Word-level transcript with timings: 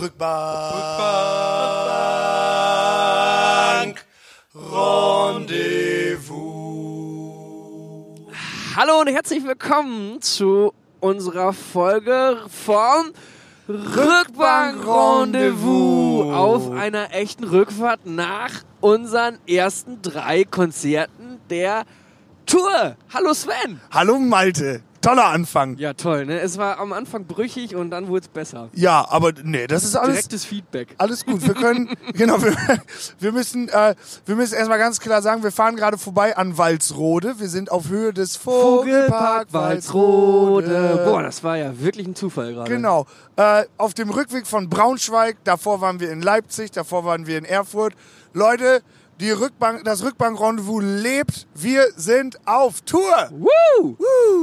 Rückbank. 0.00 0.24
Rendezvous. 4.54 6.34
Hallo 8.76 9.00
und 9.00 9.08
herzlich 9.08 9.42
willkommen 9.44 10.20
zu 10.20 10.74
unserer 11.00 11.54
Folge 11.54 12.42
vom 12.48 13.12
Rückbank-Rendezvous 13.68 16.34
auf 16.34 16.70
einer 16.72 17.14
echten 17.14 17.44
Rückfahrt 17.44 18.04
nach 18.04 18.50
unseren 18.80 19.38
ersten 19.46 20.02
drei 20.02 20.44
Konzerten 20.44 21.40
der 21.48 21.84
Tour. 22.44 22.96
Hallo 23.14 23.32
Sven. 23.32 23.80
Hallo 23.90 24.18
Malte. 24.18 24.82
Toller 25.04 25.26
Anfang. 25.26 25.76
Ja, 25.76 25.92
toll, 25.92 26.24
ne? 26.24 26.40
Es 26.40 26.56
war 26.56 26.78
am 26.78 26.92
Anfang 26.92 27.26
brüchig 27.26 27.76
und 27.76 27.90
dann 27.90 28.08
wurde 28.08 28.22
es 28.22 28.28
besser. 28.28 28.70
Ja, 28.72 29.06
aber 29.10 29.32
nee, 29.42 29.66
das 29.66 29.84
ist 29.84 29.96
alles. 29.96 30.14
Direktes 30.14 30.44
Feedback. 30.44 30.94
Alles 30.96 31.26
gut. 31.26 31.46
Wir 31.46 31.54
können, 31.54 31.90
genau, 32.14 32.42
wir, 32.42 32.56
wir 33.18 33.32
müssen, 33.32 33.68
äh, 33.68 33.94
wir 34.24 34.34
müssen 34.34 34.54
erstmal 34.54 34.78
ganz 34.78 35.00
klar 35.00 35.20
sagen, 35.20 35.42
wir 35.42 35.52
fahren 35.52 35.76
gerade 35.76 35.98
vorbei 35.98 36.36
an 36.36 36.56
Walsrode. 36.56 37.38
Wir 37.38 37.48
sind 37.48 37.70
auf 37.70 37.88
Höhe 37.88 38.14
des 38.14 38.36
Vogelpark 38.36 39.48
Walsrode. 39.52 41.02
Boah, 41.04 41.22
das 41.22 41.44
war 41.44 41.58
ja 41.58 41.78
wirklich 41.78 42.06
ein 42.06 42.14
Zufall 42.14 42.54
gerade. 42.54 42.70
Genau. 42.70 43.06
Äh, 43.36 43.64
auf 43.76 43.92
dem 43.94 44.08
Rückweg 44.08 44.46
von 44.46 44.70
Braunschweig, 44.70 45.36
davor 45.44 45.82
waren 45.82 46.00
wir 46.00 46.10
in 46.10 46.22
Leipzig, 46.22 46.70
davor 46.70 47.04
waren 47.04 47.26
wir 47.26 47.36
in 47.36 47.44
Erfurt. 47.44 47.94
Leute, 48.32 48.82
die 49.20 49.30
Rückbank, 49.30 49.84
das 49.84 50.04
Rückbank-Rendezvous 50.04 50.82
lebt. 50.82 51.46
Wir 51.54 51.84
sind 51.96 52.36
auf 52.46 52.80
Tour. 52.82 53.28
Woo! 53.30 53.96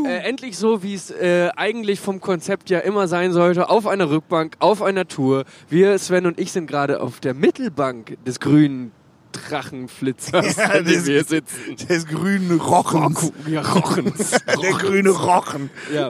Äh, 0.07 0.19
endlich 0.27 0.57
so, 0.57 0.81
wie 0.83 0.93
es 0.93 1.11
äh, 1.11 1.49
eigentlich 1.55 1.99
vom 1.99 2.21
Konzept 2.21 2.69
ja 2.69 2.79
immer 2.79 3.07
sein 3.07 3.33
sollte. 3.33 3.69
Auf 3.69 3.85
einer 3.87 4.09
Rückbank, 4.09 4.55
auf 4.59 4.81
einer 4.81 5.07
Tour. 5.07 5.43
Wir, 5.69 5.97
Sven 5.99 6.25
und 6.25 6.39
ich, 6.39 6.51
sind 6.51 6.67
gerade 6.67 7.01
auf 7.01 7.19
der 7.19 7.33
Mittelbank 7.33 8.17
des 8.25 8.39
grünen 8.39 8.91
Drachenflitzers, 9.33 10.55
Ja, 10.57 10.65
an 10.65 10.85
dem 10.85 10.93
des- 10.93 11.05
wir 11.05 11.23
sitzen. 11.23 11.75
Des 11.89 12.05
grünen 12.07 12.59
Rochens. 12.59 13.31
Ja, 13.47 13.61
Rochens. 13.61 14.31
Der 14.61 14.71
grüne 14.73 15.09
Rochen. 15.09 15.69
ja. 15.93 16.09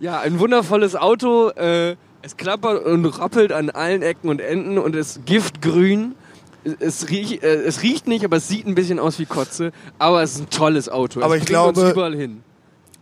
ja, 0.00 0.20
ein 0.20 0.38
wundervolles 0.38 0.96
Auto. 0.96 1.50
Äh, 1.50 1.96
es 2.22 2.36
klappert 2.36 2.84
und 2.84 3.04
rappelt 3.06 3.52
an 3.52 3.70
allen 3.70 4.02
Ecken 4.02 4.28
und 4.28 4.40
Enden 4.40 4.78
und 4.78 4.96
ist 4.96 5.24
giftgrün. 5.26 6.14
Es 6.80 7.08
riecht, 7.08 7.42
äh, 7.42 7.62
es 7.62 7.82
riecht 7.82 8.06
nicht, 8.08 8.24
aber 8.24 8.36
es 8.38 8.48
sieht 8.48 8.66
ein 8.66 8.74
bisschen 8.74 8.98
aus 8.98 9.18
wie 9.18 9.26
Kotze. 9.26 9.72
Aber 9.98 10.22
es 10.22 10.32
ist 10.34 10.40
ein 10.40 10.50
tolles 10.50 10.88
Auto. 10.88 11.22
Aber 11.22 11.36
es 11.36 11.42
ich 11.42 11.48
bringt 11.48 11.60
uns 11.60 11.74
glaube- 11.78 11.90
überall 11.92 12.16
hin. 12.16 12.42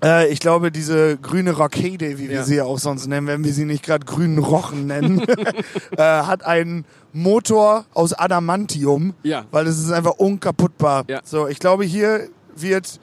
Äh, 0.02 0.28
ich 0.30 0.38
glaube, 0.40 0.70
diese 0.70 1.16
grüne 1.16 1.52
Rockade, 1.52 2.18
wie 2.18 2.28
wir 2.28 2.36
Ja. 2.36 2.44
sie 2.44 2.56
ja 2.56 2.64
auch 2.64 2.78
sonst 2.78 3.06
nennen, 3.06 3.26
wenn 3.26 3.42
wir 3.44 3.52
sie 3.54 3.64
nicht 3.64 3.82
gerade 3.84 4.04
grünen 4.04 4.38
Rochen 4.38 4.86
nennen, 4.86 5.22
äh, 5.96 6.02
hat 6.02 6.44
einen 6.44 6.84
Motor 7.14 7.86
aus 7.94 8.12
Adamantium, 8.12 9.14
Ja. 9.22 9.46
weil 9.50 9.66
es 9.66 9.78
ist 9.78 9.90
einfach 9.92 10.12
unkaputtbar. 10.18 11.04
Ja. 11.08 11.20
So, 11.24 11.48
ich 11.48 11.58
glaube, 11.58 11.84
hier 11.84 12.28
wird 12.54 13.00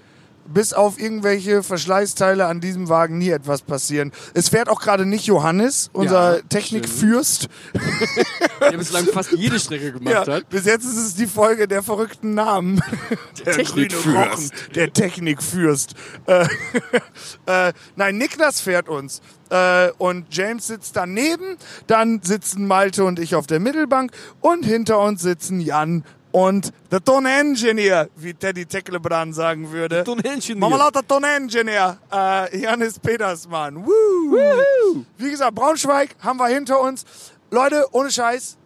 bis 0.54 0.74
auf 0.74 1.00
irgendwelche 1.00 1.64
Verschleißteile 1.64 2.46
an 2.46 2.60
diesem 2.62 2.90
Wagen 2.90 3.18
nie 3.18 3.30
etwas 3.30 3.62
passieren. 3.62 4.12
Es 4.34 4.50
fährt 4.50 4.70
auch 4.70 4.82
gerade 4.82 5.06
nicht 5.06 5.26
Johannes, 5.26 5.90
unser 5.94 6.38
Ja, 6.38 6.42
Technikfürst. 6.50 7.48
der 8.62 8.78
bislang 8.78 9.06
fast 9.14 9.32
jede 9.32 9.60
Strecke 9.60 9.92
gemacht 9.94 10.28
Ja, 10.28 10.34
hat. 10.36 10.50
bis 10.50 10.66
jetzt 10.66 10.86
ist 10.86 10.98
es 10.98 11.16
die 11.16 11.28
Folge 11.28 11.68
der 11.68 11.84
verrückten 11.84 12.34
Namen. 12.34 12.82
Der, 13.46 13.54
Technikfürst. 13.54 14.54
der 14.76 14.94
Technikfürst. 14.94 15.96
Äh, 16.28 16.46
äh, 17.48 17.74
nein, 17.96 18.18
Niklas 18.18 18.62
fährt 18.62 18.88
uns. 18.88 19.22
Äh, 19.50 19.90
und 19.98 20.28
James 20.36 20.68
sitzt 20.68 20.96
daneben. 20.96 21.58
Dann 21.88 22.22
sitzen 22.22 22.68
Malte 22.68 23.04
und 23.04 23.20
ich 23.20 23.34
auf 23.36 23.48
der 23.48 23.60
Mittelbank. 23.60 24.12
Und 24.42 24.64
hinter 24.66 25.00
uns 25.00 25.22
sitzen 25.22 25.60
Jan 25.60 26.04
und 26.32 26.72
der 26.92 27.04
Ton 27.04 27.26
Engineer, 27.26 28.10
wie 28.16 28.34
Teddy 28.34 28.66
Tecklebrand 28.66 29.36
sagen 29.36 29.72
würde. 29.72 30.04
Mama 30.56 30.78
lauter 30.78 31.06
Ton 31.06 31.24
Engineer. 31.24 31.98
Äh, 32.12 32.60
Janis 32.60 33.00
Petersmann. 33.00 33.86
Woo. 33.86 35.04
Wie 35.18 35.32
gesagt, 35.32 35.56
Braunschweig 35.56 36.16
haben 36.20 36.38
wir 36.38 36.48
hinter 36.48 36.82
uns. 36.82 37.06
Leute, 37.50 37.86
ohne 37.92 38.10
Scheiß, 38.10 38.58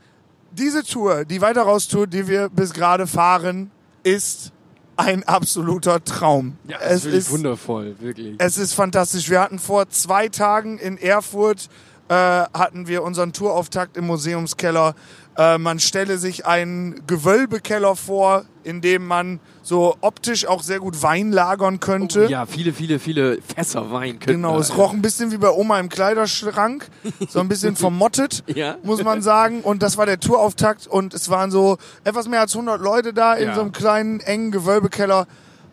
diese 0.51 0.83
Tour, 0.83 1.25
die 1.25 1.41
weiter 1.41 1.63
raus 1.63 1.87
Tour, 1.87 2.07
die 2.07 2.27
wir 2.27 2.49
bis 2.49 2.73
gerade 2.73 3.07
fahren, 3.07 3.71
ist 4.03 4.51
ein 4.97 5.23
absoluter 5.23 6.03
Traum. 6.03 6.57
Ja, 6.67 6.77
es 6.79 6.97
es 6.97 7.05
ist 7.05 7.13
ist, 7.13 7.31
wundervoll, 7.31 7.95
wirklich. 7.99 8.35
es 8.37 8.57
ist 8.57 8.73
fantastisch. 8.73 9.29
Wir 9.29 9.41
hatten 9.41 9.59
vor 9.59 9.89
zwei 9.89 10.29
Tagen 10.29 10.77
in 10.77 10.97
Erfurt 10.97 11.69
äh, 12.07 12.13
hatten 12.13 12.87
wir 12.87 13.03
unseren 13.03 13.33
Tourauftakt 13.33 13.97
im 13.97 14.07
Museumskeller. 14.07 14.95
Äh, 15.37 15.57
man 15.57 15.79
stelle 15.79 16.17
sich 16.17 16.45
einen 16.45 17.05
Gewölbekeller 17.07 17.95
vor, 17.95 18.45
in 18.63 18.81
dem 18.81 19.05
man 19.05 19.39
so 19.63 19.95
optisch 20.01 20.45
auch 20.47 20.63
sehr 20.63 20.79
gut 20.79 21.01
Wein 21.03 21.31
lagern 21.31 21.79
könnte. 21.79 22.25
ja, 22.27 22.45
viele, 22.45 22.71
viele, 22.71 22.99
viele 22.99 23.39
Fässer 23.41 23.91
Wein 23.91 24.19
könnten 24.19 24.41
Genau, 24.41 24.57
es 24.59 24.77
roch 24.77 24.93
ein 24.93 25.01
bisschen 25.01 25.31
wie 25.31 25.37
bei 25.37 25.49
Oma 25.49 25.79
im 25.79 25.89
Kleiderschrank, 25.89 26.87
so 27.27 27.39
ein 27.39 27.47
bisschen 27.49 27.75
vermottet, 27.75 28.43
Ja. 28.47 28.77
muss 28.83 29.03
man 29.03 29.21
sagen. 29.21 29.61
Und 29.61 29.83
das 29.83 29.97
war 29.97 30.05
der 30.05 30.19
Tourauftakt 30.19 30.87
und 30.87 31.13
es 31.13 31.29
waren 31.29 31.51
so 31.51 31.77
etwas 32.03 32.27
mehr 32.27 32.41
als 32.41 32.53
100 32.55 32.79
Leute 32.81 33.13
da 33.13 33.33
in 33.33 33.49
Ja. 33.49 33.55
so 33.55 33.61
einem 33.61 33.71
kleinen, 33.71 34.19
engen 34.21 34.51
Gewölbekeller. 34.51 35.27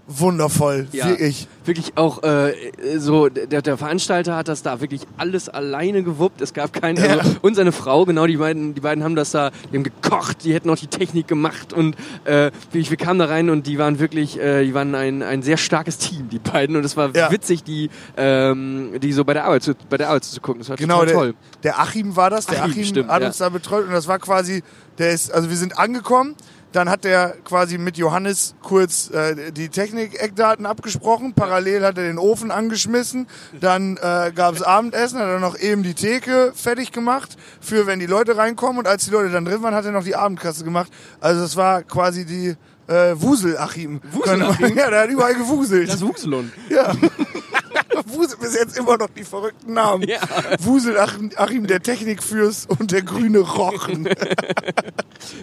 Wundervoll, 0.08 0.88
Ja. 0.92 1.06
wirklich. 1.08 1.46
Wirklich 1.64 1.92
auch 1.96 2.24
äh, 2.24 2.54
so, 2.98 3.28
der, 3.28 3.62
der 3.62 3.76
Veranstalter 3.78 4.34
hat 4.34 4.48
das 4.48 4.62
da 4.64 4.80
wirklich 4.80 5.02
alles 5.16 5.48
alleine 5.48 6.02
gewuppt. 6.02 6.40
Es 6.40 6.52
gab 6.52 6.72
keinen, 6.72 6.98
also, 6.98 7.16
Ja. 7.30 7.36
und 7.40 7.54
seine 7.54 7.70
Frau, 7.70 8.04
genau, 8.04 8.26
die 8.26 8.36
beiden, 8.36 8.74
die 8.74 8.80
beiden 8.80 9.04
haben 9.04 9.14
das 9.14 9.30
da, 9.30 9.52
die 9.70 9.76
haben 9.76 9.84
gekocht, 9.84 10.42
die 10.44 10.52
hätten 10.54 10.68
auch 10.70 10.76
die 10.76 10.88
Technik 10.88 11.28
gemacht 11.28 11.72
und 11.72 11.94
äh, 12.24 12.50
wirklich, 12.72 12.90
wir 12.90 12.96
kamen 12.96 13.20
da 13.20 13.26
rein 13.26 13.48
und 13.48 13.68
die 13.68 13.78
waren 13.78 14.00
wirklich, 14.00 14.40
äh, 14.40 14.64
die 14.64 14.74
waren 14.74 14.94
ein, 14.96 15.22
ein 15.22 15.42
sehr 15.42 15.56
starkes 15.56 15.98
Team, 15.98 16.28
die 16.30 16.40
beiden. 16.40 16.74
Und 16.74 16.84
es 16.84 16.96
war 16.96 17.14
Ja. 17.14 17.30
witzig, 17.30 17.62
die, 17.62 17.88
ähm, 18.16 18.98
die 19.00 19.12
so 19.12 19.24
bei 19.24 19.34
der 19.34 19.44
Arbeit 19.44 19.62
zu, 19.62 19.74
bei 19.88 19.98
der 19.98 20.08
Arbeit 20.08 20.24
zu 20.24 20.40
gucken. 20.40 20.60
Das 20.62 20.69
war 20.69 20.76
Genau, 20.76 20.94
total 21.00 21.06
der, 21.06 21.14
toll. 21.16 21.34
der 21.62 21.78
Achim 21.78 22.16
war 22.16 22.28
das. 22.28 22.46
Der 22.46 22.62
Achim, 22.62 22.72
Achim 22.72 22.84
stimmt, 22.84 23.08
hat 23.08 23.22
uns 23.22 23.38
da 23.38 23.48
betreut 23.50 23.86
und 23.86 23.92
das 23.92 24.08
war 24.08 24.19
quasi, 24.19 24.64
der 24.98 25.10
ist, 25.12 25.32
also 25.32 25.48
wir 25.48 25.56
sind 25.56 25.78
angekommen. 25.78 26.34
Dann 26.72 26.88
hat 26.88 27.05
der 27.05 27.37
quasi 27.44 27.78
mit 27.78 27.97
Johannes 27.97 28.55
kurz 28.62 29.10
äh, 29.10 29.53
die 29.53 29.69
Technik-Eckdaten 29.69 30.66
abgesprochen. 30.66 31.34
Parallel 31.34 31.84
hat 31.84 31.99
er 31.99 32.05
den 32.05 32.19
Ofen 32.19 32.50
angeschmissen. 32.50 33.27
Dann 33.60 33.99
äh, 33.99 34.33
gab 34.34 34.55
es 34.55 34.62
Abendessen, 34.62 35.19
hat 35.19 35.28
er 35.28 35.38
noch 35.38 35.59
eben 35.59 35.82
die 35.82 35.94
Theke 35.94 36.53
fertig 36.55 36.93
gemacht, 36.93 37.37
für 37.61 37.87
wenn 37.87 37.99
die 37.99 38.06
Leute 38.06 38.37
reinkommen. 38.37 38.78
Und 38.78 38.88
als 38.88 39.05
die 39.05 39.11
Leute 39.11 39.31
dann 39.31 39.44
drin 39.44 39.62
waren, 39.62 39.75
hat 39.75 39.84
er 39.84 39.93
noch 39.93 40.05
die 40.05 40.16
Abendkasse 40.16 40.65
gemacht. 40.65 40.91
Also 41.21 41.43
das 41.43 41.56
war 41.56 41.82
quasi 41.82 42.25
die 42.25 42.56
äh, 42.88 43.15
Wusel-Achim. 43.15 44.00
Wusel-Achim? 44.11 44.77
Ja, 44.77 44.91
der 44.91 45.03
hat 45.03 45.11
überall 45.11 45.34
gewuselt. 45.34 45.88
Das 45.88 46.00
Wuxelon. 46.00 46.53
Ja. 46.69 46.93
Wusel 48.22 48.38
bis 48.38 48.55
jetzt 48.55 48.78
immer 48.78 48.97
noch 48.99 49.09
die 49.10 49.25
verrückten 49.25 49.72
Namen. 49.75 50.06
Ja. 50.09 50.21
Wusel 50.60 50.99
Achim, 50.99 51.66
der 51.66 51.83
Technikfürst 51.83 52.71
und 52.71 52.91
der 52.93 53.03
grüne 53.03 53.41
Rochen. 53.41 54.09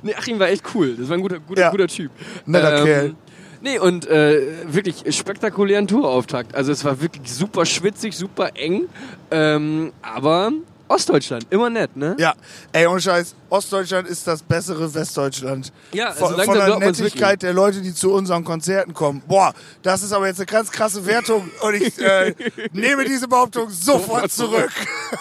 Nee, 0.03 0.13
Achim 0.13 0.40
war 0.40 0.50
echt 0.50 0.63
cool. 0.75 0.95
Das 0.97 1.07
war 1.07 1.16
ein 1.18 1.22
guter, 1.22 1.39
guter, 1.39 1.62
Ja. 1.62 1.72
guter 1.72 1.88
Typ. 1.88 2.12
Netter 2.45 2.84
Kerl. 2.84 3.16
Nee, 3.62 3.79
und 3.79 4.07
äh, 4.07 4.41
wirklich 4.73 5.03
spektakulären 5.16 5.88
Tourauftakt. 5.88 6.53
Also 6.56 6.72
es 6.72 6.84
war 6.85 7.01
wirklich 7.01 7.31
super 7.31 7.66
schwitzig, 7.66 8.16
super 8.16 8.51
eng. 8.56 8.88
Ähm, 9.31 9.91
aber 10.01 10.51
Ostdeutschland, 10.89 11.45
immer 11.51 11.69
nett, 11.69 11.95
ne? 11.95 12.16
Ja, 12.19 12.33
ey, 12.72 12.88
ohne 12.88 13.00
Scheiß, 13.00 13.35
Ostdeutschland 13.50 14.07
ist 14.07 14.25
das 14.25 14.41
bessere 14.41 14.91
Westdeutschland. 14.91 15.72
Ja, 15.94 16.07
also 16.09 16.29
von, 16.29 16.44
von 16.44 16.55
der 16.57 16.77
Nettigkeit 16.79 17.44
der 17.44 17.53
Leute, 17.53 17.81
die 17.81 17.94
zu 17.94 18.11
unseren 18.11 18.44
Konzerten 18.44 18.94
kommen. 18.95 19.22
Boah, 19.27 19.53
das 19.83 20.01
ist 20.01 20.11
aber 20.11 20.25
jetzt 20.27 20.39
eine 20.39 20.47
ganz 20.47 20.72
krasse 20.72 21.05
Wertung 21.05 21.50
und 21.61 21.75
ich 21.75 22.00
äh, 22.00 22.33
nehme 22.73 23.05
diese 23.05 23.27
Behauptung 23.27 23.69
sofort 23.69 24.31
zurück. 24.31 24.72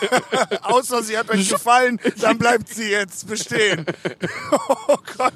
Außer 0.62 1.03
sie 1.03 1.19
hat 1.19 1.29
euch 1.31 1.49
gefallen, 1.51 2.00
dann 2.21 2.39
bleibt 2.39 2.69
sie 2.70 2.91
jetzt 2.91 3.29
bestehen. 3.29 3.85
oh 4.88 4.97
Gott. 5.19 5.35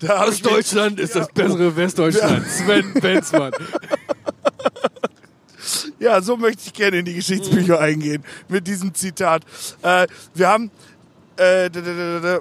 Da 0.00 0.24
ich 0.24 0.28
mich- 0.28 0.28
Ostdeutschland 0.28 1.00
ist 1.00 1.16
das 1.16 1.28
bessere 1.28 1.74
Westdeutschland. 1.74 2.46
Sven 2.46 2.92
Benzmann. 2.94 3.52
Ja, 6.00 6.22
so 6.22 6.38
möchte 6.38 6.62
ich 6.64 6.72
gerne 6.72 7.00
in 7.00 7.04
die 7.04 7.12
Geschichtsbücher 7.12 7.78
eingehen 7.78 8.24
mit 8.48 8.66
diesem 8.66 8.94
Zitat. 8.94 9.42
Äh, 9.82 10.06
wir 10.32 10.48
haben, 10.48 10.70
äh, 11.36 11.68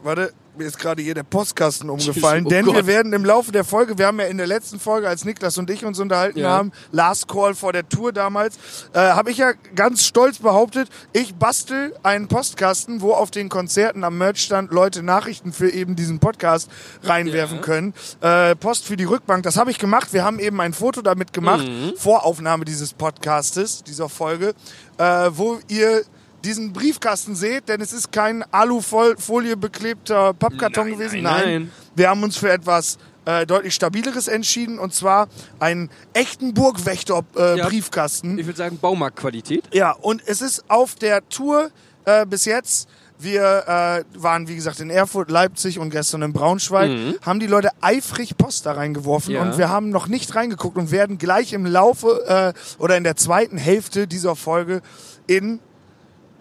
warte, 0.02 0.32
mir 0.60 0.66
ist 0.66 0.78
gerade 0.78 1.02
hier 1.02 1.14
der 1.16 1.24
Postkasten 1.24 1.90
umgefallen, 1.90 2.46
Oh 2.46 2.50
denn 2.50 2.66
wir 2.68 2.74
Gott. 2.74 2.86
werden 2.88 3.14
im 3.14 3.26
Laufe 3.26 3.52
der 3.52 3.64
Folge, 3.64 3.98
wir 3.98 4.06
haben 4.08 4.20
ja 4.20 4.28
in 4.28 4.38
der 4.38 4.46
letzten 4.48 4.80
Folge, 4.80 5.08
als 5.08 5.26
Niklas 5.26 5.58
und 5.58 5.70
ich 5.70 5.84
uns 5.86 6.00
unterhalten 6.00 6.40
Ja. 6.40 6.50
haben, 6.50 6.72
Last 6.92 7.28
Call 7.28 7.56
vor 7.56 7.74
der 7.74 7.88
Tour 7.90 8.12
damals, 8.14 8.58
äh, 8.94 9.00
habe 9.00 9.32
ich 9.32 9.38
ja 9.38 9.54
ganz 9.76 10.04
stolz 10.06 10.38
behauptet, 10.40 10.90
ich 11.14 11.34
bastel 11.36 11.96
einen 12.04 12.28
Postkasten, 12.28 13.02
wo 13.02 13.14
auf 13.14 13.32
den 13.32 13.50
Konzerten 13.50 14.04
am 14.04 14.18
Merchstand 14.18 14.72
Leute 14.72 15.02
Nachrichten 15.02 15.54
für 15.54 15.70
eben 15.72 15.96
diesen 15.96 16.20
Podcast 16.20 16.70
reinwerfen 17.04 17.58
Ja. 17.58 17.64
können. 17.64 17.94
Äh, 18.22 18.56
Post 18.56 18.86
für 18.86 18.98
die 18.98 19.06
Rückbank, 19.06 19.44
das 19.44 19.58
habe 19.58 19.72
ich 19.72 19.80
gemacht. 19.80 20.14
Wir 20.14 20.24
haben 20.24 20.40
eben 20.40 20.60
ein 20.62 20.74
Foto 20.74 21.02
damit 21.02 21.34
gemacht, 21.34 21.68
Mhm. 21.68 21.94
Voraufnahme 21.98 22.66
dieses 22.66 22.94
Podcastes, 22.94 23.84
dieser 23.84 24.10
Folge, 24.10 24.54
äh, 24.98 25.30
wo 25.32 25.60
ihr 25.70 26.04
diesen 26.44 26.74
Briefkasten 26.74 27.36
seht, 27.36 27.68
denn 27.70 27.82
es 27.82 27.94
ist 27.94 28.12
kein 28.12 28.44
Alufolie 28.52 29.58
beklebter 29.58 30.34
Pappkarton 30.34 30.90
Nein, 30.90 30.98
gewesen. 30.98 31.22
nein, 31.22 31.44
nein. 31.44 31.72
Wir 31.96 32.10
haben 32.10 32.24
uns 32.24 32.38
für 32.38 32.50
etwas 32.52 32.98
äh, 33.26 33.46
deutlich 33.46 33.76
stabileres 33.76 34.28
entschieden 34.28 34.80
und 34.80 34.94
zwar 34.94 35.28
einen 35.60 35.90
echten 36.14 36.54
Burgwächter-Briefkasten. 36.54 37.56
Äh, 37.56 37.58
Ja. 37.60 37.68
Briefkasten. 37.68 38.40
Ich 38.40 38.46
würde 38.46 38.58
sagen 38.58 38.78
Baumarktqualität. 38.80 39.64
Ja, 39.74 39.92
und 39.92 40.22
es 40.26 40.42
ist 40.42 40.64
auf 40.70 40.96
der 40.96 41.28
Tour 41.30 41.70
äh, 42.06 42.26
bis 42.26 42.46
jetzt. 42.46 42.88
Wir 43.22 43.66
äh, 43.68 44.04
waren, 44.22 44.48
wie 44.48 44.56
gesagt, 44.56 44.80
in 44.80 44.90
Erfurt, 44.90 45.30
Leipzig 45.30 45.78
und 45.78 45.90
gestern 45.90 46.22
in 46.22 46.32
Braunschweig, 46.32 46.90
haben 47.22 47.42
die 47.42 47.48
Leute 47.48 47.72
eifrig 47.82 48.38
Post 48.38 48.66
da 48.66 48.72
reingeworfen 48.72 49.34
Ja. 49.34 49.42
und 49.42 49.58
wir 49.58 49.68
haben 49.68 49.90
noch 49.90 50.08
nicht 50.08 50.34
reingeguckt 50.36 50.78
und 50.78 50.90
werden 50.92 51.18
gleich 51.18 51.52
im 51.52 51.66
Laufe 51.66 52.54
äh, 52.56 52.82
oder 52.82 52.96
in 52.96 53.04
der 53.04 53.18
zweiten 53.18 53.58
Hälfte 53.58 54.08
dieser 54.08 54.38
Folge 54.38 54.82
in 55.28 55.60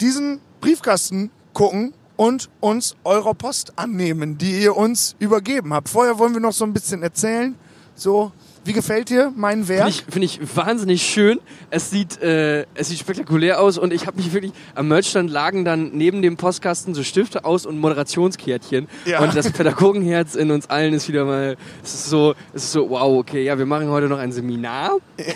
diesen 0.01 0.41
Briefkasten 0.61 1.31
gucken 1.53 1.93
und 2.17 2.51
uns 2.61 2.97
eurer 3.05 3.35
Post 3.35 3.73
annehmen, 3.77 4.39
die 4.39 4.63
ihr 4.63 4.77
uns 4.77 5.15
übergeben 5.19 5.73
habt. 5.73 5.89
Vorher 5.89 6.19
wollen 6.19 6.35
wir 6.35 6.41
noch 6.41 6.53
so 6.53 6.65
ein 6.65 6.73
bisschen 6.73 7.03
erzählen. 7.03 7.55
So, 7.95 8.33
wie 8.65 8.73
gefällt 8.73 9.09
dir 9.11 9.33
mein 9.37 9.69
Werk? 9.69 9.91
Finde 9.93 10.25
ich, 10.27 10.39
find 10.39 10.47
ich 10.47 10.57
wahnsinnig 10.57 11.03
schön. 11.03 11.41
Es 11.71 11.91
sieht, 11.91 12.21
äh, 12.23 12.65
es 12.75 12.89
sieht 12.89 12.99
spektakulär 12.99 13.61
aus 13.61 13.79
und 13.79 13.93
ich 13.93 14.07
habe 14.07 14.17
mich 14.17 14.33
wirklich, 14.33 14.53
am 14.75 14.89
Merchstand 14.89 15.31
lagen 15.31 15.65
dann 15.65 15.91
neben 15.93 16.23
dem 16.23 16.37
Postkasten 16.37 16.95
so 16.95 17.03
Stifte 17.03 17.45
aus 17.45 17.67
und 17.67 17.79
Moderationskärtchen. 17.79 18.89
Ja. 19.05 19.21
Und 19.21 19.35
das 19.37 19.51
Pädagogenherz 19.53 20.35
in 20.35 20.51
uns 20.51 20.69
allen 20.71 20.95
ist 20.95 21.09
wieder 21.09 21.25
mal, 21.25 21.57
es 21.83 21.95
ist 21.95 22.07
so, 22.11 22.35
es 22.53 22.65
ist 22.65 22.73
so, 22.73 22.91
wow, 22.91 23.19
okay, 23.19 23.45
ja, 23.45 23.59
wir 23.59 23.67
machen 23.67 23.89
heute 23.89 24.09
noch 24.09 24.19
ein 24.19 24.33
Seminar. 24.33 24.99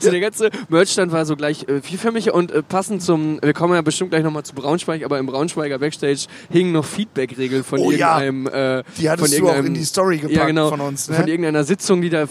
so 0.00 0.10
der 0.10 0.20
ganze 0.20 0.50
Merchstand 0.68 1.12
war 1.12 1.24
so 1.26 1.36
gleich 1.36 1.66
äh, 1.68 1.80
vielförmig 1.80 2.32
und 2.32 2.50
äh, 2.52 2.62
passend 2.62 3.02
zum, 3.02 3.38
wir 3.42 3.52
kommen 3.52 3.74
ja 3.74 3.82
bestimmt 3.82 4.10
gleich 4.10 4.22
nochmal 4.22 4.42
zu 4.44 4.54
Braunschweig, 4.54 5.04
aber 5.04 5.18
im 5.18 5.26
Braunschweiger 5.26 5.78
Backstage 5.78 6.26
hingen 6.50 6.72
noch 6.72 6.84
Feedback-Regeln 6.84 7.64
von 7.64 7.78
Oh 7.80 7.90
ja. 7.90 8.20
irgendeinem, 8.22 8.78
äh, 8.80 8.82
Die 8.98 9.10
hattest 9.10 9.28
von 9.34 9.38
du 9.38 9.44
auch 9.44 9.50
irgendeinem- 9.54 9.66
in 9.66 9.74
die 9.74 9.84
Story 9.84 10.16
gepackt 10.18 10.36
ja, 10.36 10.46
genau, 10.46 10.68
von 10.70 10.80
uns. 10.80 11.08
Ne? 11.08 11.16
Von 11.16 11.26
irgendeiner 11.28 11.64
Sitzung, 11.64 11.73
die 11.76 12.10
da 12.10 12.24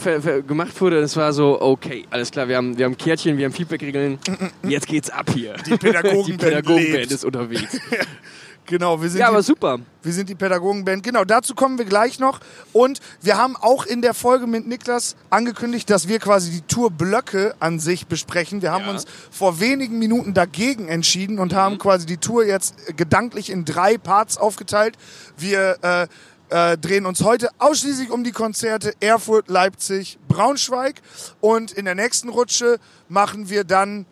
gemacht 0.48 0.80
wurde. 0.82 1.02
Das 1.02 1.16
war 1.18 1.34
so, 1.34 1.62
okay, 1.62 2.06
alles 2.10 2.32
klar, 2.32 2.48
wir 2.48 2.58
haben, 2.58 2.78
wir 2.78 2.86
haben 2.86 2.98
Kärtchen, 2.98 3.38
wir 3.38 3.46
haben 3.46 3.54
Feedback-Regeln. 3.54 4.20
Jetzt 4.68 4.88
geht's 4.88 5.10
ab 5.10 5.30
hier. 5.34 5.56
Die 5.66 5.78
Pädagogenband 5.78 6.68
lebt. 6.70 7.12
ist 7.12 7.26
unterwegs. 7.26 7.78
Genau, 8.66 9.02
wir 9.02 9.10
sind, 9.10 9.20
Ja, 9.20 9.28
aber 9.28 9.40
die, 9.40 9.44
super. 9.44 9.78
wir 10.04 10.14
sind 10.14 10.30
die 10.30 10.36
Pädagogenband. 10.36 11.04
Genau, 11.04 11.26
dazu 11.26 11.54
kommen 11.54 11.78
wir 11.78 11.84
gleich 11.84 12.18
noch. 12.20 12.40
Und 12.72 13.02
wir 13.22 13.38
haben 13.38 13.58
auch 13.58 13.86
in 13.86 14.02
der 14.02 14.14
Folge 14.14 14.48
mit 14.48 14.66
Niklas 14.66 15.18
angekündigt, 15.30 15.90
dass 15.90 16.08
wir 16.08 16.18
quasi 16.20 16.50
die 16.50 16.62
Tourblöcke 16.62 17.56
an 17.60 17.80
sich 17.80 18.08
besprechen. 18.08 18.62
Wir 18.62 18.72
haben 18.72 18.86
Ja. 18.86 18.92
uns 18.92 19.04
vor 19.32 19.60
wenigen 19.60 20.00
Minuten 20.00 20.34
dagegen 20.34 20.88
entschieden 20.88 21.40
und 21.40 21.54
haben 21.54 21.78
quasi 21.78 22.06
die 22.06 22.16
Tour 22.16 22.46
jetzt 22.46 22.96
gedanklich 22.96 23.50
in 23.50 23.66
drei 23.66 23.98
Parts 23.98 24.38
aufgeteilt. 24.38 24.96
Wir 25.38 25.78
äh, 25.82 26.08
äh, 26.54 26.78
drehen 26.78 27.08
uns 27.08 27.24
heute 27.24 27.50
ausschließlich 27.58 28.12
um 28.12 28.24
die 28.24 28.32
Konzerte 28.32 28.94
Erfurt, 29.00 29.50
Leipzig, 29.50 30.20
Braunschweig. 30.28 31.02
Und 31.42 31.72
in 31.72 31.86
der 31.86 31.96
nächsten 31.96 32.30
Rutsche 32.30 32.78
machen 33.10 33.50
wir 33.50 33.64
dann 33.64 34.06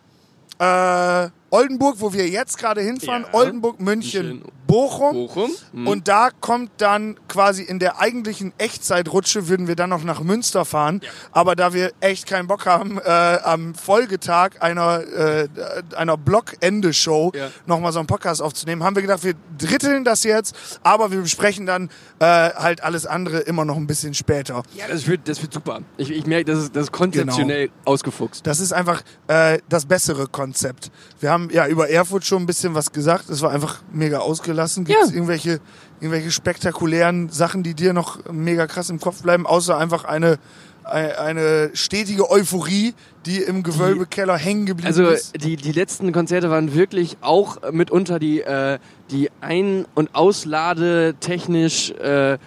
äh, 0.58 1.30
Oldenburg, 1.52 1.98
wo 2.00 2.14
wir 2.14 2.28
jetzt 2.28 2.58
gerade 2.58 2.82
hinfahren. 2.82 3.24
Ja. 3.32 3.34
Oldenburg, 3.40 3.80
München. 3.80 4.42
Bochum. 4.68 5.12
Bochum. 5.28 5.52
Mhm. 5.74 5.86
Und 5.88 6.08
da 6.08 6.30
kommt 6.40 6.72
dann 6.78 7.20
quasi 7.28 7.62
in 7.64 7.78
der 7.78 8.00
eigentlichen 8.00 8.54
Echtzeitrutsche 8.58 9.50
würden 9.50 9.68
wir 9.68 9.76
dann 9.76 9.90
noch 9.90 10.06
nach 10.06 10.22
Münster 10.24 10.64
fahren. 10.64 11.02
Aber 11.34 11.58
da 11.58 11.74
wir 11.74 11.92
echt 12.00 12.26
keinen 12.26 12.48
Bock 12.48 12.66
haben, 12.66 12.98
äh, 13.00 13.10
am 13.44 13.76
Folgetag 13.76 14.52
einer, 14.62 15.02
äh, 15.02 15.50
einer 15.98 16.16
Blockende-Show 16.16 17.34
Ja. 17.36 17.50
nochmal 17.66 17.92
so 17.92 18.00
einen 18.00 18.08
Podcast 18.08 18.42
aufzunehmen, 18.42 18.82
haben 18.84 18.96
wir 18.96 19.02
gedacht, 19.02 19.26
wir 19.26 19.34
dritteln 19.58 20.06
das 20.06 20.24
jetzt, 20.24 20.56
aber 20.84 21.12
wir 21.12 21.20
besprechen 21.22 21.66
dann 21.66 21.90
äh, 22.20 22.26
halt 22.26 22.82
alles 22.82 23.06
andere 23.06 23.40
immer 23.40 23.66
noch 23.66 23.76
ein 23.76 23.88
bisschen 23.88 24.14
später. 24.14 24.64
Ja, 24.76 24.88
das 24.88 25.06
wird, 25.06 25.28
das 25.28 25.42
wird 25.42 25.52
super. 25.54 25.82
Ich, 25.98 26.12
ich 26.12 26.26
merke, 26.26 26.46
das 26.46 26.60
ist, 26.60 26.76
das 26.78 26.84
ist 26.84 26.92
konzeptionell 26.94 27.68
Genau. 27.68 27.80
ausgefuchst. 27.84 28.48
Das 28.48 28.62
ist 28.62 28.72
einfach 28.72 29.02
äh, 29.28 29.60
das 29.68 29.86
bessere 29.86 30.28
Konzept. 30.28 30.92
Wir 31.20 31.30
haben 31.32 31.41
ja 31.52 31.68
über 31.68 31.90
Erfurt 31.90 32.26
schon 32.26 32.44
ein 32.44 32.46
bisschen 32.46 32.76
was 32.76 32.92
gesagt. 32.92 33.30
Es 33.30 33.42
war 33.42 33.52
einfach 33.52 33.82
mega 33.92 34.20
ausgelassen. 34.20 34.86
Gibt 34.86 35.00
es 35.02 35.10
Ja. 35.10 35.16
irgendwelche, 35.16 35.60
irgendwelche 36.00 36.32
spektakulären 36.32 37.30
Sachen, 37.30 37.64
die 37.64 37.74
dir 37.74 37.94
noch 37.94 38.20
mega 38.32 38.68
krass 38.68 38.90
im 38.90 39.00
Kopf 39.00 39.22
bleiben, 39.22 39.48
außer 39.48 39.78
einfach 39.78 40.04
eine, 40.06 40.38
eine, 40.84 41.72
stetige 41.74 42.30
Euphorie, 42.30 42.94
die 43.26 43.38
im 43.38 43.64
Gewölbekeller 43.64 44.38
hängen 44.38 44.66
geblieben 44.66 44.88
Also 44.88 45.06
ist? 45.08 45.34
die, 45.44 45.56
die 45.56 45.72
letzten 45.72 46.12
Konzerte 46.12 46.50
waren 46.50 46.74
wirklich 46.74 47.18
auch 47.22 47.72
mitunter 47.72 48.20
die, 48.20 48.42
äh, 48.42 48.80
die 49.12 49.30
Ein- 49.42 49.86
und 49.96 50.16
Auslade 50.16 51.16
technisch 51.20 51.92
äh, 51.92 52.38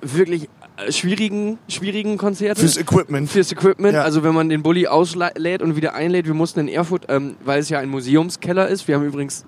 wirklich 0.00 0.48
schwierigen, 0.90 1.58
schwierigen 1.68 2.16
Konzerte. 2.18 2.60
Fürs 2.60 2.76
Equipment. 2.76 3.30
Fürs 3.30 3.52
Equipment, 3.52 3.94
Ja. 3.94 4.02
also 4.02 4.22
wenn 4.24 4.34
man 4.34 4.48
den 4.48 4.62
Bulli 4.62 4.86
auslädt 4.86 5.62
und 5.62 5.76
wieder 5.76 5.94
einlädt, 5.94 6.26
wir 6.26 6.34
mussten 6.34 6.60
in 6.60 6.68
Erfurt, 6.68 7.06
ähm, 7.08 7.36
weil 7.44 7.60
es 7.60 7.68
ja 7.68 7.78
ein 7.78 7.88
Museumskeller 7.88 8.68
ist, 8.68 8.88
wir 8.88 8.96
haben 8.96 9.04
übrigens 9.06 9.44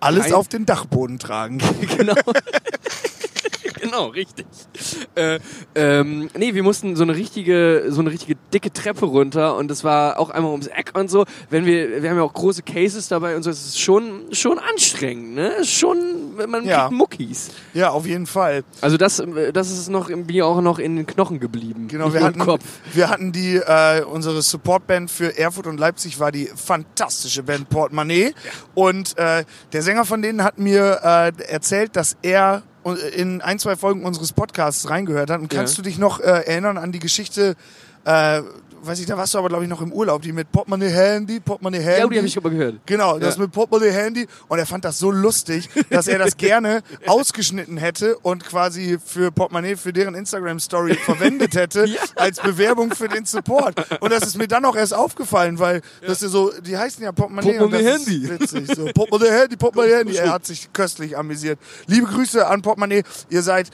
Alles 0.00 0.32
auf 0.32 0.48
den 0.48 0.64
Dachboden 0.66 1.18
tragen. 1.18 1.58
genau. 1.96 2.14
genau, 3.90 4.06
richtig. 4.06 4.46
Äh, 5.14 5.38
ähm, 5.74 6.30
nee, 6.36 6.54
wir 6.54 6.62
mussten 6.62 6.94
so 6.96 7.02
eine 7.02 7.14
richtige, 7.16 7.86
so 7.88 8.00
eine 8.00 8.10
richtige 8.10 8.36
dicke 8.54 8.72
Treppe 8.72 9.06
runter 9.06 9.56
und 9.56 9.68
das 9.68 9.84
war 9.84 10.18
auch 10.18 10.30
einmal 10.30 10.52
ums 10.52 10.68
Eck 10.68 10.92
und 10.94 11.10
so. 11.10 11.24
Wenn 11.50 11.66
wir, 11.66 12.02
wir 12.02 12.10
haben 12.10 12.16
ja 12.16 12.22
auch 12.22 12.32
große 12.32 12.62
Cases 12.62 13.08
dabei 13.08 13.34
und 13.36 13.42
so, 13.42 13.50
es 13.50 13.64
ist 13.66 13.80
schon, 13.80 14.26
schon 14.32 14.58
anstrengend, 14.58 15.34
ne? 15.34 15.64
Schon, 15.64 15.96
man 16.48 16.64
Ja. 16.64 16.82
kriegt 16.86 16.92
Muckis. 16.98 17.50
Ja, 17.74 17.90
auf 17.90 18.06
jeden 18.06 18.26
Fall. 18.26 18.62
Also 18.80 18.96
das, 18.96 19.22
das 19.52 19.70
ist 19.70 19.88
noch 19.88 20.08
im 20.08 20.28
mir 20.28 20.46
auch 20.46 20.60
noch 20.60 20.78
in 20.78 20.96
den 20.96 21.06
Knochen 21.06 21.40
geblieben. 21.40 21.88
Genau, 21.88 22.12
wir 22.12 22.22
hatten, 22.22 22.40
Kopf. 22.40 22.62
wir 22.92 23.08
hatten 23.08 23.32
die, 23.32 23.56
äh, 23.56 24.02
unsere 24.04 24.42
Supportband 24.42 25.10
für 25.10 25.36
Erfurt 25.38 25.66
und 25.66 25.80
Leipzig 25.80 26.20
war 26.20 26.30
die 26.30 26.46
fantastische 26.54 27.42
Band 27.42 27.68
Portemonnaie. 27.70 28.34
Und 28.74 29.16
äh, 29.16 29.44
der 29.72 29.82
Sänger 29.82 30.04
von 30.04 30.20
denen 30.22 30.44
hat 30.44 30.58
mir 30.58 31.00
äh, 31.02 31.32
erzählt, 31.50 31.96
dass 31.96 32.16
er 32.22 32.62
in 32.96 33.40
ein, 33.40 33.58
zwei 33.58 33.76
Folgen 33.76 34.04
unseres 34.04 34.32
Podcasts 34.32 34.88
reingehört 34.90 35.30
hat. 35.30 35.40
Und 35.40 35.48
kannst 35.50 35.74
Ja. 35.76 35.82
du 35.82 35.88
dich 35.88 35.98
noch 35.98 36.20
äh, 36.20 36.24
erinnern 36.24 36.78
an 36.78 36.92
die 36.92 36.98
Geschichte, 36.98 37.56
äh, 38.04 38.42
weiß 38.82 39.00
ich, 39.00 39.06
da 39.06 39.16
warst 39.16 39.34
du 39.34 39.38
aber, 39.38 39.48
glaube 39.48 39.64
ich, 39.64 39.70
noch 39.70 39.80
im 39.82 39.92
Urlaub, 39.92 40.22
die 40.22 40.32
mit 40.32 40.50
Portemonnaie 40.52 40.88
Handy, 40.90 41.40
Portemonnaie 41.40 41.78
Handy. 41.80 42.00
Ja, 42.00 42.08
die 42.08 42.16
habe 42.18 42.26
ich 42.26 42.32
schon 42.32 42.42
mal 42.42 42.50
gehört. 42.50 42.76
Genau, 42.86 43.18
das 43.18 43.36
Ja. 43.36 43.42
mit 43.42 43.52
Portemonnaie 43.52 43.90
Handy. 43.92 44.26
Und 44.48 44.58
er 44.58 44.66
fand 44.66 44.84
das 44.84 44.98
so 44.98 45.10
lustig, 45.10 45.68
dass 45.90 46.08
er 46.08 46.18
das 46.18 46.36
gerne 46.36 46.82
ausgeschnitten 47.06 47.76
hätte 47.76 48.16
und 48.18 48.44
quasi 48.44 48.98
für 49.04 49.30
Portemonnaie 49.30 49.76
für 49.76 49.92
deren 49.92 50.14
Instagram-Story 50.14 50.94
verwendet 50.94 51.54
hätte, 51.54 51.84
Ja. 51.86 52.00
als 52.16 52.40
Bewerbung 52.40 52.92
für 52.94 53.08
den 53.08 53.24
Support. 53.24 54.00
Und 54.00 54.12
das 54.12 54.24
ist 54.26 54.36
mir 54.38 54.48
dann 54.48 54.64
auch 54.64 54.76
erst 54.76 54.94
aufgefallen, 54.94 55.58
weil 55.58 55.82
das 56.06 56.22
ist 56.22 56.32
so, 56.32 56.52
die 56.60 56.76
heißen 56.76 57.02
ja 57.02 57.12
Portemonnaie. 57.12 57.58
Portemonnaie 57.58 57.84
Handy. 57.92 58.28
Witzig, 58.28 58.68
so. 58.74 58.86
Portemonnaie 58.94 59.30
Handy, 59.40 59.56
Portemonnaie 59.56 59.94
Handy. 59.98 60.16
Er 60.16 60.32
hat 60.32 60.46
sich 60.46 60.72
köstlich 60.72 61.16
amüsiert. 61.16 61.58
Liebe 61.86 62.06
Grüße 62.06 62.46
an 62.46 62.62
Portemonnaie. 62.62 63.02
Ihr 63.30 63.42
seid 63.42 63.70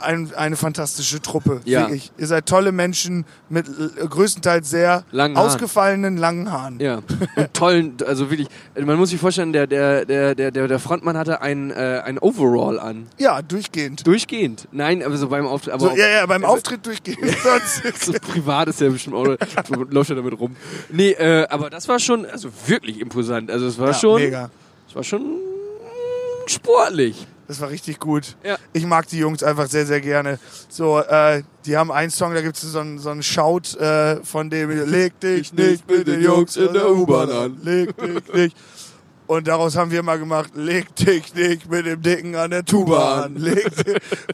ein, 0.00 0.32
eine 0.34 0.56
fantastische 0.56 1.20
Truppe, 1.20 1.60
Ja. 1.64 1.80
wirklich. 1.82 2.10
Ihr 2.18 2.26
seid 2.26 2.46
tolle 2.46 2.72
Menschen 2.72 3.24
mit 3.48 3.66
größtenteils 3.98 4.68
sehr 4.70 5.04
Langen 5.10 5.36
Haaren. 5.36 5.48
ausgefallenen 5.48 6.16
langen 6.16 6.50
Haaren. 6.50 6.80
Ja, 6.80 7.02
und 7.36 7.54
tollen, 7.54 7.96
also 8.06 8.30
wirklich, 8.30 8.48
man 8.78 8.96
muss 8.96 9.10
sich 9.10 9.20
vorstellen, 9.20 9.52
der, 9.52 9.66
der, 9.66 10.04
der, 10.04 10.34
der, 10.34 10.50
der 10.50 10.78
Frontmann 10.78 11.16
hatte 11.18 11.42
ein, 11.42 11.70
äh, 11.70 12.02
ein 12.04 12.18
Overall 12.18 12.78
an. 12.80 13.06
Ja, 13.18 13.42
durchgehend. 13.42 14.06
Durchgehend. 14.06 14.68
Nein, 14.72 15.02
aber 15.02 15.16
so 15.16 15.28
beim 15.28 15.46
Auftritt, 15.46 15.74
aber 15.74 15.90
So, 15.90 15.96
ja, 15.96 16.08
ja, 16.08 16.26
beim 16.26 16.44
Auftritt 16.44 16.84
durchgehend. 16.86 17.20
Sonst- 17.42 18.04
so 18.06 18.12
privat 18.14 18.68
ist 18.68 18.80
ja 18.80 18.88
bestimmt 18.88 19.16
auch, 19.16 19.26
läuft 19.90 20.10
er 20.10 20.16
damit 20.16 20.38
rum. 20.38 20.56
Nee, 20.90 21.10
äh, 21.12 21.46
aber 21.48 21.70
das 21.70 21.86
war 21.88 21.98
schon, 21.98 22.26
also 22.26 22.48
wirklich 22.66 23.00
imposant. 23.00 23.50
Also 23.50 23.66
es 23.66 23.78
war 23.78 23.88
ja, 23.88 23.94
schon, 23.94 24.20
Mega. 24.22 24.50
es 24.88 24.94
war 24.94 25.04
schon 25.04 25.38
sportlich. 26.46 27.26
Das 27.46 27.60
war 27.60 27.68
richtig 27.68 27.98
gut. 27.98 28.36
Ja. 28.42 28.56
Ich 28.72 28.86
mag 28.86 29.06
die 29.08 29.18
Jungs 29.18 29.42
einfach 29.42 29.68
sehr, 29.68 29.86
sehr 29.86 30.00
gerne. 30.00 30.38
So, 30.68 30.98
äh, 31.00 31.42
die 31.66 31.76
haben 31.76 31.92
einen 31.92 32.10
Song, 32.10 32.34
da 32.34 32.40
gibt 32.40 32.56
es 32.56 32.62
so 32.62 32.78
einen, 32.78 32.98
so 32.98 33.10
einen 33.10 33.22
Shout 33.22 33.76
äh, 33.78 34.22
von 34.24 34.48
dem, 34.50 34.70
leg 34.90 35.18
dich 35.20 35.52
nicht 35.52 35.88
mit 35.88 36.06
den 36.06 36.22
Jungs 36.22 36.56
in 36.56 36.72
der 36.72 36.90
U-Bahn 36.90 37.30
an. 37.30 37.58
Leg 37.62 37.96
dich 37.96 38.32
nicht. 38.32 38.56
Und 39.26 39.48
daraus 39.48 39.76
haben 39.76 39.90
wir 39.90 40.02
mal 40.02 40.18
gemacht, 40.18 40.50
leg 40.54 40.94
dich 40.96 41.34
nicht 41.34 41.70
mit 41.70 41.86
dem 41.86 42.02
Dicken 42.02 42.36
an 42.36 42.50
der 42.50 42.64
Tuba 42.64 43.22
an. 43.22 43.36
Leg 43.36 43.70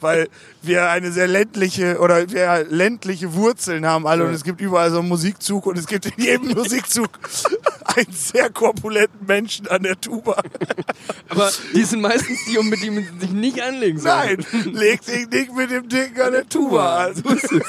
weil 0.01 0.29
wir 0.63 0.91
eine 0.91 1.13
sehr 1.13 1.29
ländliche 1.29 1.99
oder 2.01 2.29
wir 2.31 2.67
ländliche 2.69 3.35
Wurzeln 3.35 3.87
haben 3.87 4.07
alle 4.07 4.25
und 4.27 4.35
es 4.35 4.43
gibt 4.43 4.61
überall 4.61 4.91
so 4.91 4.99
einen 4.99 5.09
Musikzug 5.09 5.67
und 5.67 5.79
es 5.79 5.87
gibt 5.87 6.07
in 6.07 6.13
jedem 6.17 6.49
Musikzug 6.55 7.09
einen 7.85 8.13
sehr 8.13 8.51
korpulenten 8.51 9.27
Menschen 9.27 9.69
an 9.69 9.85
der 9.85 10.01
Tuba. 10.01 10.43
Aber 11.29 11.51
die 11.73 11.85
sind 11.85 12.01
meistens 12.03 12.45
die, 12.47 12.59
um 12.59 12.69
mit 12.69 12.83
die 12.83 12.91
man 12.91 13.07
sich 13.21 13.31
nicht 13.31 13.63
anlegen 13.63 13.99
soll. 13.99 14.11
Nein, 14.11 14.45
leg 14.73 15.03
dich 15.03 15.29
nicht 15.29 15.55
mit 15.55 15.71
dem 15.71 15.89
Dicken 15.89 16.21
an 16.21 16.33
der 16.33 16.49
Tuba 16.49 17.05
an. 17.07 17.15
So 17.15 17.29
ist 17.31 17.53
es. 17.53 17.63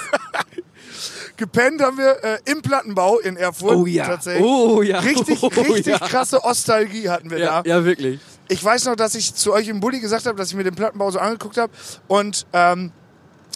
Gepennt 1.38 1.82
haben 1.82 1.98
wir 1.98 2.24
äh, 2.24 2.38
im 2.46 2.62
Plattenbau 2.62 3.20
in 3.20 3.38
Erfurt. 3.38 3.76
Oh 3.76 3.86
ja. 3.86 4.06
Tatsächlich. 4.08 4.44
Oh 4.46 4.82
ja. 4.82 5.00
Richtig, 5.00 5.42
Oh 5.44 5.48
richtig 5.48 5.86
ja. 5.88 6.00
krasse 6.00 6.44
Ostalgie 6.44 7.10
hatten 7.10 7.30
wir 7.30 7.38
Ja, 7.40 7.62
da. 7.62 7.70
ja, 7.70 7.86
wirklich. 7.86 8.20
Ich 8.48 8.64
weiß 8.64 8.86
noch, 8.86 8.96
dass 8.96 9.16
ich 9.16 9.34
zu 9.34 9.54
euch 9.54 9.68
im 9.68 9.80
Bulli 9.80 10.00
gesagt 10.00 10.26
habe, 10.26 10.38
dass 10.38 10.50
ich 10.50 10.56
mir 10.56 10.64
den 10.64 10.76
Plattenbau 10.76 11.10
so 11.12 11.20
angeguckt 11.20 11.58
habe. 11.58 11.72
Und 12.08 12.46
ähm, 12.54 12.92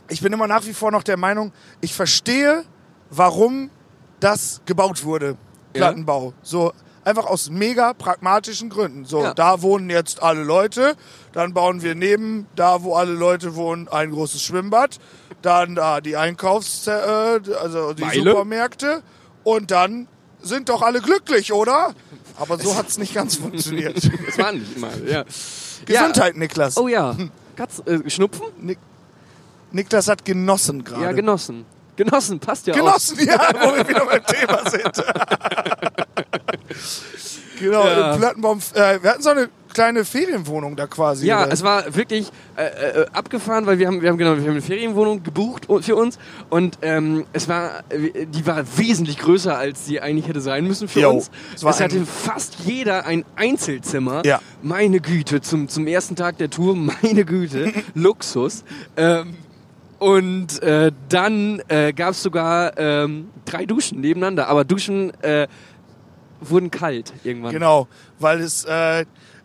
ich 0.07 0.21
bin 0.21 0.31
immer 0.31 0.47
nach 0.47 0.65
wie 0.65 0.73
vor 0.73 0.91
noch 0.91 1.03
der 1.03 1.17
Meinung, 1.17 1.51
ich 1.81 1.93
verstehe, 1.93 2.63
warum 3.09 3.69
das 4.19 4.61
gebaut 4.65 5.03
wurde. 5.03 5.37
Plattenbau. 5.73 6.33
So 6.41 6.71
einfach 7.03 7.25
aus 7.25 7.49
mega 7.49 7.93
pragmatischen 7.93 8.69
Gründen. 8.69 9.05
So, 9.05 9.21
Ja. 9.21 9.33
da 9.33 9.61
wohnen 9.61 9.89
jetzt 9.89 10.23
alle 10.23 10.43
Leute. 10.43 10.95
Dann 11.33 11.53
bauen 11.53 11.81
wir 11.83 11.93
neben, 11.95 12.47
da 12.55 12.81
wo 12.83 12.95
alle 12.95 13.11
Leute 13.13 13.55
wohnen, 13.55 13.87
ein 13.89 14.11
großes 14.11 14.41
Schwimmbad. 14.41 14.99
Dann 15.45 15.75
da 15.75 16.01
die 16.01 16.17
Einkaufs-, 16.17 16.87
äh, 16.87 16.91
also 17.61 17.93
die 17.93 18.03
Meile. 18.03 18.31
Supermärkte. 18.31 19.03
Und 19.43 19.69
dann 19.69 20.07
sind 20.41 20.69
doch 20.69 20.81
alle 20.81 21.01
glücklich, 21.01 21.53
oder? 21.53 21.93
Aber 22.37 22.57
so 22.57 22.75
hat's 22.77 22.97
nicht 22.97 23.13
ganz 23.13 23.35
funktioniert. 23.35 23.95
Das 23.95 24.37
war 24.39 24.51
nicht 24.51 24.77
mal, 24.79 24.91
ja. 25.07 25.23
Gesundheit, 25.85 26.35
Niklas. 26.35 26.75
Ja. 26.75 26.81
Oh 26.81 26.87
ja. 26.87 27.15
Katz, 27.55 27.81
äh, 27.85 28.09
Schnupfen? 28.09 28.47
Nik 28.59 28.79
Niklas 29.71 30.07
hat 30.07 30.25
genossen 30.25 30.83
gerade. 30.83 31.03
Ja, 31.03 31.11
genossen. 31.11 31.65
Genossen, 31.95 32.39
passt 32.39 32.65
ja 32.65 32.73
auch. 32.73 32.77
Genossen, 32.77 33.19
ja, 33.25 33.49
wo 33.61 33.75
wir 33.75 33.87
wieder 33.87 34.05
beim 34.05 34.25
Thema 34.25 34.69
sind. 34.69 35.03
genau, 37.59 37.85
Ja. 37.87 38.17
Plattenbaum. 38.17 38.59
Äh, 38.73 39.03
wir 39.03 39.11
hatten 39.11 39.21
so 39.21 39.29
eine 39.29 39.49
kleine 39.75 40.05
Ferienwohnung 40.05 40.75
da 40.77 40.87
quasi. 40.87 41.27
Ja, 41.27 41.43
oder? 41.43 41.51
es 41.51 41.61
war 41.61 41.95
wirklich 41.95 42.31
äh, 42.55 42.63
äh, 42.63 43.05
abgefahren, 43.11 43.65
weil 43.65 43.77
wir 43.77 43.87
haben, 43.87 44.01
wir 44.01 44.09
haben 44.09 44.17
genau, 44.17 44.37
wir 44.37 44.43
haben 44.43 44.51
eine 44.51 44.61
Ferienwohnung 44.61 45.21
gebucht 45.21 45.67
für 45.81 45.95
uns 45.97 46.17
und 46.49 46.79
ähm, 46.81 47.25
es 47.33 47.49
war, 47.49 47.83
äh, 47.89 48.25
die 48.25 48.47
war 48.47 48.63
wesentlich 48.77 49.17
größer, 49.19 49.55
als 49.55 49.85
sie 49.85 49.99
eigentlich 49.99 50.29
hätte 50.29 50.39
sein 50.39 50.65
müssen 50.65 50.87
für 50.87 51.01
Jo, 51.01 51.11
uns. 51.11 51.29
es 51.53 51.63
Es 51.63 51.81
hatte 51.81 52.05
fast 52.05 52.55
jeder 52.65 53.05
ein 53.05 53.25
Einzelzimmer. 53.35 54.25
Ja. 54.25 54.39
Meine 54.63 55.01
Güte, 55.01 55.41
zum, 55.41 55.67
zum 55.67 55.87
ersten 55.87 56.15
Tag 56.15 56.37
der 56.37 56.49
Tour, 56.49 56.75
meine 57.03 57.25
Güte, 57.25 57.73
Luxus. 57.93 58.63
Ähm, 58.95 59.35
und 59.99 60.63
äh, 60.63 60.93
dann 61.09 61.61
äh, 61.67 61.91
gab 61.91 62.11
es 62.11 62.23
sogar 62.23 62.77
ähm, 62.77 63.29
drei 63.43 63.65
Duschen 63.65 63.99
nebeneinander, 63.99 64.47
aber 64.47 64.63
Duschen 64.63 65.11
äh, 65.21 65.47
wurden 66.39 66.71
kalt 66.71 67.11
irgendwann. 67.25 67.51
Genau, 67.51 67.87
weil 68.19 68.39
es. 68.39 68.65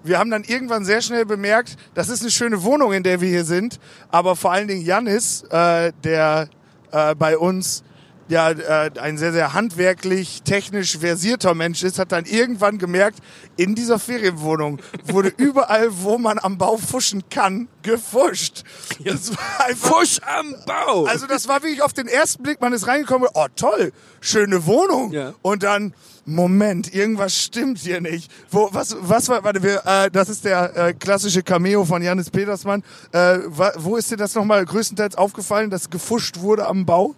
Wir 0.02 0.18
haben 0.18 0.30
dann 0.30 0.44
irgendwann 0.44 0.84
sehr 0.84 1.02
schnell 1.02 1.26
bemerkt, 1.26 1.76
das 1.94 2.08
ist 2.08 2.22
eine 2.22 2.30
schöne 2.30 2.62
Wohnung, 2.62 2.92
in 2.92 3.02
der 3.02 3.20
wir 3.20 3.28
hier 3.28 3.44
sind, 3.44 3.78
aber 4.10 4.34
vor 4.34 4.52
allen 4.52 4.66
Dingen 4.66 4.84
Jannis, 4.84 5.42
äh, 5.50 5.92
der 6.04 6.48
äh, 6.90 7.14
bei 7.14 7.36
uns 7.36 7.82
ja 8.30 8.50
äh, 8.50 8.90
ein 9.00 9.18
sehr, 9.18 9.32
sehr 9.32 9.52
handwerklich, 9.52 10.42
technisch 10.42 10.98
versierter 10.98 11.54
Mensch 11.54 11.82
ist, 11.82 11.98
hat 11.98 12.12
dann 12.12 12.24
irgendwann 12.24 12.78
gemerkt, 12.78 13.18
in 13.56 13.74
dieser 13.74 13.98
Ferienwohnung 13.98 14.80
wurde 15.04 15.28
überall, 15.36 15.88
wo 15.90 16.16
man 16.16 16.38
am 16.38 16.56
Bau 16.56 16.76
fuschen 16.76 17.24
kann, 17.28 17.68
gefuscht. 17.82 18.62
Das 19.04 19.30
war 19.30 19.66
einfach 19.66 19.90
Fusch 19.90 20.20
am 20.22 20.54
Bau! 20.64 21.04
also 21.04 21.26
das 21.26 21.48
war 21.48 21.62
wirklich 21.62 21.82
auf 21.82 21.92
den 21.92 22.06
ersten 22.06 22.42
Blick, 22.42 22.60
man 22.60 22.72
ist 22.72 22.86
reingekommen, 22.86 23.28
oh 23.34 23.46
toll, 23.56 23.92
schöne 24.20 24.64
Wohnung. 24.66 25.12
Ja. 25.12 25.34
Und 25.42 25.64
dann, 25.64 25.92
Moment, 26.24 26.94
irgendwas 26.94 27.36
stimmt 27.36 27.78
hier 27.78 28.00
nicht. 28.00 28.30
Wo, 28.50 28.68
was, 28.72 28.96
was 29.00 29.28
war, 29.28 29.42
warte, 29.42 29.62
wir, 29.62 29.82
äh, 29.84 30.10
das 30.10 30.28
ist 30.28 30.44
der 30.44 30.76
äh, 30.76 30.94
klassische 30.94 31.42
Cameo 31.42 31.84
von 31.84 32.02
Janis 32.02 32.30
Petersmann. 32.30 32.84
Äh, 33.10 33.38
wo 33.76 33.96
ist 33.96 34.10
dir 34.10 34.16
das 34.16 34.34
nochmal 34.36 34.64
größtenteils 34.64 35.16
aufgefallen, 35.16 35.70
dass 35.70 35.90
gefuscht 35.90 36.38
wurde 36.38 36.66
am 36.66 36.86
Bau? 36.86 37.16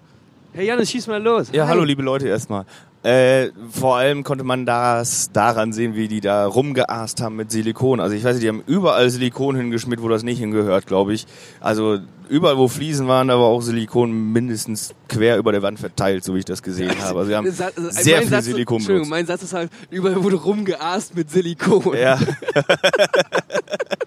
Hey 0.54 0.66
Janis, 0.66 0.90
schieß 0.90 1.06
mal 1.06 1.22
los. 1.22 1.48
Ja, 1.52 1.64
Hi. 1.64 1.70
hallo 1.70 1.84
liebe 1.84 2.02
Leute 2.02 2.28
erstmal. 2.28 2.66
Äh, 3.02 3.48
vor 3.70 3.96
allem 3.96 4.22
konnte 4.22 4.44
man 4.44 4.64
das 4.64 5.30
daran 5.32 5.72
sehen, 5.72 5.96
wie 5.96 6.06
die 6.08 6.20
da 6.20 6.46
rumgeast 6.46 7.20
haben 7.20 7.34
mit 7.36 7.50
Silikon. 7.50 7.98
Also 8.00 8.14
ich 8.14 8.22
weiß 8.22 8.34
nicht, 8.34 8.44
die 8.44 8.48
haben 8.48 8.62
überall 8.66 9.10
Silikon 9.10 9.56
hingeschmiert, 9.56 10.02
wo 10.02 10.08
das 10.08 10.22
nicht 10.22 10.38
hingehört, 10.38 10.86
glaube 10.86 11.14
ich. 11.14 11.26
Also 11.60 11.98
überall, 12.28 12.58
wo 12.58 12.68
Fliesen 12.68 13.08
waren, 13.08 13.26
da 13.28 13.34
war 13.38 13.46
auch 13.46 13.60
Silikon 13.62 14.32
mindestens 14.32 14.94
quer 15.08 15.38
über 15.38 15.50
der 15.52 15.62
Wand 15.62 15.80
verteilt, 15.80 16.22
so 16.22 16.34
wie 16.34 16.40
ich 16.40 16.44
das 16.44 16.62
gesehen 16.62 16.92
habe. 17.00 17.18
Also 17.20 17.30
wir 17.30 17.38
haben 17.38 17.50
Sa- 17.50 17.70
also 17.74 17.90
sehr 17.90 18.18
viel 18.20 18.28
Satz, 18.28 18.44
Silikon 18.44 18.76
Entschuldigung, 18.76 19.08
benutzt. 19.08 19.10
mein 19.10 19.26
Satz 19.26 19.42
ist 19.42 19.54
halt, 19.54 19.70
überall 19.90 20.22
wurde 20.22 20.36
rumgeast 20.36 21.16
mit 21.16 21.28
Silikon. 21.30 21.96
Ja, 21.96 22.20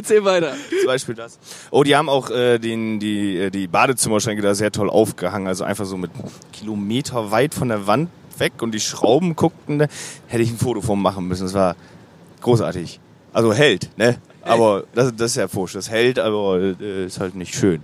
Erzähl 0.00 0.24
weiter. 0.24 0.54
zum 0.78 0.86
Beispiel 0.86 1.14
das. 1.14 1.38
Oh, 1.70 1.82
die 1.82 1.94
haben 1.94 2.08
auch 2.08 2.30
äh, 2.30 2.58
den, 2.58 2.98
die, 3.00 3.36
äh, 3.36 3.50
die 3.50 3.66
Badezimmerschränke 3.66 4.42
da 4.42 4.54
sehr 4.54 4.72
toll 4.72 4.88
aufgehangen. 4.88 5.46
Also 5.46 5.64
einfach 5.64 5.84
so 5.84 5.96
mit 5.96 6.10
Kilometer 6.52 7.30
weit 7.30 7.54
von 7.54 7.68
der 7.68 7.86
Wand 7.86 8.08
weg 8.38 8.54
und 8.60 8.72
die 8.72 8.80
Schrauben 8.80 9.36
guckten. 9.36 9.80
Da 9.80 9.86
hätte 10.26 10.42
ich 10.42 10.50
ein 10.50 10.58
Foto 10.58 10.80
von 10.80 11.00
machen 11.00 11.28
müssen. 11.28 11.44
Das 11.44 11.54
war 11.54 11.76
großartig. 12.40 12.98
Also 13.32 13.52
hält, 13.52 13.90
ne? 13.96 14.16
Aber 14.42 14.84
das, 14.94 15.14
das 15.14 15.32
ist 15.32 15.36
ja 15.36 15.48
Fusch. 15.48 15.74
Das 15.74 15.90
hält, 15.90 16.18
aber 16.18 16.74
äh, 16.80 17.04
ist 17.06 17.20
halt 17.20 17.34
nicht 17.34 17.54
schön. 17.54 17.82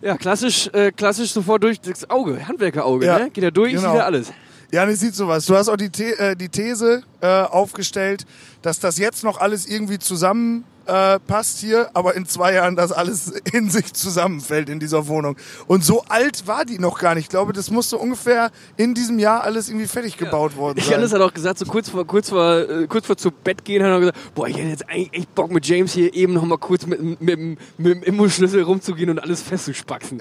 Ja, 0.00 0.16
klassisch, 0.16 0.68
äh, 0.74 0.92
klassisch 0.92 1.32
sofort 1.32 1.62
durch 1.64 1.80
das 1.80 2.08
Auge, 2.08 2.46
Handwerkerauge, 2.46 3.06
Ja, 3.06 3.18
ne? 3.18 3.30
Geht 3.30 3.44
ja 3.44 3.50
durch, 3.50 3.72
genau. 3.72 3.90
sieht 3.90 3.98
ja 3.98 4.04
alles. 4.04 4.32
Janis 4.70 5.00
sieht 5.00 5.14
sowas. 5.14 5.46
Du 5.46 5.56
hast 5.56 5.68
auch 5.70 5.76
die, 5.76 5.90
The 5.92 6.12
äh, 6.12 6.36
die 6.36 6.50
These 6.50 7.02
äh, 7.22 7.26
aufgestellt, 7.26 8.26
dass 8.62 8.78
das 8.78 8.98
jetzt 8.98 9.24
noch 9.24 9.40
alles 9.40 9.66
irgendwie 9.66 9.98
zusammen 9.98 10.64
äh, 10.88 11.20
passt 11.20 11.58
hier, 11.58 11.90
aber 11.94 12.14
in 12.14 12.26
zwei 12.26 12.54
Jahren 12.54 12.74
das 12.74 12.90
alles 12.92 13.28
in 13.52 13.70
sich 13.70 13.92
zusammenfällt 13.92 14.68
in 14.68 14.80
dieser 14.80 15.06
Wohnung. 15.06 15.36
Und 15.66 15.84
so 15.84 16.02
alt 16.08 16.46
war 16.46 16.64
die 16.64 16.78
noch 16.78 16.98
gar 16.98 17.14
nicht. 17.14 17.24
Ich 17.24 17.28
glaube, 17.28 17.52
das 17.52 17.70
musste 17.70 17.98
ungefähr 17.98 18.50
in 18.76 18.94
diesem 18.94 19.18
Jahr 19.18 19.42
alles 19.44 19.68
irgendwie 19.68 19.86
fertig 19.86 20.16
gebaut 20.16 20.56
worden 20.56 20.80
sein. 20.80 20.92
Janis 20.92 21.12
hat 21.12 21.20
auch 21.20 21.32
gesagt, 21.34 21.58
so 21.58 21.66
kurz 21.66 21.88
vor, 21.90 22.06
kurz 22.06 22.30
vor, 22.30 22.58
äh, 22.68 22.86
kurz 22.88 23.06
vor 23.06 23.16
zu 23.16 23.30
Bett 23.30 23.64
gehen, 23.64 23.82
hat 23.82 23.90
er 23.90 24.00
gesagt, 24.00 24.18
boah, 24.34 24.48
ich 24.48 24.56
hätte 24.56 24.68
jetzt 24.68 24.88
eigentlich 24.88 25.12
echt 25.12 25.34
Bock 25.34 25.50
mit 25.52 25.66
James 25.66 25.92
hier 25.92 26.12
eben 26.14 26.32
noch 26.32 26.44
mal 26.44 26.58
kurz 26.58 26.86
mit, 26.86 27.02
mit, 27.02 27.20
mit, 27.20 27.38
dem- 27.38 27.58
mit 27.76 27.94
dem 27.94 28.02
Immo-Schlüssel 28.02 28.62
rumzugehen 28.62 29.10
und 29.10 29.18
alles 29.18 29.42
festzuspacken. 29.42 30.20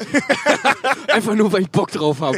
Einfach 1.08 1.36
nur, 1.36 1.52
weil 1.54 1.62
ich 1.62 1.70
Bock 1.72 1.92
drauf 1.92 2.20
habe. 2.20 2.38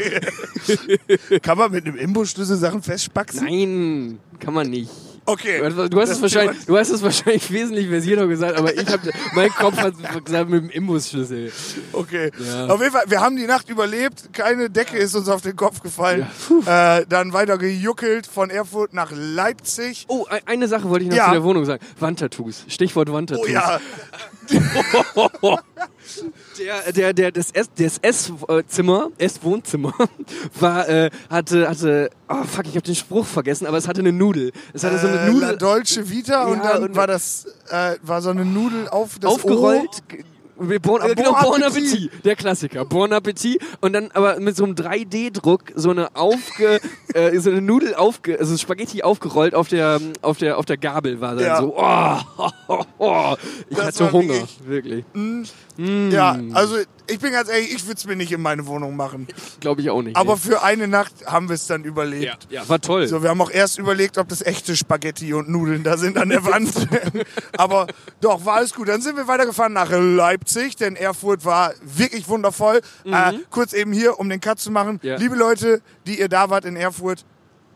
Kann 1.41 1.57
man 1.57 1.71
mit 1.71 1.85
einem 1.85 1.95
Imbusschlüssel 1.95 2.57
Sachen 2.57 2.83
festspaxen? 2.83 3.43
Nein, 3.43 4.19
kann 4.39 4.53
man 4.53 4.69
nicht. 4.69 4.89
Okay. 5.25 5.61
Du 5.89 5.99
hast, 6.01 6.09
es 6.09 6.21
wahrscheinlich, 6.21 6.65
du 6.65 6.77
hast 6.77 6.89
es 6.89 7.01
wahrscheinlich 7.03 7.51
wesentlich 7.51 7.87
versierter 7.87 8.27
gesagt, 8.27 8.57
aber 8.57 8.73
ich 8.73 8.87
habe, 8.87 9.11
mein 9.33 9.49
Kopf 9.49 9.77
hat 9.77 9.93
gesagt 10.25 10.49
mit 10.49 10.63
dem 10.63 10.69
Imbusschlüssel. 10.69 11.51
Okay. 11.93 12.31
Ja. 12.39 12.67
Auf 12.67 12.79
jeden 12.81 12.91
Fall, 12.91 13.03
wir 13.07 13.21
haben 13.21 13.35
die 13.35 13.45
Nacht 13.47 13.69
überlebt. 13.69 14.33
Keine 14.33 14.69
Decke 14.69 14.97
ist 14.97 15.15
uns 15.15 15.29
auf 15.29 15.41
den 15.41 15.55
Kopf 15.55 15.81
gefallen. 15.81 16.25
äh, 16.65 17.05
dann 17.07 17.33
weiter 17.33 17.57
gejuckelt 17.57 18.27
von 18.27 18.49
Erfurt 18.49 18.93
nach 18.93 19.11
Leipzig. 19.13 20.05
Oh, 20.07 20.25
e- 20.31 20.39
eine 20.45 20.67
Sache 20.67 20.89
wollte 20.89 21.03
ich 21.05 21.09
noch 21.11 21.17
Ja. 21.17 21.25
zu 21.25 21.31
der 21.31 21.43
Wohnung 21.43 21.65
sagen. 21.65 21.83
Wandtattoos. 21.99 22.65
Stichwort 22.67 23.11
Wandtattoos. 23.11 23.45
Oh 23.47 23.51
ja. 23.51 23.79
Der, 26.57 26.91
der, 26.91 27.13
der, 27.13 27.31
das 27.31 27.51
S, 27.51 27.69
das 27.77 27.97
S-Zimmer, 28.01 29.09
S-Wohnzimmer, 29.17 29.93
war, 30.59 30.89
äh, 30.89 31.09
hatte, 31.29 31.69
hatte, 31.69 32.09
oh 32.27 32.43
fuck, 32.43 32.65
ich 32.65 32.71
habe 32.75 32.81
den 32.81 32.95
Spruch 32.95 33.25
vergessen, 33.25 33.65
aber 33.67 33.77
es 33.77 33.87
hatte 33.87 33.99
eine 34.01 34.11
Nudel. 34.11 34.51
Es 34.73 34.83
hatte 34.83 34.97
so 34.97 35.07
eine 35.07 35.17
Äh, 35.19 35.25
La 35.27 35.31
Nudel 35.31 35.57
Dolce 35.57 36.09
Vita 36.09 36.45
und 36.45 36.57
Ja, 36.63 36.73
dann 36.73 36.83
und- 36.83 36.95
war 36.95 37.07
das 37.07 37.45
äh, 37.69 37.95
war 38.01 38.21
so 38.21 38.29
eine 38.31 38.43
Nudel 38.45 38.87
auf 38.89 39.19
das 39.19 39.31
aufgerollt. 39.31 39.89
G- 40.07 40.23
Bon, 40.81 41.01
Äh, 41.01 41.15
genau, 41.15 41.31
Bon 41.33 41.51
Bon 41.53 41.63
Appetit. 41.63 41.93
Appetit, 41.93 42.25
der 42.25 42.35
Klassiker. 42.35 42.85
Bon 42.85 43.11
Appetit 43.13 43.61
und 43.81 43.93
dann 43.93 44.11
aber 44.13 44.39
mit 44.39 44.55
so 44.57 44.65
einem 44.65 44.75
3D-Druck 44.75 45.63
so 45.75 45.91
eine 45.91 46.15
aufge, 46.15 46.79
äh, 47.13 47.37
so 47.39 47.49
eine 47.49 47.61
Nudel 47.61 47.95
aufge, 47.95 48.37
also 48.37 48.57
Spaghetti 48.57 49.01
aufgerollt 49.03 49.55
auf 49.55 49.69
der, 49.69 49.99
auf 50.21 50.37
der, 50.37 50.57
auf 50.57 50.65
der 50.65 50.77
Gabel 50.77 51.21
war 51.21 51.35
dann 51.35 51.45
Ja. 51.45 51.59
so. 51.61 51.75
Oh, 51.77 52.83
oh, 52.97 53.35
ich 53.69 53.77
Das 53.77 53.85
hatte 53.87 54.11
Hunger, 54.11 54.33
wirklich- 54.65 55.05
wirklich. 55.13 55.43
Oh, 55.79 56.13
Ja, 56.13 56.37
also 56.53 56.77
ich 57.07 57.19
bin 57.19 57.31
ganz 57.31 57.49
ehrlich, 57.49 57.73
ich 57.73 57.83
würde 57.85 57.95
es 57.95 58.05
mir 58.05 58.15
nicht 58.15 58.31
in 58.31 58.41
meine 58.41 58.65
Wohnung 58.67 58.95
machen. 58.95 59.27
Glaube 59.59 59.81
ich 59.81 59.89
auch 59.89 60.01
nicht. 60.01 60.15
Aber 60.15 60.33
nee. 60.33 60.39
für 60.39 60.61
eine 60.61 60.87
Nacht 60.87 61.13
haben 61.25 61.47
wir 61.49 61.55
es 61.55 61.67
dann 61.67 61.83
überlebt. 61.83 62.47
ja, 62.49 62.61
ja, 62.61 62.69
war 62.69 62.79
toll. 62.81 63.07
So, 63.07 63.23
wir 63.23 63.29
haben 63.29 63.41
auch 63.41 63.51
erst 63.51 63.79
überlegt, 63.79 64.17
ob 64.17 64.27
das 64.27 64.41
echte 64.41 64.75
Spaghetti 64.75 65.33
und 65.33 65.49
Nudeln 65.49 65.83
da 65.83 65.97
sind 65.97 66.17
an 66.17 66.29
der 66.29 66.43
Wand. 66.49 66.71
Aber 67.57 67.87
doch, 68.21 68.45
war 68.45 68.55
alles 68.55 68.73
gut. 68.73 68.89
Dann 68.89 69.01
sind 69.01 69.15
wir 69.15 69.27
weitergefahren 69.27 69.73
nach 69.73 69.89
Leipzig, 69.91 70.75
denn 70.75 70.95
Erfurt 70.95 71.45
war 71.45 71.73
wirklich 71.81 72.27
wundervoll. 72.27 72.81
Äh, 73.05 73.33
kurz 73.49 73.73
eben 73.73 73.93
hier, 73.93 74.19
um 74.19 74.29
den 74.29 74.41
Cut 74.41 74.59
zu 74.59 74.71
machen. 74.71 74.99
Ja. 75.01 75.15
Liebe 75.17 75.35
Leute, 75.35 75.81
die 76.05 76.19
ihr 76.19 76.29
da 76.29 76.49
wart 76.49 76.65
in 76.65 76.75
Erfurt, 76.75 77.25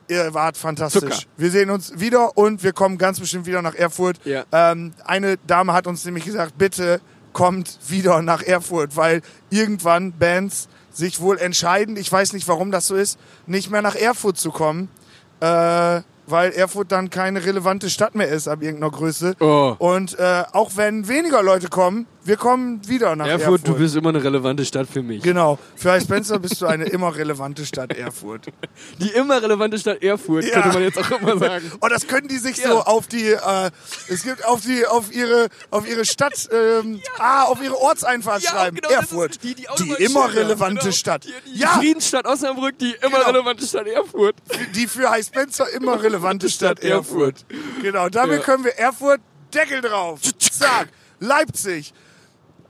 ihr 0.07 0.33
wart 0.33 0.57
fantastisch. 0.57 1.01
Zucker. 1.01 1.17
Wir 1.37 1.49
sehen 1.49 1.69
uns 1.69 1.99
wieder 1.99 2.37
und 2.37 2.63
wir 2.63 2.73
kommen 2.73 2.97
ganz 2.97 3.19
bestimmt 3.19 3.45
wieder 3.45 3.61
nach 3.61 3.75
Erfurt. 3.75 4.19
Ja. 4.25 4.43
Ähm, 4.51 4.93
eine 5.05 5.37
Dame 5.47 5.73
hat 5.73 5.87
uns 5.87 6.05
nämlich 6.05 6.25
gesagt, 6.25 6.57
bitte 6.57 7.01
kommt 7.33 7.77
wieder 7.87 8.21
nach 8.21 8.41
Erfurt, 8.41 8.95
weil 8.95 9.21
irgendwann 9.49 10.13
Bands 10.13 10.69
sich 10.91 11.19
wohl 11.19 11.39
entscheiden, 11.39 11.97
ich 11.97 12.11
weiß 12.11 12.33
nicht, 12.33 12.47
warum 12.47 12.71
das 12.71 12.87
so 12.87 12.95
ist, 12.95 13.19
nicht 13.47 13.71
mehr 13.71 13.81
nach 13.81 13.95
Erfurt 13.95 14.37
zu 14.37 14.51
kommen, 14.51 14.89
äh, 15.39 16.01
weil 16.27 16.51
Erfurt 16.51 16.91
dann 16.91 17.09
keine 17.09 17.43
relevante 17.43 17.89
Stadt 17.89 18.15
mehr 18.15 18.27
ist 18.27 18.47
ab 18.47 18.61
irgendeiner 18.61 18.91
Größe. 18.91 19.35
Oh. 19.39 19.75
Und 19.77 20.17
äh, 20.17 20.43
auch 20.53 20.71
wenn 20.75 21.07
weniger 21.07 21.43
Leute 21.43 21.67
kommen, 21.67 22.05
wir 22.25 22.37
kommen 22.37 22.87
wieder 22.87 23.15
nach 23.15 23.25
Erfurt. 23.27 23.41
Erfurt, 23.61 23.67
du 23.67 23.73
bist 23.75 23.95
immer 23.95 24.09
eine 24.09 24.23
relevante 24.23 24.63
Stadt 24.65 24.87
für 24.87 25.01
mich. 25.03 25.21
Genau. 25.23 25.59
Für 25.75 25.91
High 25.91 26.03
Spencer 26.03 26.39
bist 26.39 26.61
du 26.61 26.65
eine 26.67 26.85
immer 26.85 27.13
relevante 27.15 27.65
Stadt 27.65 27.91
Erfurt. 27.97 28.45
Die 28.99 29.09
immer 29.09 29.41
relevante 29.41 29.77
Stadt 29.77 30.01
Erfurt, 30.01 30.45
Ja. 30.45 30.53
könnte 30.61 30.69
man 30.69 30.83
jetzt 30.83 30.97
auch 30.97 31.11
immer 31.19 31.37
sagen. 31.39 31.71
Und 31.79 31.91
das 31.91 32.07
können 32.07 32.27
die 32.27 32.37
sich 32.37 32.57
Ja. 32.57 32.69
so 32.69 32.79
auf 32.83 33.07
die, 33.07 33.29
äh, 33.31 33.71
es 34.09 34.23
gibt 34.23 34.45
auf 34.45 34.61
die, 34.61 34.85
auf 34.87 35.13
ihre, 35.13 35.47
auf 35.69 35.87
ihre 35.87 36.05
Stadt, 36.05 36.49
ähm, 36.51 37.01
ah, 37.19 37.43
auf 37.43 37.61
ihre 37.61 37.77
Ortseinfahrt 37.77 38.43
schreiben. 38.43 38.77
genau, 38.77 38.89
Erfurt. 38.93 39.43
die, 39.43 39.55
die, 39.55 39.67
die 39.79 40.03
immer 40.03 40.33
relevante 40.33 40.79
genau. 40.81 40.91
Stadt. 40.93 41.25
Die, 41.25 41.33
die 41.53 41.59
ja, 41.59 41.67
Friedensstadt 41.69 42.25
Osnabrück, 42.25 42.77
die 42.79 42.91
immer 43.01 43.17
Genau. 43.17 43.29
relevante 43.31 43.65
Stadt 43.65 43.87
Erfurt. 43.87 44.35
die 44.75 44.87
für 44.87 45.09
High 45.09 45.25
Spencer 45.25 45.69
immer 45.71 46.01
relevante 46.01 46.49
Stadt 46.49 46.79
Stadt 46.79 46.89
Erfurt. 46.89 47.43
Erfurt. 47.49 47.81
Genau, 47.81 48.07
damit 48.09 48.39
Ja. 48.39 48.43
können 48.45 48.63
wir 48.63 48.77
Erfurt, 48.77 49.19
Deckel 49.53 49.81
drauf. 49.81 50.19
Zack. 50.39 50.87
Leipzig. 51.19 51.93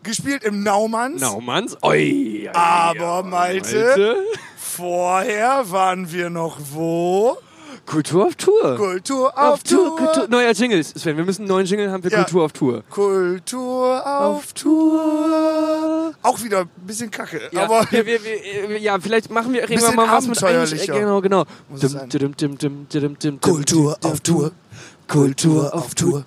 Gespielt 0.04 0.44
im 0.44 0.64
Naumanns. 0.64 1.22
Naumanns. 1.22 1.78
Oi, 1.82 2.48
oi, 2.48 2.50
Aber 2.54 3.24
Malte, 3.24 3.86
Malte. 3.86 4.16
vorher 4.58 5.72
waren 5.72 6.12
wir 6.12 6.30
noch 6.30 6.58
wo? 6.72 7.38
Kultur 7.86 8.28
auf 8.28 8.36
Tour. 8.36 8.76
Kultur 8.78 9.38
auf, 9.38 9.62
Tour. 9.64 9.98
Kultur. 9.98 10.28
Neuer 10.30 10.52
Jingle, 10.54 10.82
Sven. 10.84 11.18
Wir 11.18 11.26
müssen 11.26 11.42
einen 11.42 11.50
neuen 11.50 11.66
Jingle 11.66 11.92
haben 11.92 12.02
für 12.02 12.10
Ja. 12.12 12.20
Kultur 12.24 12.46
auf 12.46 12.54
Tour. 12.54 12.84
Kultur 12.90 14.02
auf 14.08 14.54
Tour. 14.54 16.14
Auch 16.22 16.42
wieder 16.42 16.62
ein 16.62 16.70
bisschen 16.88 17.12
kacke, 17.12 17.42
Ja, 17.52 17.64
aber 17.66 17.86
wir, 17.92 18.06
wir, 18.06 18.20
wir, 18.24 18.78
ja, 18.80 18.98
vielleicht 19.00 19.30
machen 19.30 19.52
wir 19.54 19.66
Bisschen 19.68 19.96
mal 19.96 20.08
was 20.10 20.28
mit. 20.28 20.38
Einsch- 20.42 20.86
Genau, 20.86 21.20
genau. 21.20 21.44
Kultur 23.42 23.98
auf 24.02 24.20
Tour. 24.22 24.52
Kultur 25.08 25.74
auf 25.76 25.94
Tour. 25.96 26.24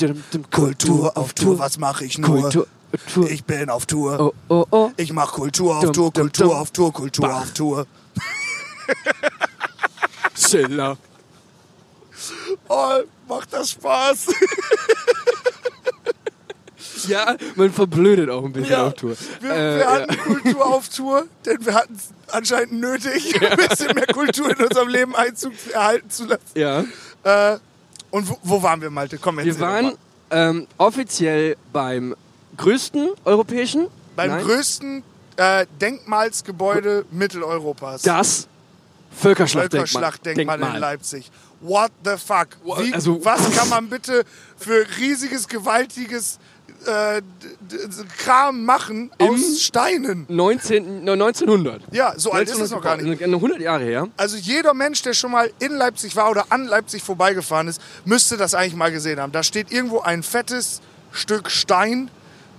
Kultur 0.50 1.16
auf 1.16 1.33
Tour. 1.33 1.59
Was 1.59 1.78
mache 1.78 2.04
ich 2.04 2.18
nur? 2.18 2.28
Kultur 2.42 2.62
auf 2.62 2.68
Tour. 3.12 3.31
Ich 3.31 3.45
bin 3.45 3.69
auf 3.71 3.87
Tour. 3.87 4.19
Oh, 4.21 4.33
oh, 4.49 4.66
oh. 4.71 4.90
Ich 4.97 5.12
mach 5.12 5.33
Kultur 5.33 5.76
auf 5.76 5.85
Dum, 5.85 5.93
Tour, 5.93 6.12
Kultur 6.12 6.47
dum. 6.49 6.57
auf 6.57 6.71
Tour, 6.71 6.93
Kultur 6.93 7.28
Bah. 7.28 7.40
auf 7.40 7.50
Tour. 7.52 7.87
Schiller. 10.35 10.97
Oh, 12.69 12.99
macht 13.28 13.52
das 13.52 13.71
Spaß. 13.71 14.26
Ja, 17.09 17.37
man 17.55 17.73
verblödet 17.73 18.31
auch 18.31 18.45
ein 18.45 18.52
bisschen 18.52 18.71
Ja. 18.73 18.87
auf 18.87 18.95
Tour. 18.95 19.16
Wir, 19.40 19.50
Äh, 19.50 19.55
wir 19.57 19.78
ja. 19.81 19.90
hatten 19.93 20.16
Kultur 20.19 20.66
auf 20.66 20.88
Tour, 20.88 21.26
denn 21.45 21.64
wir 21.64 21.75
hatten 21.75 21.95
es 21.95 22.09
anscheinend 22.35 22.73
nötig, 22.81 23.40
ein 23.43 23.57
bisschen 23.69 23.95
mehr 23.95 24.07
Kultur 24.07 24.50
in 24.50 24.64
unserem 24.66 24.88
Leben 24.88 25.14
Einzug 25.14 25.52
erhalten 25.73 26.11
zu 26.11 26.25
lassen. 26.26 26.43
Ja. 26.55 26.85
Äh, 27.23 27.59
und 28.11 28.28
wo, 28.28 28.38
wo 28.43 28.62
waren 28.62 28.81
wir, 28.81 28.90
Malte? 28.90 29.19
Komm, 29.19 29.37
Wir 29.37 29.45
erzähl 29.47 29.61
doch 29.61 29.66
waren 29.66 29.93
ähm, 30.31 30.66
offiziell 30.78 31.57
beim 31.73 32.16
größten 32.56 33.10
europäischen, 33.25 33.88
beim 34.14 34.30
Nein, 34.30 34.44
größten 34.44 35.02
äh, 35.36 35.66
Denkmalsgebäude 35.80 37.04
Mitteleuropas. 37.10 38.02
das 38.02 38.48
Völkerschlachtdenkmal. 39.18 39.86
Völkerschlachtdenkmal 39.86 40.60
in. 40.75 40.80
Leipzig. 40.80 41.30
What 41.60 41.90
the 42.04 42.16
fuck? 42.18 42.48
Wie, 42.78 42.92
also- 42.92 43.25
was 43.25 43.50
kann 43.56 43.68
man 43.68 43.88
bitte 43.88 44.25
für 44.58 44.86
riesiges, 44.98 45.48
gewaltiges 45.48 46.38
äh, 46.86 47.22
Kram 48.18 48.64
machen 48.64 49.10
aus 49.18 49.60
Steinen? 49.62 50.26
19, 50.28 51.04
no, 51.04 51.12
1900. 51.12 51.82
Ja, 51.92 52.14
so 52.18 52.32
alt 52.32 52.48
ist 52.50 52.60
es 52.60 52.70
noch 52.70 52.82
gar 52.82 52.96
nicht. 52.98 53.22
100 53.22 53.60
Jahre 53.60 53.84
her. 53.84 54.08
Also 54.16 54.36
jeder 54.36 54.75
Mensch, 54.75 55.02
der 55.02 55.14
schon 55.14 55.30
mal 55.32 55.50
in 55.58 55.72
Leipzig 55.72 56.14
war 56.14 56.30
oder 56.30 56.46
an 56.50 56.66
Leipzig 56.66 57.02
vorbeigefahren 57.02 57.68
ist, 57.68 57.80
müsste 58.04 58.36
das 58.36 58.54
eigentlich 58.54 58.76
mal 58.76 58.92
gesehen 58.92 59.18
haben. 59.18 59.32
Da 59.32 59.42
steht 59.42 59.72
irgendwo 59.72 60.00
ein 60.00 60.22
fettes 60.22 60.80
Stück 61.12 61.50
Stein, 61.50 62.10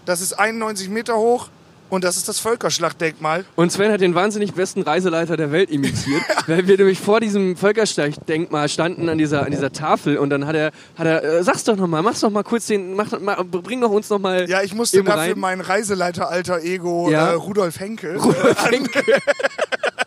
das 0.07 0.21
ist 0.21 0.33
91 0.39 0.89
Meter 0.89 1.15
hoch 1.17 1.49
und 1.89 2.03
das 2.03 2.17
ist 2.17 2.27
das 2.27 2.39
Völkerschlachtdenkmal. 2.39 3.45
Und 3.55 3.71
Sven 3.71 3.91
hat 3.93 4.01
den 4.01 4.13
wahnsinnig 4.13 4.53
besten 4.53 4.81
Reiseleiter 4.81 5.37
der 5.37 5.51
Welt 5.53 5.69
imitiert, 5.69 6.21
weil 6.47 6.67
wir 6.67 6.77
nämlich 6.77 6.99
vor 6.99 7.19
diesem 7.21 7.55
Völkerschlachtdenkmal 7.55 8.67
standen 8.67 9.07
an 9.07 9.17
dieser, 9.17 9.45
an 9.45 9.51
dieser 9.51 9.71
Tafel 9.71 10.17
und 10.17 10.29
dann 10.29 10.45
hat 10.47 10.55
er, 10.55 10.71
hat 10.97 11.07
er 11.07 11.23
äh, 11.23 11.43
sag's 11.43 11.63
doch 11.63 11.77
nochmal, 11.77 12.01
mach's 12.01 12.19
doch 12.21 12.29
mal 12.29 12.43
kurz 12.43 12.67
den, 12.67 12.93
mach, 12.93 13.07
mach, 13.21 13.41
bring 13.45 13.79
doch 13.81 13.91
uns 13.91 14.09
nochmal. 14.09 14.49
Ja, 14.49 14.63
ich 14.63 14.73
musste 14.73 15.03
dafür 15.03 15.21
rein. 15.21 15.33
mein 15.39 15.61
Reiseleiter-alter 15.61 16.61
Ego 16.63 17.09
Ja. 17.09 17.29
äh, 17.29 17.33
Rudolf 17.35 17.79
Henke 17.79 18.15
äh, 18.15 18.19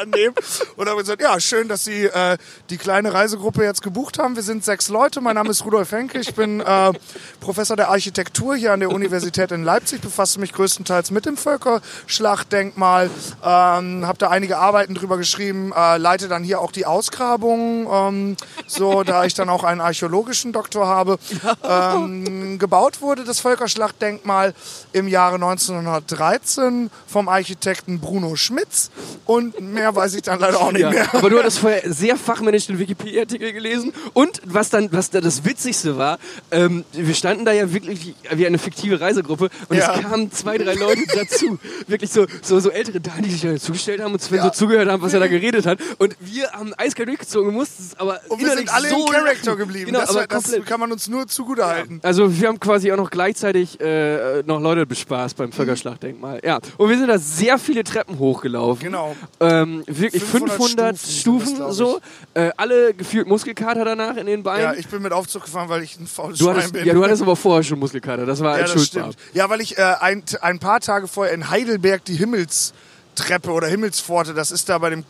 annehmen. 0.00 0.34
Und 0.76 0.88
habe 0.88 1.00
gesagt, 1.00 1.22
ja, 1.22 1.38
schön, 1.40 1.68
dass 1.68 1.84
Sie 1.84 2.04
äh, 2.06 2.36
die 2.70 2.78
kleine 2.78 3.12
Reisegruppe 3.12 3.62
jetzt 3.62 3.82
gebucht 3.82 4.18
haben. 4.18 4.36
Wir 4.36 4.42
sind 4.42 4.64
sechs 4.64 4.88
Leute. 4.88 5.20
Mein 5.20 5.34
Name 5.34 5.50
ist 5.50 5.64
Rudolf 5.64 5.92
Henke. 5.92 6.18
Ich 6.18 6.34
bin 6.34 6.60
äh, 6.60 6.92
Professor 7.40 7.76
der 7.76 7.90
Architektur 7.90 8.56
hier 8.56 8.72
an 8.72 8.80
der 8.80 8.90
Universität 8.90 9.52
in 9.52 9.62
Leipzig. 9.62 10.00
Befasse 10.00 10.40
mich 10.40 10.52
größtenteils 10.52 11.10
mit 11.10 11.26
dem 11.26 11.36
Völkerschlachtdenkmal. 11.36 13.10
Ähm, 13.44 14.06
habe 14.06 14.18
da 14.18 14.30
einige 14.30 14.58
Arbeiten 14.58 14.94
drüber 14.94 15.16
geschrieben. 15.16 15.72
Äh, 15.76 15.98
leite 15.98 16.28
dann 16.28 16.44
hier 16.44 16.60
auch 16.60 16.72
die 16.72 16.86
Ausgrabung. 16.86 17.88
Ähm, 17.90 18.36
so, 18.66 19.02
da 19.02 19.24
ich 19.24 19.34
dann 19.34 19.48
auch 19.48 19.64
einen 19.64 19.80
archäologischen 19.80 20.52
Doktor 20.52 20.86
habe. 20.86 21.18
Ähm, 21.62 22.58
gebaut 22.58 23.00
wurde 23.00 23.24
das 23.24 23.40
Völkerschlachtdenkmal 23.40 24.54
im 24.92 25.08
Jahre 25.08 25.36
1913 25.36 26.90
vom 27.06 27.28
Architekten 27.28 28.00
Bruno 28.00 28.36
Schmitz. 28.36 28.90
Und 29.26 29.60
mehr 29.60 29.89
weiß 29.94 30.14
ich 30.14 30.22
dann 30.22 30.40
leider 30.40 30.60
auch 30.60 30.72
nicht 30.72 30.82
Ja, 30.82 30.90
mehr. 30.90 31.14
aber 31.14 31.30
du 31.30 31.38
hattest 31.38 31.58
vorher 31.58 31.82
sehr 31.92 32.16
fachmännisch 32.16 32.66
den 32.66 32.78
Wikipedia-Artikel 32.78 33.52
gelesen 33.52 33.92
und 34.12 34.40
was 34.44 34.70
dann, 34.70 34.92
was 34.92 35.10
da 35.10 35.20
das 35.20 35.44
Witzigste 35.44 35.96
war, 35.98 36.18
ähm, 36.50 36.84
wir 36.92 37.14
standen 37.14 37.44
da 37.44 37.52
ja 37.52 37.72
wirklich 37.72 38.14
wie 38.32 38.46
eine 38.46 38.58
fiktive 38.58 39.00
Reisegruppe 39.00 39.50
und 39.68 39.76
Ja. 39.76 39.94
es 39.94 40.00
kamen 40.02 40.30
zwei, 40.32 40.58
drei 40.58 40.74
Leute 40.74 41.02
dazu, 41.14 41.58
wirklich 41.86 42.10
so, 42.10 42.26
so, 42.42 42.60
so 42.60 42.70
ältere 42.70 43.00
Damen, 43.00 43.22
die 43.22 43.30
sich 43.30 43.40
da 43.42 43.56
zugestellt 43.56 44.00
haben 44.02 44.12
und 44.12 44.20
Sven 44.22 44.38
Ja. 44.38 44.44
so 44.44 44.50
zugehört 44.50 44.88
haben, 44.88 45.02
was 45.02 45.12
er 45.14 45.20
da 45.20 45.26
geredet 45.26 45.66
hat 45.66 45.78
und 45.98 46.16
wir 46.20 46.50
haben 46.52 46.72
eiskalt 46.76 47.08
durchgezogen, 47.08 47.52
mussten 47.52 47.82
es 47.82 47.98
aber 47.98 48.20
Und 48.28 48.40
wir 48.40 48.50
sind 48.56 48.72
alle 48.72 48.88
so 48.88 49.06
im 49.06 49.12
Charakter 49.12 49.56
geblieben. 49.56 49.86
Genau, 49.86 50.00
das, 50.00 50.10
aber 50.10 50.26
das 50.26 50.52
kann 50.66 50.80
man 50.80 50.92
uns 50.92 51.08
nur 51.08 51.26
zugutehalten. 51.26 52.00
Also 52.02 52.38
wir 52.40 52.48
haben 52.48 52.60
quasi 52.60 52.92
auch 52.92 52.96
noch 52.96 53.10
gleichzeitig 53.10 53.80
äh, 53.80 54.42
noch 54.44 54.60
Leute 54.60 54.86
bespaßt 54.86 55.36
beim 55.36 55.52
Völkerschlachtdenkmal. 55.52 56.40
Ja, 56.44 56.58
und 56.76 56.88
wir 56.88 56.96
sind 56.98 57.08
da 57.08 57.18
sehr 57.18 57.58
viele 57.58 57.84
Treppen 57.84 58.18
hochgelaufen. 58.18 58.84
Genau. 58.84 59.16
Ähm, 59.40 59.79
wirklich 59.86 60.22
500, 60.22 60.50
500 60.56 60.98
Stufen, 60.98 61.46
Stufen 61.56 61.72
so. 61.72 62.00
Äh, 62.34 62.50
alle 62.56 62.94
gefühlt 62.94 63.26
Muskelkater 63.26 63.84
danach 63.84 64.16
in 64.16 64.26
den 64.26 64.40
Ja, 64.40 64.42
Beinen. 64.44 64.78
ich 64.78 64.88
bin 64.88 65.02
mit 65.02 65.12
Aufzug 65.12 65.44
gefahren, 65.44 65.68
weil 65.68 65.82
ich 65.82 65.98
ein 65.98 66.06
faules 66.06 66.38
du 66.38 66.44
Schwein 66.44 66.56
hattest, 66.56 66.72
bin. 66.72 66.86
ja, 66.86 66.94
du 66.94 67.04
hattest 67.04 67.22
aber 67.22 67.36
vorher 67.36 67.62
schon 67.62 67.78
Muskelkater. 67.78 68.26
Das 68.26 68.40
war 68.40 68.56
Ja, 68.56 68.62
als 68.64 68.72
das 68.74 68.86
stimmt. 68.86 69.16
Ja, 69.34 69.48
weil 69.50 69.60
ich 69.60 69.78
äh, 69.78 69.82
ein, 70.00 70.22
ein 70.40 70.58
paar 70.58 70.80
Tage 70.80 71.08
vorher 71.08 71.32
in 71.34 71.50
Heidelberg 71.50 72.04
die 72.04 72.14
Himmelstreppe 72.16 73.50
oder 73.50 73.66
Himmelspforte, 73.68 74.34
das 74.34 74.50
ist 74.50 74.68
da 74.68 74.78
bei 74.78 74.90
dem 74.90 75.06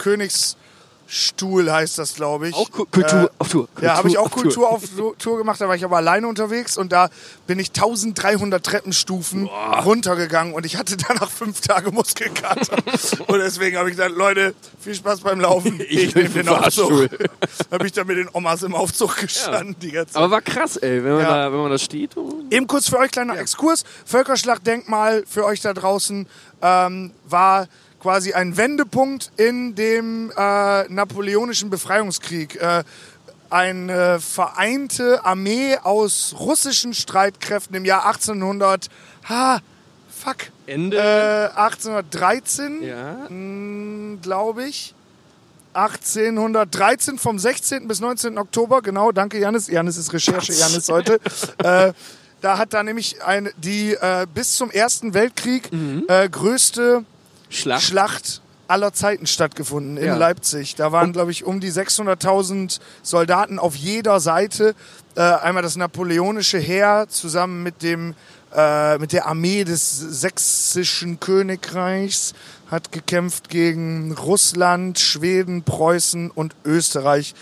Königsstuhl, 1.11 1.71
heißt 1.73 1.99
das, 1.99 2.15
glaube 2.15 2.49
ich. 2.49 2.55
Auch 2.55 2.71
Ku- 2.71 2.87
Kultur 2.87 3.25
Äh, 3.25 3.29
auf 3.39 3.49
Tour. 3.49 3.69
Ja, 3.83 3.97
habe 3.97 4.09
ich 4.09 4.17
auch 4.19 4.27
auf 4.27 4.31
Kultur 4.31 4.71
auf 4.71 4.83
Tour. 4.97 5.19
Tour 5.19 5.39
gemacht, 5.39 5.61
da 5.61 5.67
war 5.69 5.75
ich 5.75 5.85
aber 5.85 5.97
alleine 5.97 6.29
unterwegs 6.29 6.79
und 6.79 6.93
da 6.93 7.11
bin 7.47 7.59
ich 7.59 7.69
1300 7.71 8.65
Treppenstufen 8.65 9.47
runtergegangen 9.85 10.55
und 10.55 10.65
ich 10.67 10.77
hatte 10.77 10.97
danach 10.97 11.31
fünf 11.31 11.61
Tage 11.61 11.91
Muskelkater. 11.91 12.77
und 13.27 13.39
deswegen 13.39 13.77
habe 13.77 13.91
ich 13.91 13.97
gesagt, 13.97 14.17
Leute, 14.17 14.55
viel 14.81 14.95
Spaß 14.95 15.21
beim 15.21 15.41
Laufen. 15.41 15.81
Ich 15.91 16.15
nehme 16.15 16.29
bin 16.31 16.47
den. 16.47 16.49
Aufzug. 16.55 17.09
habe 17.73 17.87
ich 17.87 17.93
da 17.93 18.05
mit 18.05 18.17
den 18.17 18.29
Omas 18.33 18.63
im 18.63 18.75
Aufzug 18.75 19.17
gestanden 19.17 19.75
die 19.81 19.91
ganze 19.91 20.13
Zeit. 20.15 20.23
Aber 20.23 20.31
war 20.33 20.41
krass, 20.41 20.77
ey, 20.77 21.03
wenn 21.03 21.13
man, 21.15 21.23
Ja. 21.23 21.29
da, 21.47 21.53
wenn 21.53 21.59
man 21.61 21.71
da 21.71 21.79
steht. 21.79 22.13
Eben 22.51 22.67
kurz 22.67 22.89
für 22.89 22.99
euch 22.99 23.11
kleiner 23.11 23.37
Exkurs. 23.39 23.85
Völkerschlachtdenkmal 24.07 25.25
für 25.29 25.45
euch 25.45 25.61
da 25.61 25.75
draußen 25.75 26.27
ähm, 26.63 27.11
war 27.29 27.67
quasi 28.01 28.33
ein 28.33 28.57
Wendepunkt 28.57 29.31
in 29.37 29.75
dem 29.75 30.33
äh, 30.37 30.85
napoleonischen 30.89 31.71
Befreiungskrieg. 31.71 32.57
Äh, 32.57 32.85
eine 33.51 34.21
vereinte 34.21 35.25
Armee 35.25 35.77
aus 35.83 36.37
russischen 36.39 36.95
Streitkräften 36.95 37.75
im 37.77 37.85
Jahr 37.85 38.07
1800. 38.07 38.89
Ha, 39.29 39.61
fuck. 40.09 40.37
Ende. 40.67 40.97
Äh, 40.97 41.59
1813 41.59 42.83
ja. 42.83 43.17
glaube 44.23 44.65
ich. 44.65 44.95
1813 45.73 47.19
vom 47.19 47.39
16. 47.39 47.87
bis 47.87 48.01
19. 48.01 48.39
Oktober, 48.39 48.83
genau, 48.83 49.13
danke 49.13 49.39
Janis. 49.39 49.69
Janis 49.69 49.97
ist 49.97 50.13
Recherche, 50.13 50.53
Janis 50.53 50.89
heute. 50.89 51.21
äh, 51.59 51.93
da 52.41 52.59
hat 52.59 52.73
da 52.73 52.83
nämlich 52.83 53.23
eine, 53.23 53.53
die 53.57 53.93
äh, 53.93 54.27
bis 54.33 54.57
zum 54.57 54.71
Ersten 54.71 55.15
Weltkrieg 55.15 55.73
Mhm. 55.73 56.05
äh, 56.09 56.29
größte 56.29 57.05
Schlacht. 57.51 57.83
Schlacht 57.83 58.41
aller 58.69 58.93
Zeiten 58.93 59.27
stattgefunden 59.27 59.97
in 59.97 60.05
Ja. 60.07 60.17
Leipzig. 60.17 60.77
Da 60.77 60.93
waren, 60.93 61.13
glaube 61.13 61.33
ich, 61.33 61.45
um 61.45 61.59
die 61.61 61.73
600.000 61.73 62.79
Soldaten 63.03 63.59
auf 63.59 63.75
jeder 63.75 64.21
Seite. 64.21 64.75
Äh, 65.17 65.21
einmal 65.23 65.63
das 65.65 65.75
napoleonische 65.77 66.59
Heer 66.59 67.07
zusammen 67.09 67.63
mit 67.65 67.83
dem 67.83 68.15
äh, 68.57 68.99
mit 68.99 69.13
der 69.13 69.27
Armee 69.27 69.63
des 69.65 69.99
sächsischen 69.99 71.21
Königreichs 71.21 72.33
hat 72.71 72.91
gekämpft 72.93 73.49
gegen 73.49 74.13
Russland, 74.13 74.99
Schweden, 74.99 75.63
Preußen 75.63 76.31
und 76.31 76.55
Österreich. 76.65 77.35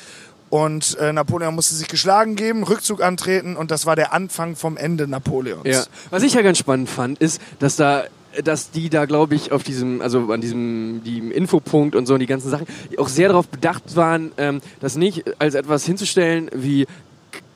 und 0.51 0.97
äh, 0.99 1.13
Napoleon 1.13 1.55
musste 1.55 1.75
sich 1.75 1.89
geschlagen 1.89 2.35
geben, 2.37 2.63
Rückzug 2.63 3.03
antreten 3.03 3.55
und 3.57 3.71
das 3.71 3.85
war 3.85 3.97
der 3.97 4.15
Anfang 4.15 4.57
vom 4.57 4.79
Ende 4.79 5.07
Napoleons. 5.07 5.67
Ja. 5.67 5.85
Was 6.11 6.23
ich 6.23 6.33
ja 6.33 6.41
ganz 6.43 6.57
spannend 6.59 6.89
fand, 6.89 7.19
ist, 7.19 7.39
dass 7.59 7.77
da 7.77 8.05
dass 8.45 8.71
die 8.71 8.89
da, 8.91 9.05
glaube 9.07 9.35
ich, 9.35 9.53
auf 9.53 9.63
diesem, 9.63 10.01
also 10.01 10.31
an 10.33 10.41
diesem 10.41 11.03
die 11.05 11.19
Infopunkt 11.19 11.95
und 11.97 12.07
so 12.07 12.15
und 12.15 12.21
die 12.21 12.27
ganzen 12.27 12.51
Sachen 12.51 12.67
auch 12.97 13.09
sehr 13.09 13.29
darauf 13.29 13.49
bedacht 13.49 13.97
waren, 13.97 14.33
ähm, 14.37 14.61
das 14.81 14.97
nicht 14.97 15.25
als 15.41 15.55
etwas 15.55 15.85
hinzustellen 15.85 16.51
wie 16.55 16.87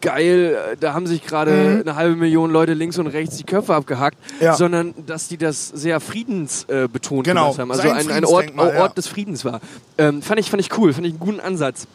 geil, 0.01 0.57
da 0.81 0.95
haben 0.95 1.07
sich 1.07 1.25
gerade 1.25 1.53
Mhm. 1.53 1.81
eine 1.83 1.95
halbe 1.95 2.16
Million 2.16 2.51
Leute 2.51 2.75
links 2.75 2.99
und 2.99 3.07
rechts 3.07 3.37
die 3.37 3.45
Köpfe 3.45 3.75
abgehackt, 3.75 4.18
Ja. 4.40 4.55
sondern 4.57 4.95
dass 5.07 5.29
die 5.29 5.37
das 5.37 5.68
sehr 5.68 6.01
friedensbetont 6.01 7.27
äh, 7.27 7.31
Genau, 7.31 7.57
haben. 7.57 7.71
Also 7.71 7.88
ein, 7.88 8.11
ein 8.11 8.25
Ort, 8.25 8.53
Ort 8.59 8.75
ja. 8.75 8.88
des 8.88 9.07
Friedens 9.07 9.45
war. 9.45 9.61
Ähm, 9.99 10.21
fand, 10.21 10.40
ich, 10.40 10.51
fand 10.51 10.61
ich 10.61 10.77
cool, 10.77 10.92
fand 10.92 11.07
ich 11.07 11.12
einen 11.12 11.21
guten 11.21 11.38
Ansatz. 11.40 11.87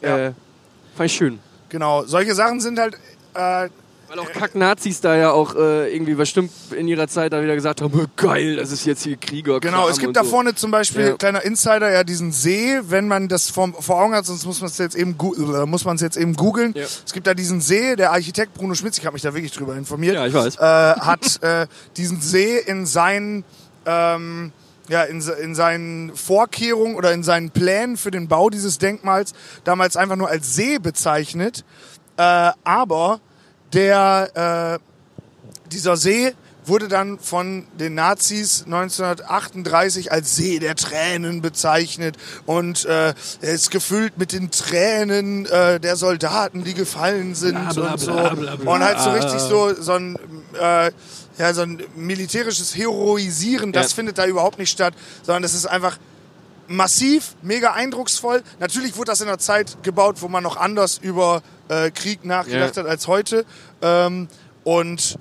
Ja. 0.00 0.28
Äh, 0.28 0.32
fand 0.94 1.10
ich 1.10 1.16
schön. 1.16 1.40
Genau, 1.68 2.04
solche 2.04 2.34
Sachen 2.36 2.60
sind 2.60 2.78
halt 2.78 2.94
äh, 3.34 3.68
Weil 4.08 4.18
auch 4.20 4.30
Kack-Nazis 4.30 5.00
da 5.00 5.16
ja 5.16 5.30
auch 5.32 5.54
äh, 5.56 5.92
irgendwie 5.94 6.14
bestimmt 6.14 6.52
in 6.76 6.86
ihrer 6.86 7.08
Zeit 7.08 7.32
da 7.32 7.42
wieder 7.42 7.54
gesagt 7.54 7.80
haben, 7.82 7.92
"Oh, 7.98 8.06
geil, 8.16 8.56
das 8.56 8.70
ist 8.72 8.84
jetzt 8.86 9.02
hier 9.02 9.16
Krieger. 9.16 9.58
Genau, 9.60 9.88
es 9.88 9.98
gibt 9.98 10.16
da 10.16 10.22
vorne 10.24 10.54
zum 10.54 10.70
Beispiel, 10.70 11.06
Ja. 11.08 11.16
kleiner 11.16 11.42
Insider, 11.42 11.90
ja 11.92 12.04
diesen 12.04 12.30
See, 12.32 12.78
wenn 12.88 13.08
man 13.08 13.28
das 13.28 13.50
vor, 13.50 13.72
vor 13.80 14.00
Augen 14.00 14.14
hat, 14.14 14.24
sonst 14.26 14.44
muss 14.46 14.60
man 14.60 14.70
es 14.70 14.78
jetzt 14.78 14.94
eben 14.96 15.16
äh, 15.20 15.66
muss 15.66 15.84
man 15.84 15.96
es 15.96 16.02
jetzt 16.02 16.16
eben 16.16 16.34
googeln. 16.34 16.72
Ja. 16.76 16.84
Es 16.84 17.12
gibt 17.12 17.26
da 17.26 17.34
diesen 17.34 17.60
See, 17.60 17.96
der 17.96 18.12
Architekt 18.12 18.54
Bruno 18.54 18.74
Schmitz, 18.74 18.98
ich 18.98 19.06
habe 19.06 19.14
mich 19.14 19.22
da 19.22 19.34
wirklich 19.34 19.52
drüber 19.52 19.74
informiert, 19.76 20.14
Ja, 20.14 20.26
ich 20.26 20.34
weiß. 20.34 20.56
äh, 20.56 20.60
hat 20.60 21.42
äh, 21.42 21.66
diesen 21.96 22.20
See 22.20 22.58
in 22.58 22.86
seinen 22.86 23.44
ähm, 23.86 24.52
ja, 24.88 25.02
in, 25.02 25.20
in 25.42 25.54
seinen 25.56 26.14
Vorkehrungen 26.14 26.94
oder 26.94 27.12
in 27.12 27.24
seinen 27.24 27.50
Plänen 27.50 27.96
für 27.96 28.12
den 28.12 28.28
Bau 28.28 28.50
dieses 28.50 28.78
Denkmals 28.78 29.32
damals 29.64 29.96
einfach 29.96 30.14
nur 30.14 30.28
als 30.28 30.54
See 30.54 30.78
bezeichnet. 30.78 31.64
Äh, 32.16 32.52
aber 32.62 33.20
der, 33.76 34.80
äh, 34.80 35.70
dieser 35.70 35.96
See 35.96 36.34
wurde 36.64 36.88
dann 36.88 37.20
von 37.20 37.64
den 37.78 37.94
Nazis 37.94 38.64
1938 38.64 40.10
als 40.10 40.34
See 40.34 40.58
der 40.58 40.74
Tränen 40.74 41.40
bezeichnet 41.40 42.16
und 42.44 42.84
äh, 42.86 43.14
er 43.40 43.52
ist 43.52 43.70
gefüllt 43.70 44.18
mit 44.18 44.32
den 44.32 44.50
Tränen 44.50 45.46
äh, 45.46 45.78
der 45.78 45.94
Soldaten, 45.94 46.64
die 46.64 46.74
gefallen 46.74 47.36
sind 47.36 47.54
Bla, 47.54 47.72
bla, 47.72 47.92
und 47.92 47.98
so. 48.00 48.12
bla. 48.12 48.54
Und 48.74 48.82
halt 48.82 48.98
so 48.98 49.10
richtig 49.10 49.38
so, 49.40 49.74
so 49.80 49.92
ein 49.92 50.16
äh, 50.60 50.90
ja, 51.38 51.52
so 51.54 51.62
ein 51.62 51.82
militärisches 51.94 52.74
Heroisieren, 52.76 53.70
das 53.72 53.90
Ja. 53.90 53.96
findet 53.96 54.18
da 54.18 54.26
überhaupt 54.26 54.58
nicht 54.58 54.70
statt, 54.70 54.94
sondern 55.22 55.44
es 55.44 55.54
ist 55.54 55.66
einfach 55.66 55.98
massiv, 56.68 57.36
mega 57.42 57.74
eindrucksvoll. 57.74 58.42
Natürlich 58.58 58.96
wurde 58.96 59.12
das 59.12 59.20
in 59.20 59.28
einer 59.28 59.38
Zeit 59.38 59.76
gebaut, 59.84 60.16
wo 60.20 60.26
man 60.28 60.42
noch 60.42 60.56
anders 60.56 60.98
über 60.98 61.42
äh, 61.68 61.90
Krieg 61.92 62.24
nachgedacht 62.24 62.76
Ja. 62.76 62.82
hat 62.82 62.88
als 62.88 63.06
heute. 63.06 63.44
Ähm, 63.82 64.28
und 64.64 65.16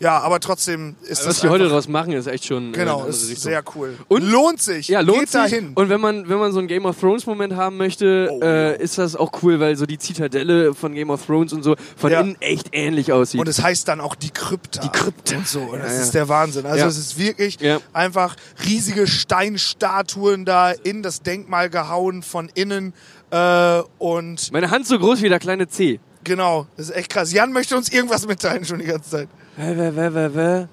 ja, 0.00 0.20
aber 0.20 0.38
trotzdem 0.38 0.94
ist 1.02 1.20
Was 1.20 1.24
das 1.26 1.40
die 1.40 1.48
heute 1.48 1.68
draus 1.68 1.88
machen, 1.88 2.12
ist 2.12 2.28
echt 2.28 2.44
schon. 2.44 2.72
äh, 2.72 2.76
genau, 2.76 3.04
ist 3.06 3.22
Richtung. 3.28 3.42
sehr 3.50 3.62
cool. 3.74 3.96
Und- 4.06 4.22
lohnt 4.22 4.62
sich. 4.62 4.86
Ja, 4.86 5.00
lohnt 5.00 5.18
Geht 5.20 5.30
sich. 5.30 5.40
dahin. 5.40 5.72
Und 5.74 5.88
wenn 5.88 6.00
man, 6.00 6.28
wenn 6.28 6.38
man 6.38 6.52
so 6.52 6.60
einen 6.60 6.68
Game 6.68 6.84
of 6.84 6.98
Thrones 7.00 7.26
Moment 7.26 7.56
haben 7.56 7.76
möchte, 7.76 8.28
Oh, 8.30 8.40
äh, 8.40 8.46
ja. 8.46 8.70
ist 8.74 8.96
das 8.98 9.16
auch 9.16 9.32
cool, 9.42 9.58
weil 9.58 9.74
so 9.76 9.86
die 9.86 9.98
Zitadelle 9.98 10.72
von 10.74 10.94
Game 10.94 11.10
of 11.10 11.26
Thrones 11.26 11.52
und 11.52 11.64
so 11.64 11.74
von 11.96 12.12
Ja. 12.12 12.20
innen 12.20 12.36
echt 12.40 12.68
ähnlich 12.72 13.12
aussieht. 13.12 13.40
Und 13.40 13.48
es 13.48 13.60
heißt 13.60 13.88
dann 13.88 14.00
auch 14.00 14.14
die 14.14 14.30
Krypta. 14.30 14.82
Die 14.82 14.88
Krypta. 14.88 15.36
Und 15.36 15.48
so. 15.48 15.60
Und 15.62 15.80
das 15.82 15.92
Ja, 15.94 16.00
ist 16.02 16.14
der 16.14 16.28
Wahnsinn. 16.28 16.64
Also 16.66 16.86
es 16.86 16.96
ist 16.98 17.18
wirklich 17.18 17.58
einfach 17.92 18.36
riesige 18.64 19.06
Steinstatuen 19.08 20.44
da 20.44 20.70
in 20.70 21.02
das 21.02 21.22
Denkmal 21.22 21.70
gehauen 21.70 22.22
von 22.22 22.48
innen. 22.54 22.94
Äh, 23.30 23.80
und 23.98 24.52
Meine 24.52 24.70
Hand 24.70 24.86
so 24.86 24.98
groß 24.98 25.22
wie 25.22 25.28
der 25.28 25.38
kleine 25.40 25.68
C. 25.68 25.98
genau, 26.28 26.66
das 26.76 26.90
ist 26.90 26.96
echt 26.96 27.10
krass. 27.10 27.32
Jan 27.32 27.52
möchte 27.52 27.76
uns 27.76 27.88
irgendwas 27.90 28.26
mitteilen 28.26 28.64
schon 28.64 28.78
die 28.78 28.84
ganze 28.84 29.10
Zeit. 29.10 29.28
Wä, 29.56 29.76
wä, 29.76 29.96
wä, 29.96 30.14
wä, 30.14 30.34
wä. 30.34 30.68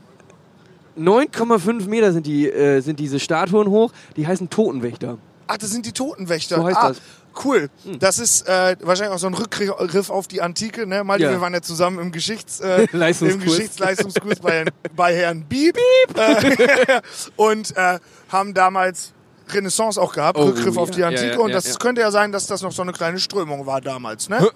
9,5 0.97 1.87
Meter 1.89 2.13
sind, 2.13 2.25
die, 2.25 2.47
äh, 2.49 2.81
sind 2.81 2.99
diese 2.99 3.19
Statuen 3.19 3.69
hoch. 3.69 3.91
Die 4.15 4.25
heißen 4.27 4.49
Totenwächter. 4.49 5.17
Ach, 5.47 5.57
das 5.57 5.71
sind 5.71 5.85
die 5.85 5.91
Totenwächter. 5.91 6.55
So 6.57 6.65
heißt 6.65 6.77
ah, 6.77 6.87
das. 6.89 6.97
Hm. 6.97 7.03
Cool. 7.43 7.69
Das 7.99 8.17
ist 8.17 8.47
äh, 8.47 8.77
wahrscheinlich 8.81 9.13
auch 9.13 9.19
so 9.19 9.27
ein 9.27 9.33
Rückgriff 9.33 10.09
auf 10.09 10.27
die 10.27 10.41
Antike. 10.41 10.87
Ne? 10.87 11.03
Mal, 11.03 11.19
Ja. 11.19 11.31
wir 11.31 11.41
waren 11.41 11.53
ja 11.53 11.61
zusammen 11.61 11.99
im, 11.99 12.11
Geschichts, 12.13 12.61
äh, 12.61 12.83
im 12.93 13.39
Geschichtsleistungskurs 13.41 14.39
bei, 14.39 14.51
Herrn- 14.59 14.69
bei 14.95 15.13
Herrn 15.15 15.43
Bieb. 15.43 15.77
Äh, 16.15 17.01
und 17.35 17.75
äh, 17.75 17.99
haben 18.29 18.53
damals 18.53 19.11
Renaissance 19.49 19.99
auch 20.01 20.13
gehabt, 20.13 20.39
Oh, 20.39 20.43
Rückgriff 20.45 20.77
auf 20.77 20.89
ja. 20.89 20.95
die 20.95 21.01
Ja, 21.01 21.07
Antike. 21.07 21.33
ja, 21.33 21.39
und 21.39 21.53
das 21.53 21.77
könnte 21.77 21.99
ja 22.01 22.09
sein, 22.09 22.31
dass 22.31 22.47
das 22.47 22.61
noch 22.61 22.71
so 22.71 22.83
eine 22.83 22.93
kleine 22.93 23.19
Strömung 23.19 23.65
war 23.65 23.81
damals. 23.81 24.29
Ne? 24.29 24.47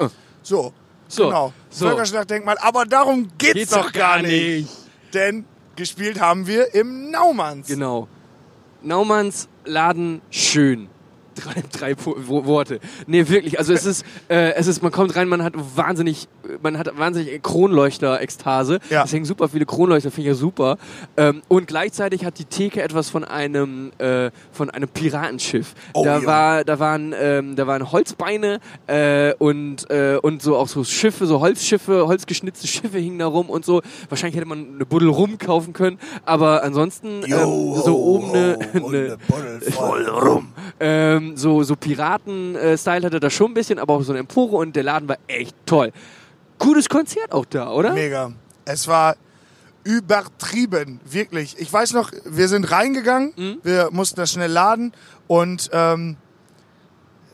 So. 0.42 0.72
So. 1.10 1.26
Genau. 1.26 1.54
So. 1.70 1.88
Völkerschlachtdenkmal. 1.88 2.58
Aber 2.60 2.86
darum 2.86 3.28
geht's, 3.38 3.54
Geht's 3.54 3.72
doch 3.72 3.92
gar 3.92 4.22
nicht. 4.22 4.70
Denn 5.14 5.44
gespielt 5.76 6.22
haben 6.22 6.48
wir 6.48 6.74
im 6.74 7.10
Naumanns. 7.12 7.68
Genau. 7.68 8.08
Naumanns 8.82 9.50
Laden 9.66 10.22
schön. 10.30 10.88
Drei, 11.36 11.64
drei 11.72 11.96
Worte. 11.98 12.80
Nee, 13.08 13.28
wirklich. 13.28 13.60
Also 13.60 13.74
es 13.74 13.86
ist, 13.86 14.06
äh, 14.30 14.54
es 14.54 14.68
ist, 14.68 14.84
man 14.84 14.92
kommt 14.92 15.16
rein, 15.16 15.28
man 15.28 15.44
hat 15.44 15.54
wahnsinnig, 15.56 16.28
man 16.62 16.78
hat 16.78 16.98
wahnsinnig 16.98 17.42
Kronleuchter-Ekstase. 17.42 18.80
Ja. 18.90 19.04
Es 19.04 19.14
hängen 19.14 19.26
super 19.26 19.50
viele 19.50 19.66
Kronleuchter, 19.66 20.12
finde 20.12 20.30
ich 20.30 20.36
ja 20.36 20.40
super. 20.40 20.78
Ähm, 21.18 21.42
und 21.48 21.68
gleichzeitig 21.68 22.26
hat 22.26 22.40
die 22.40 22.46
Theke 22.46 22.82
etwas 22.82 23.10
von 23.10 23.24
einem, 23.24 23.92
äh, 23.98 24.32
von 24.52 24.70
einem 24.70 24.90
Piratenschiff. 24.90 25.74
Oh, 25.94 26.04
da 26.04 26.20
ja. 26.20 26.26
war, 26.26 26.64
da 26.64 26.80
waren, 26.80 27.14
ähm, 27.20 27.56
da 27.56 27.68
waren 27.68 27.92
Holzbeine 27.92 28.60
äh, 28.88 29.34
und 29.36 29.90
äh, 29.90 30.18
und 30.22 30.42
so 30.42 30.56
auch 30.56 30.68
so 30.68 30.84
Schiffe, 30.84 31.26
so 31.26 31.40
Holzschiffe, 31.40 32.08
holzgeschnitzte 32.08 32.68
Schiffe 32.68 32.98
hingen 32.98 33.20
da 33.20 33.28
rum 33.28 33.50
und 33.50 33.66
so. 33.66 33.82
Wahrscheinlich 34.10 34.36
hätte 34.38 34.48
man 34.48 34.76
eine 34.76 34.86
Buddel 34.86 35.10
rum 35.10 35.38
kaufen 35.38 35.74
können, 35.74 36.00
aber 36.26 36.64
ansonsten 36.64 37.24
ähm, 37.26 37.76
so 37.84 37.98
oben 37.98 38.30
eine, 38.30 38.58
eine 38.74 39.18
voll 39.72 40.08
rum. 40.08 40.54
ähm, 40.80 41.36
so, 41.36 41.64
so 41.64 41.76
Piraten-Style 41.76 43.06
hatte 43.06 43.20
da 43.20 43.30
schon 43.30 43.52
ein 43.52 43.54
bisschen, 43.54 43.80
aber 43.80 43.96
auch 43.96 44.02
so 44.02 44.12
eine 44.12 44.20
Empore 44.20 44.58
und 44.58 44.76
der 44.76 44.84
Laden 44.84 45.08
war 45.08 45.18
echt 45.28 45.56
toll. 45.66 45.92
Gutes 46.60 46.88
Konzert 46.90 47.32
auch 47.32 47.46
da, 47.46 47.72
oder? 47.72 47.94
Mega. 47.94 48.32
Es 48.66 48.88
war 48.88 49.16
übertrieben, 49.84 51.00
wirklich. 51.10 51.56
Ich 51.58 51.72
weiß 51.72 51.94
noch, 51.94 52.12
wir 52.26 52.48
sind 52.48 52.70
reingegangen, 52.72 53.34
Mhm. 53.36 53.60
wir 53.64 53.90
mussten 53.92 54.18
das 54.18 54.32
schnell 54.32 54.52
laden 54.52 54.94
und 55.28 55.70
ähm, 55.74 56.18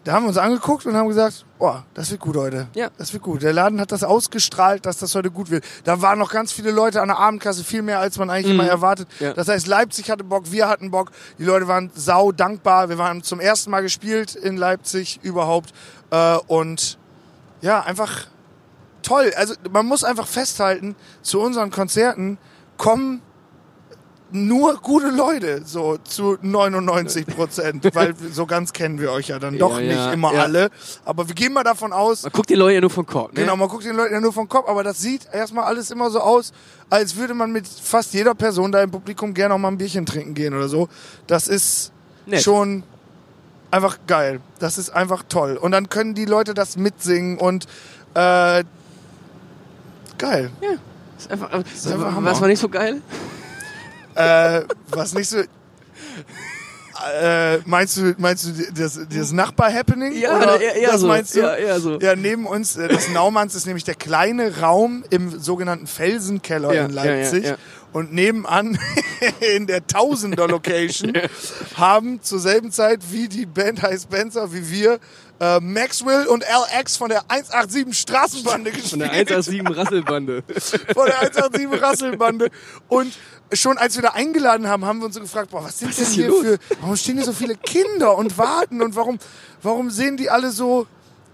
da 0.03 0.13
haben 0.13 0.23
wir 0.25 0.27
uns 0.29 0.37
angeguckt 0.37 0.85
und 0.85 0.95
haben 0.95 1.07
gesagt, 1.07 1.43
boah, 1.57 1.83
das 1.95 2.11
wird 2.11 2.21
gut 2.21 2.35
heute. 2.37 2.67
Ja. 2.75 2.89
Das 2.99 3.11
wird 3.11 3.23
gut. 3.23 3.41
Der 3.41 3.53
Laden 3.53 3.81
hat 3.81 3.91
das 3.91 4.03
ausgestrahlt, 4.03 4.85
dass 4.85 4.99
das 4.99 5.15
heute 5.15 5.31
gut 5.31 5.49
wird. 5.49 5.65
Da 5.83 5.99
waren 6.03 6.19
noch 6.19 6.31
ganz 6.31 6.51
viele 6.51 6.69
Leute 6.69 7.01
an 7.01 7.07
der 7.07 7.17
Abendkasse, 7.17 7.63
viel 7.63 7.81
mehr 7.81 7.99
als 7.99 8.19
man 8.19 8.29
eigentlich 8.29 8.53
immer 8.53 8.67
erwartet. 8.67 9.07
Mhm. 9.19 9.25
Ja. 9.25 9.33
Das 9.33 9.47
heißt, 9.47 9.65
Leipzig 9.65 10.11
hatte 10.11 10.23
Bock, 10.23 10.51
wir 10.51 10.69
hatten 10.69 10.91
Bock. 10.91 11.09
Die 11.39 11.43
Leute 11.43 11.67
waren 11.67 11.89
sau 11.95 12.31
dankbar. 12.31 12.87
Wir 12.89 12.99
waren 12.99 13.23
zum 13.23 13.39
ersten 13.39 13.71
Mal 13.71 13.81
gespielt 13.81 14.35
in 14.35 14.57
Leipzig 14.57 15.19
überhaupt 15.23 15.73
äh, 16.11 16.35
und 16.47 16.99
ja, 17.61 17.81
einfach 17.81 18.27
toll. 19.05 19.31
Also 19.35 19.53
man 19.71 19.85
muss 19.85 20.03
einfach 20.03 20.27
festhalten, 20.27 20.95
zu 21.21 21.39
unseren 21.39 21.71
Konzerten 21.71 22.37
kommen 22.77 23.21
nur 24.31 24.75
gute 24.81 25.09
Leute, 25.09 25.61
so 25.65 25.97
zu 26.03 26.37
99 26.41 27.27
Prozent, 27.27 27.87
weil 27.93 28.15
so 28.31 28.45
ganz 28.45 28.73
kennen 28.73 28.99
wir 28.99 29.11
euch 29.11 29.27
ja 29.27 29.39
dann 29.39 29.57
doch 29.57 29.79
Ja, 29.79 29.81
nicht 29.85 29.95
ja, 29.95 30.11
immer 30.11 30.33
ja. 30.33 30.41
alle. 30.43 30.69
Aber 31.05 31.27
wir 31.27 31.35
gehen 31.35 31.53
mal 31.53 31.63
davon 31.63 31.93
aus, 31.93 32.23
Man 32.23 32.31
guckt 32.31 32.49
die 32.49 32.55
Leute 32.55 32.75
ja 32.75 32.81
nur 32.81 32.89
von 32.89 33.05
Korb, 33.05 33.33
ne? 33.33 33.41
genau, 33.41 33.55
man 33.55 33.69
guckt 33.69 33.85
den 33.85 33.95
Leuten 33.95 34.13
ja 34.13 34.19
nur 34.19 34.33
vom 34.33 34.49
Kopf, 34.49 34.67
aber 34.67 34.83
das 34.83 34.99
sieht 34.99 35.27
erstmal 35.31 35.65
alles 35.65 35.91
immer 35.91 36.09
so 36.09 36.19
aus, 36.19 36.51
als 36.89 37.15
würde 37.15 37.33
man 37.33 37.51
mit 37.51 37.67
fast 37.67 38.13
jeder 38.13 38.33
Person 38.35 38.71
da 38.71 38.81
im 38.81 38.91
Publikum 38.91 39.33
gerne 39.33 39.53
auch 39.53 39.59
mal 39.59 39.69
ein 39.69 39.77
Bierchen 39.77 40.05
trinken 40.05 40.33
gehen 40.33 40.53
oder 40.55 40.67
so. 40.67 40.89
Das 41.27 41.47
ist 41.47 41.91
Nett. 42.25 42.41
schon 42.41 42.83
einfach 43.71 43.99
geil. 44.07 44.41
Das 44.59 44.77
ist 44.77 44.89
einfach 44.89 45.23
toll. 45.29 45.55
Und 45.57 45.71
dann 45.71 45.87
können 45.89 46.13
die 46.15 46.25
Leute 46.25 46.53
das 46.53 46.77
mitsingen 46.77 47.37
und 47.37 47.67
äh, 48.15 48.63
geil. 50.17 50.51
Ist 51.17 51.31
einfach, 51.31 51.49
ist 51.73 51.87
einfach 51.87 52.23
was 52.23 52.41
war 52.41 52.47
nicht 52.47 52.59
so 52.59 52.69
geil? 52.69 53.01
Äh, 54.15 54.61
was 54.89 55.13
nicht 55.13 55.29
so. 55.29 55.37
Äh, 57.21 57.57
meinst 57.65 57.97
du, 57.97 58.15
meinst 58.17 58.45
du 58.45 58.51
das, 58.73 58.99
das 59.09 59.31
Nachbar-Happening? 59.33 60.13
Oder 60.17 60.59
eher, 60.61 60.75
eher 60.75 60.91
das 60.93 61.01
so. 61.01 61.07
meinst 61.07 61.35
du? 61.35 61.39
Ja, 61.41 61.53
eher 61.55 61.79
so. 61.79 61.99
Ja, 61.99 62.15
neben 62.15 62.47
uns, 62.47 62.77
äh, 62.77 62.87
das 62.87 63.09
Naumanns 63.09 63.53
ist 63.53 63.65
nämlich 63.65 63.83
der 63.83 63.95
kleine 63.95 64.59
Raum 64.61 65.03
im 65.09 65.37
sogenannten 65.37 65.87
Felsenkeller 65.87 66.73
Ja, 66.73 66.85
in 66.85 66.93
ja, 66.93 67.03
ja, 67.05 67.11
Leipzig. 67.11 67.45
ja. 67.45 67.57
Und 67.91 68.13
nebenan 68.13 68.77
in 69.55 69.67
der 69.67 69.85
Tausender-Location 69.85 71.13
haben 71.75 72.21
zur 72.21 72.39
selben 72.39 72.71
Zeit, 72.71 73.01
wie 73.11 73.27
die 73.27 73.45
Band 73.45 73.81
heißt 73.81 74.03
Spencer, 74.03 74.51
wie 74.53 74.69
wir, 74.71 74.99
äh, 75.39 75.59
Maxwell 75.59 76.27
und 76.27 76.43
LX 76.43 76.97
von 76.97 77.09
der 77.09 77.23
187 77.27 77.99
Straßenbande 77.99 78.71
gespielt. 78.71 78.89
Von 78.91 78.99
der 78.99 79.11
187 79.11 79.77
Rasselbande. 79.77 80.43
von 80.93 81.05
der 81.05 81.19
187 81.21 81.81
Rasselbande. 81.81 82.51
Und 82.87 83.13
schon 83.53 83.77
als 83.77 83.95
wir 83.95 84.03
da 84.03 84.09
eingeladen 84.09 84.67
haben, 84.67 84.85
haben 84.85 84.99
wir 84.99 85.05
uns 85.05 85.15
so 85.15 85.21
gefragt, 85.21 85.51
boah, 85.51 85.63
was 85.63 85.79
sind 85.79 85.89
Was 85.89 85.97
denn 85.97 86.07
hier 86.07 86.25
hier 86.25 86.57
für, 86.57 86.59
warum 86.81 86.95
stehen 86.95 87.15
hier 87.15 87.25
so 87.25 87.33
viele 87.33 87.55
Kinder 87.55 88.17
und 88.17 88.37
warten 88.37 88.81
und 88.81 88.95
warum, 88.95 89.19
warum 89.61 89.89
sehen 89.89 90.17
die 90.17 90.29
alle 90.29 90.51
so, 90.51 90.87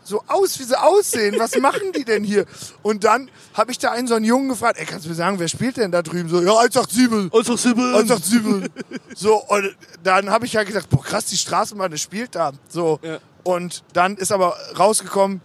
so 0.03 0.23
aus, 0.27 0.59
wie 0.59 0.63
sie 0.63 0.79
aussehen. 0.79 1.35
Was 1.37 1.55
machen 1.57 1.91
die 1.95 2.03
denn 2.03 2.23
hier? 2.23 2.45
Und 2.81 3.03
dann 3.03 3.29
habe 3.53 3.71
ich 3.71 3.77
da 3.77 3.91
einen 3.91 4.07
so 4.07 4.15
einen 4.15 4.25
Jungen 4.25 4.49
gefragt, 4.49 4.79
ey, 4.79 4.85
kannst 4.85 5.05
du 5.05 5.09
mir 5.09 5.15
sagen, 5.15 5.39
wer 5.39 5.47
spielt 5.47 5.77
denn 5.77 5.91
da 5.91 6.01
drüben? 6.01 6.29
So, 6.29 6.41
ja, 6.41 6.57
187. 6.57 7.31
187. 7.31 8.11
187. 8.11 8.71
So, 9.15 9.35
und 9.35 9.75
dann 10.03 10.29
habe 10.29 10.45
ich 10.45 10.53
ja 10.53 10.63
gedacht, 10.63 10.89
boah, 10.89 11.03
krass, 11.03 11.25
die 11.25 11.37
Straßenbahn, 11.37 11.97
spielt 11.97 12.35
da. 12.35 12.51
So. 12.67 12.99
Ja. 13.03 13.19
Und 13.43 13.83
dann 13.93 14.17
ist 14.17 14.31
aber 14.31 14.55
rausgekommen, 14.77 15.41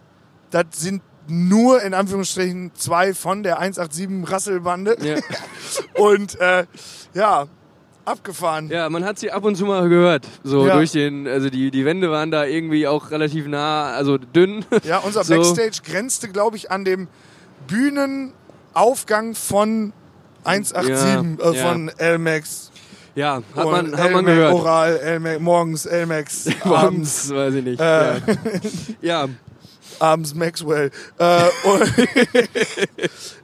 das 0.51 0.65
sind 0.73 1.03
nur 1.29 1.83
in 1.83 1.93
Anführungsstrichen 1.95 2.73
zwei 2.75 3.13
von 3.15 3.43
der 3.43 3.59
187 3.59 4.31
Rasselbande. 4.31 4.97
Ja. 5.03 5.17
Und 6.01 6.39
äh, 6.41 6.67
ja, 7.15 7.47
abgefahren. 8.05 8.69
Ja, 8.71 8.89
man 8.89 9.05
hat 9.05 9.19
sie 9.19 9.33
ab 9.33 9.45
und 9.45 9.57
zu 9.57 9.65
mal 9.67 9.89
gehört. 9.89 10.27
So 10.45 10.67
Ja. 10.67 10.75
durch 10.77 10.93
den, 10.93 11.27
also 11.27 11.51
die, 11.51 11.73
die 11.73 11.85
Wände 11.85 12.11
waren 12.11 12.31
da 12.31 12.45
irgendwie 12.45 12.87
auch 12.87 13.11
relativ 13.11 13.49
nah, 13.49 13.93
also 13.95 14.19
dünn. 14.19 14.65
Ja, 14.85 14.99
unser 14.99 15.25
So. 15.25 15.35
Backstage 15.35 15.81
grenzte, 15.85 16.29
glaube 16.29 16.57
ich, 16.57 16.71
an 16.71 16.85
dem 16.85 17.09
Bühnenaufgang 17.67 19.35
von 19.35 19.93
187, 20.45 21.39
Ja, 21.41 21.51
äh, 21.51 21.55
von 21.55 21.89
L-Max. 21.97 22.71
Ja, 23.17 23.43
hat 23.55 23.65
Und 23.65 23.73
man, 23.73 23.97
hat 23.97 24.13
man 24.13 24.27
gehört. 24.27 24.53
Oral, 24.53 24.99
L-Max, 24.99 25.41
morgens 25.41 25.87
L-Max, 25.87 26.47
abends, 26.47 26.63
Abends, 26.65 27.31
weiß 27.31 27.55
ich 27.55 27.65
nicht. 27.65 27.81
Äh. 27.81 28.19
Ja. 28.19 28.21
ja, 29.01 29.29
abends 29.99 30.35
Maxwell. 30.35 30.91
Äh, 31.19 31.43
und 31.65 31.93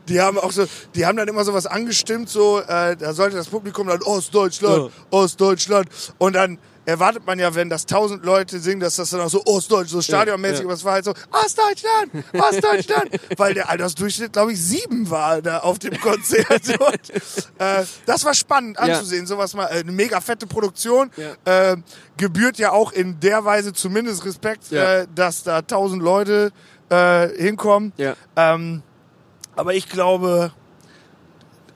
die 0.08 0.20
haben 0.20 0.38
auch 0.38 0.52
so, 0.52 0.66
die 0.94 1.06
haben 1.06 1.16
dann 1.16 1.26
immer 1.26 1.44
sowas 1.44 1.64
angestimmt, 1.64 2.28
so, 2.28 2.60
äh, 2.60 2.96
da 2.96 3.14
sollte 3.14 3.36
das 3.36 3.48
Publikum 3.48 3.86
dann 3.86 4.02
Ostdeutschland, 4.02 4.92
Ostdeutschland. 5.10 5.88
Und 6.18 6.34
dann 6.34 6.58
erwartet 6.84 7.26
man 7.26 7.38
ja, 7.38 7.54
wenn 7.54 7.68
das 7.70 7.86
tausend 7.86 8.24
Leute 8.24 8.58
singen, 8.58 8.80
dass 8.80 8.96
das 8.96 9.10
dann 9.10 9.20
auch 9.20 9.28
so 9.30 9.42
Ostdeutsch, 9.44 9.88
so 9.90 10.02
stadionmäßig, 10.02 10.60
ja. 10.60 10.64
aber 10.64 10.74
es 10.74 10.84
war 10.84 10.92
halt 10.94 11.04
so 11.04 11.14
Ostdeutschland, 11.30 12.24
Ostdeutschland, 12.32 13.10
weil 13.36 13.54
der 13.54 13.68
Altersdurchschnitt, 13.68 14.32
glaube 14.32 14.52
ich, 14.52 14.60
sieben 14.62 15.08
war 15.10 15.40
da 15.42 15.58
auf 15.60 15.78
dem 15.78 15.98
Konzert. 16.00 16.48
Und, 16.80 17.10
äh, 17.58 17.84
das 18.06 18.24
war 18.24 18.34
spannend 18.34 18.76
Ja. 18.78 18.84
anzusehen, 18.94 19.26
sowas 19.26 19.54
mal, 19.54 19.66
äh, 19.66 19.80
eine 19.80 19.92
mega 19.92 20.20
fette 20.20 20.46
Produktion, 20.46 21.10
Ja. 21.44 21.72
äh, 21.72 21.76
gebührt 22.16 22.58
ja 22.58 22.72
auch 22.72 22.92
in 22.92 23.20
der 23.20 23.44
Weise 23.44 23.72
zumindest 23.72 24.24
Respekt, 24.24 24.70
Ja. 24.70 25.00
äh, 25.00 25.06
dass 25.14 25.42
da 25.44 25.62
tausend 25.62 26.02
Leute 26.02 26.52
äh, 26.90 27.28
hinkommen. 27.42 27.92
ja. 27.96 28.14
Ähm, 28.36 28.82
aber 29.56 29.74
ich 29.74 29.88
glaube, 29.88 30.52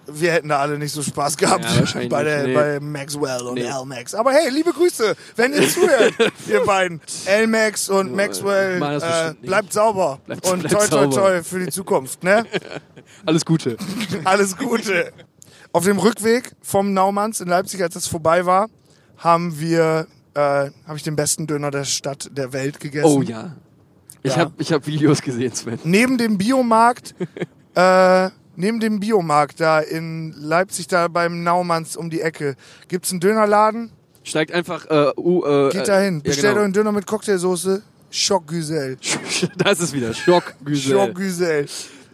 wir 0.06 0.32
hätten 0.32 0.48
da 0.48 0.58
alle 0.60 0.78
nicht 0.78 0.92
so 0.92 1.02
Spaß 1.02 1.36
gehabt 1.36 1.64
Ja, 1.64 2.08
bei, 2.08 2.22
der, 2.24 2.46
nee. 2.46 2.54
bei 2.54 2.80
Maxwell 2.80 3.42
und 3.42 3.54
Nee. 3.54 3.62
L-Max. 3.66 4.14
Aber 4.14 4.32
hey, 4.32 4.50
liebe 4.50 4.72
Grüße, 4.72 5.14
wenn 5.36 5.52
ihr 5.52 5.68
zuhört, 5.68 6.14
ihr 6.48 6.60
beiden. 6.64 7.00
L-Max 7.26 7.88
und 7.88 8.14
Maxwell, 8.14 8.80
äh, 8.82 9.34
bleibt 9.46 9.72
sauber. 9.72 10.20
Bleibt- 10.26 10.46
und 10.50 10.60
bleibt 10.68 10.90
toi, 10.90 11.06
toi, 11.06 11.14
toi 11.14 11.42
für 11.42 11.58
die 11.60 11.70
Zukunft. 11.70 12.22
Ne? 12.24 12.44
Alles 13.26 13.44
Gute. 13.44 13.76
Alles 14.24 14.56
Gute. 14.56 15.12
Auf 15.72 15.84
dem 15.84 15.98
Rückweg 15.98 16.52
vom 16.62 16.92
Naumanns 16.94 17.40
in 17.40 17.48
Leipzig, 17.48 17.82
als 17.82 17.96
es 17.96 18.06
vorbei 18.06 18.46
war, 18.46 18.68
haben 19.18 19.58
wir, 19.60 20.06
äh, 20.34 20.38
habe 20.40 20.96
ich 20.96 21.02
den 21.02 21.16
besten 21.16 21.46
Döner 21.46 21.70
der 21.70 21.84
Stadt, 21.84 22.30
der 22.32 22.52
Welt 22.52 22.80
gegessen. 22.80 23.06
Oh 23.06 23.22
ja. 23.22 23.56
Ich 24.22 24.32
Ja. 24.32 24.38
habe 24.42 24.52
ich 24.58 24.72
hab 24.72 24.86
Videos 24.86 25.22
gesehen, 25.22 25.52
Sven. 25.54 25.78
neben 25.84 26.18
dem 26.18 26.36
Biomarkt, 26.38 27.14
äh, 27.74 28.30
neben 28.56 28.80
dem 28.80 29.00
Biomarkt 29.00 29.60
da 29.60 29.80
in 29.80 30.34
Leipzig, 30.36 30.88
da 30.88 31.08
beim 31.08 31.42
Naumanns 31.42 31.96
um 31.96 32.10
die 32.10 32.20
Ecke, 32.20 32.56
gibt's 32.88 33.10
einen 33.10 33.20
Dönerladen. 33.20 33.90
Steigt 34.24 34.52
einfach, 34.52 34.86
äh, 34.86 35.12
uh, 35.16 35.44
äh, 35.44 35.70
Geht 35.70 35.88
da 35.88 36.00
hin. 36.00 36.16
Ja, 36.16 36.30
Bestellt 36.30 36.46
euch 36.46 36.52
genau. 36.54 36.64
einen 36.64 36.72
Döner 36.72 36.92
mit 36.92 37.06
Cocktailsoße. 37.06 37.82
Schockgüsel. 38.10 38.98
da 39.56 39.70
ist 39.70 39.80
es 39.80 39.92
wieder. 39.92 40.14
Schockgüsel. 40.14 40.92
Schockgüsel. 40.92 41.66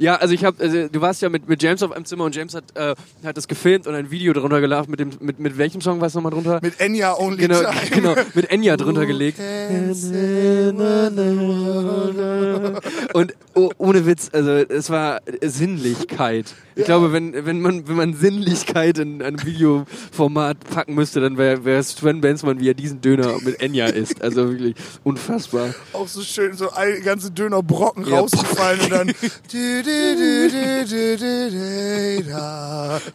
Ja, 0.03 0.17
also 0.17 0.35
ich 0.35 0.45
habe, 0.45 0.61
also 0.61 0.89
du 0.89 1.01
warst 1.01 1.23
ja 1.23 1.29
mit, 1.29 1.49
mit 1.49 1.63
James 1.63 1.81
auf 1.83 1.93
einem 1.93 2.05
Zimmer 2.05 2.25
und 2.25 2.35
James 2.35 2.55
hat, 2.55 2.65
äh, 2.75 2.97
hat 3.25 3.37
das 3.37 3.47
gefilmt 3.47 3.87
und 3.87 3.95
ein 3.95 4.11
Video 4.11 4.33
drunter 4.33 4.61
geladen. 4.61 4.91
Mit, 4.91 4.99
dem, 4.99 5.11
mit, 5.21 5.39
mit 5.39 5.59
welchem 5.59 5.81
Song 5.81 6.01
war 6.01 6.09
es 6.09 6.15
nochmal 6.15 6.33
drunter? 6.33 6.59
Mit 6.61 6.81
Enya 6.81 7.17
Only 7.17 7.37
genau, 7.37 7.61
Time. 7.61 7.75
genau, 7.91 8.15
mit 8.35 8.51
Enya 8.51 8.77
drunter 8.77 9.07
gelegt. 9.07 9.39
Und 13.15 13.35
oh, 13.55 13.71
ohne 13.79 14.07
Witz, 14.07 14.31
also 14.33 14.51
es 14.53 14.89
war 14.91 15.21
Sinnlichkeit. 15.43 16.55
Ich 16.75 16.85
glaube, 16.85 17.13
wenn, 17.13 17.45
wenn, 17.45 17.61
man, 17.61 17.87
wenn 17.87 17.97
man 17.97 18.15
Sinnlichkeit 18.15 18.99
in 18.99 19.21
einem 19.23 19.45
Videoformat 19.45 20.59
packen 20.61 20.95
müsste, 20.95 21.21
dann 21.21 21.37
wäre 21.37 21.65
wär 21.65 21.79
es 21.79 21.91
Sven 21.91 22.21
Benzmann, 22.23 22.61
wie 22.61 22.71
er 22.71 22.75
diesen 22.75 23.01
Döner 23.03 23.37
mit 23.43 23.61
Enya 23.61 23.87
isst. 23.87 24.23
Also 24.23 24.49
wirklich 24.51 24.75
unfassbar. 25.05 25.75
Auch 25.93 26.09
so 26.09 26.23
schön, 26.23 26.55
so 26.55 26.71
all, 26.71 27.01
ganze 27.03 27.31
Dönerbrocken 27.31 28.07
Ja, 28.07 28.21
rausgefallen 28.21 28.81
und 28.81 28.91
dann. 28.91 29.13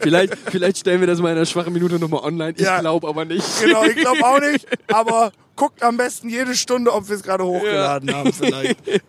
Vielleicht, 0.00 0.36
vielleicht 0.50 0.78
stellen 0.78 1.00
wir 1.00 1.06
das 1.06 1.20
mal 1.20 1.30
in 1.30 1.36
einer 1.36 1.46
schwachen 1.46 1.72
Minute 1.72 1.98
nochmal 1.98 2.20
online. 2.22 2.54
Ich 2.56 2.62
Ja. 2.64 2.80
glaube 2.80 3.08
aber 3.08 3.24
nicht. 3.24 3.44
Genau, 3.60 3.84
ich 3.84 3.96
glaube 3.96 4.24
auch 4.24 4.40
nicht, 4.40 4.66
aber 4.92 5.32
guckt 5.58 5.82
am 5.82 5.96
besten 5.98 6.28
jede 6.30 6.54
Stunde, 6.54 6.92
ob 6.94 7.08
wir 7.08 7.16
es 7.16 7.22
gerade 7.22 7.44
hochgeladen 7.44 8.14
haben 8.14 8.32
vielleicht. 8.32 8.78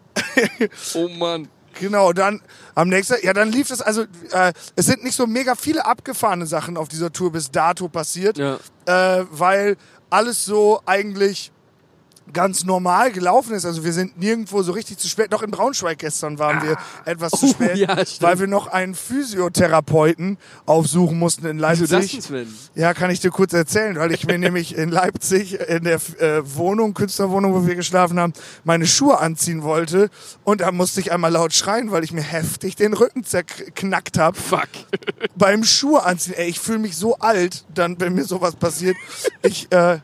Oh 0.96 1.08
Mann. 1.08 1.48
Genau, 1.80 2.12
dann 2.12 2.42
am 2.76 2.90
nächsten, 2.90 3.16
ja, 3.24 3.32
dann 3.34 3.52
lief 3.52 3.70
es, 3.72 3.82
also 3.82 4.02
äh, 4.32 4.52
es 4.76 4.86
sind 4.86 5.04
nicht 5.04 5.16
so 5.16 5.28
mega 5.28 5.56
viele 5.56 5.86
abgefahrene 5.86 6.46
Sachen 6.46 6.76
auf 6.76 6.90
dieser 6.90 7.14
Tour 7.14 7.32
bis 7.32 7.52
dato 7.52 7.88
passiert, 7.88 8.38
Ja. 8.38 8.58
äh, 8.86 9.26
weil 9.32 9.78
alles 10.10 10.44
so 10.44 10.82
eigentlich 10.86 11.52
ganz 12.34 12.66
normal 12.66 13.12
gelaufen 13.12 13.54
ist. 13.54 13.66
Also 13.66 13.84
wir 13.84 13.94
sind 13.94 14.20
nirgendwo 14.20 14.62
so 14.64 14.72
richtig 14.72 14.98
zu 14.98 15.08
spät. 15.08 15.32
Doch 15.34 15.42
in 15.42 15.52
Braunschweig 15.52 16.00
gestern 16.00 16.40
waren 16.40 16.62
wir 16.64 16.78
etwas 17.06 17.32
zu 17.32 17.46
Oh, 17.46 17.50
spät, 17.50 17.78
ja, 17.78 17.96
weil 18.20 18.40
wir 18.40 18.48
noch 18.48 18.68
einen 18.68 18.96
Physiotherapeuten 18.96 20.38
aufsuchen 20.66 21.18
mussten 21.18 21.46
in 21.46 21.58
Wieso 21.58 21.82
das 21.82 21.90
denn, 21.90 22.00
Leipzig. 22.00 22.24
Sven? 22.24 22.54
Ja, 22.76 22.94
kann 22.94 23.10
ich 23.10 23.20
dir 23.20 23.32
kurz 23.32 23.54
erzählen, 23.54 23.98
weil 23.98 24.12
ich 24.12 24.26
mir 24.26 24.38
nämlich 24.40 24.76
in 24.78 24.90
Leipzig 24.90 25.60
in 25.60 25.84
der 25.84 26.00
äh, 26.20 26.42
Wohnung, 26.56 26.94
Künstlerwohnung, 26.94 27.54
wo 27.54 27.66
wir 27.68 27.76
geschlafen 27.76 28.20
haben, 28.20 28.34
meine 28.64 28.86
Schuhe 28.88 29.20
anziehen 29.20 29.64
wollte 29.64 30.10
und 30.44 30.62
da 30.62 30.72
musste 30.72 31.00
ich 31.00 31.12
einmal 31.12 31.32
laut 31.32 31.54
schreien, 31.54 31.92
weil 31.92 32.04
ich 32.04 32.12
mir 32.12 32.22
heftig 32.22 32.76
den 32.76 32.94
Rücken 32.94 33.24
zerknackt 33.24 34.18
habe 34.18 34.38
Fuck. 34.40 34.70
beim 35.36 35.64
Schuhe 35.64 36.04
anziehen. 36.04 36.34
Ey, 36.38 36.50
ich 36.50 36.60
fühle 36.60 36.80
mich 36.80 36.98
so 36.98 37.18
alt, 37.18 37.66
dann 37.74 38.00
wenn 38.00 38.14
mir 38.14 38.26
sowas 38.26 38.56
passiert. 38.56 38.98
Ich 39.42 39.72
äh, 39.72 40.00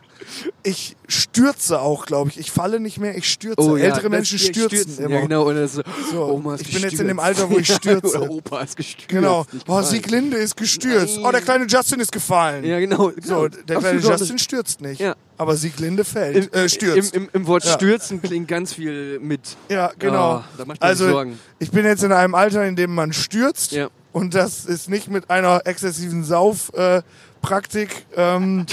ich 0.62 0.96
stürze 1.08 1.80
auch, 1.80 2.06
glaube 2.06 2.30
ich. 2.30 2.38
Ich 2.38 2.50
falle 2.50 2.80
nicht 2.80 2.98
mehr, 2.98 3.16
ich 3.16 3.28
stürze. 3.30 3.60
Oh, 3.60 3.76
ja, 3.76 3.84
Ältere 3.84 4.02
das- 4.04 4.10
Menschen 4.10 4.38
ja, 4.38 4.44
stürzen 4.44 4.98
immer. 4.98 5.14
Ja, 5.16 5.20
genau. 5.20 5.48
Und 5.48 5.68
so, 5.68 5.82
So, 6.10 6.24
Oma 6.24 6.54
ist 6.56 6.62
ich 6.62 6.72
bin 6.74 6.82
jetzt 6.82 6.98
in 7.00 7.08
dem 7.08 7.20
Alter, 7.20 7.48
wo 7.50 7.58
ich 7.58 7.66
stürze. 7.74 8.18
Oder 8.20 8.30
Opa 8.30 8.60
ist 8.62 8.76
gestürzt. 8.76 9.08
Genau. 9.08 9.46
Oh. 9.66 9.82
Sieglinde 9.82 10.36
ist 10.36 10.56
gestürzt. 10.56 11.16
Nein. 11.16 11.24
Oh, 11.26 11.30
der 11.30 11.40
kleine 11.42 11.66
Justin 11.66 12.00
ist 12.00 12.12
gefallen. 12.12 12.64
Ja, 12.64 12.78
genau. 12.80 13.10
So, 13.10 13.12
genau. 13.20 13.48
der 13.48 13.78
kleine 13.78 13.98
Absolut 13.98 14.20
Justin 14.20 14.38
stürzt 14.38 14.80
nicht. 14.80 15.00
Ja. 15.00 15.14
Aber 15.38 15.56
Sieglinde 15.56 16.04
fällt. 16.04 16.52
Im, 16.52 16.52
äh, 16.60 16.68
stürzt. 16.68 17.14
Im, 17.14 17.24
im, 17.24 17.28
Im 17.32 17.46
Wort 17.46 17.64
Ja. 17.64 17.72
stürzen 17.74 18.22
klingt 18.22 18.48
ganz 18.48 18.72
viel 18.72 19.18
mit. 19.20 19.40
ja, 19.68 19.92
genau. 19.98 20.38
Oh, 20.38 20.44
da 20.56 20.64
macht 20.64 20.80
man 20.80 20.88
also, 20.88 21.24
ich 21.58 21.70
bin 21.70 21.84
jetzt 21.84 22.02
in 22.02 22.12
einem 22.12 22.34
Alter, 22.34 22.64
in 22.64 22.74
dem 22.76 22.94
man 22.94 23.12
stürzt. 23.12 23.72
Ja. 23.72 23.88
Und 24.12 24.34
das 24.34 24.64
ist 24.64 24.88
nicht 24.88 25.08
mit 25.10 25.28
einer 25.28 25.60
exzessiven 25.66 26.24
Saufpraktik 26.24 28.06
äh, 28.16 28.36
ähm, 28.36 28.64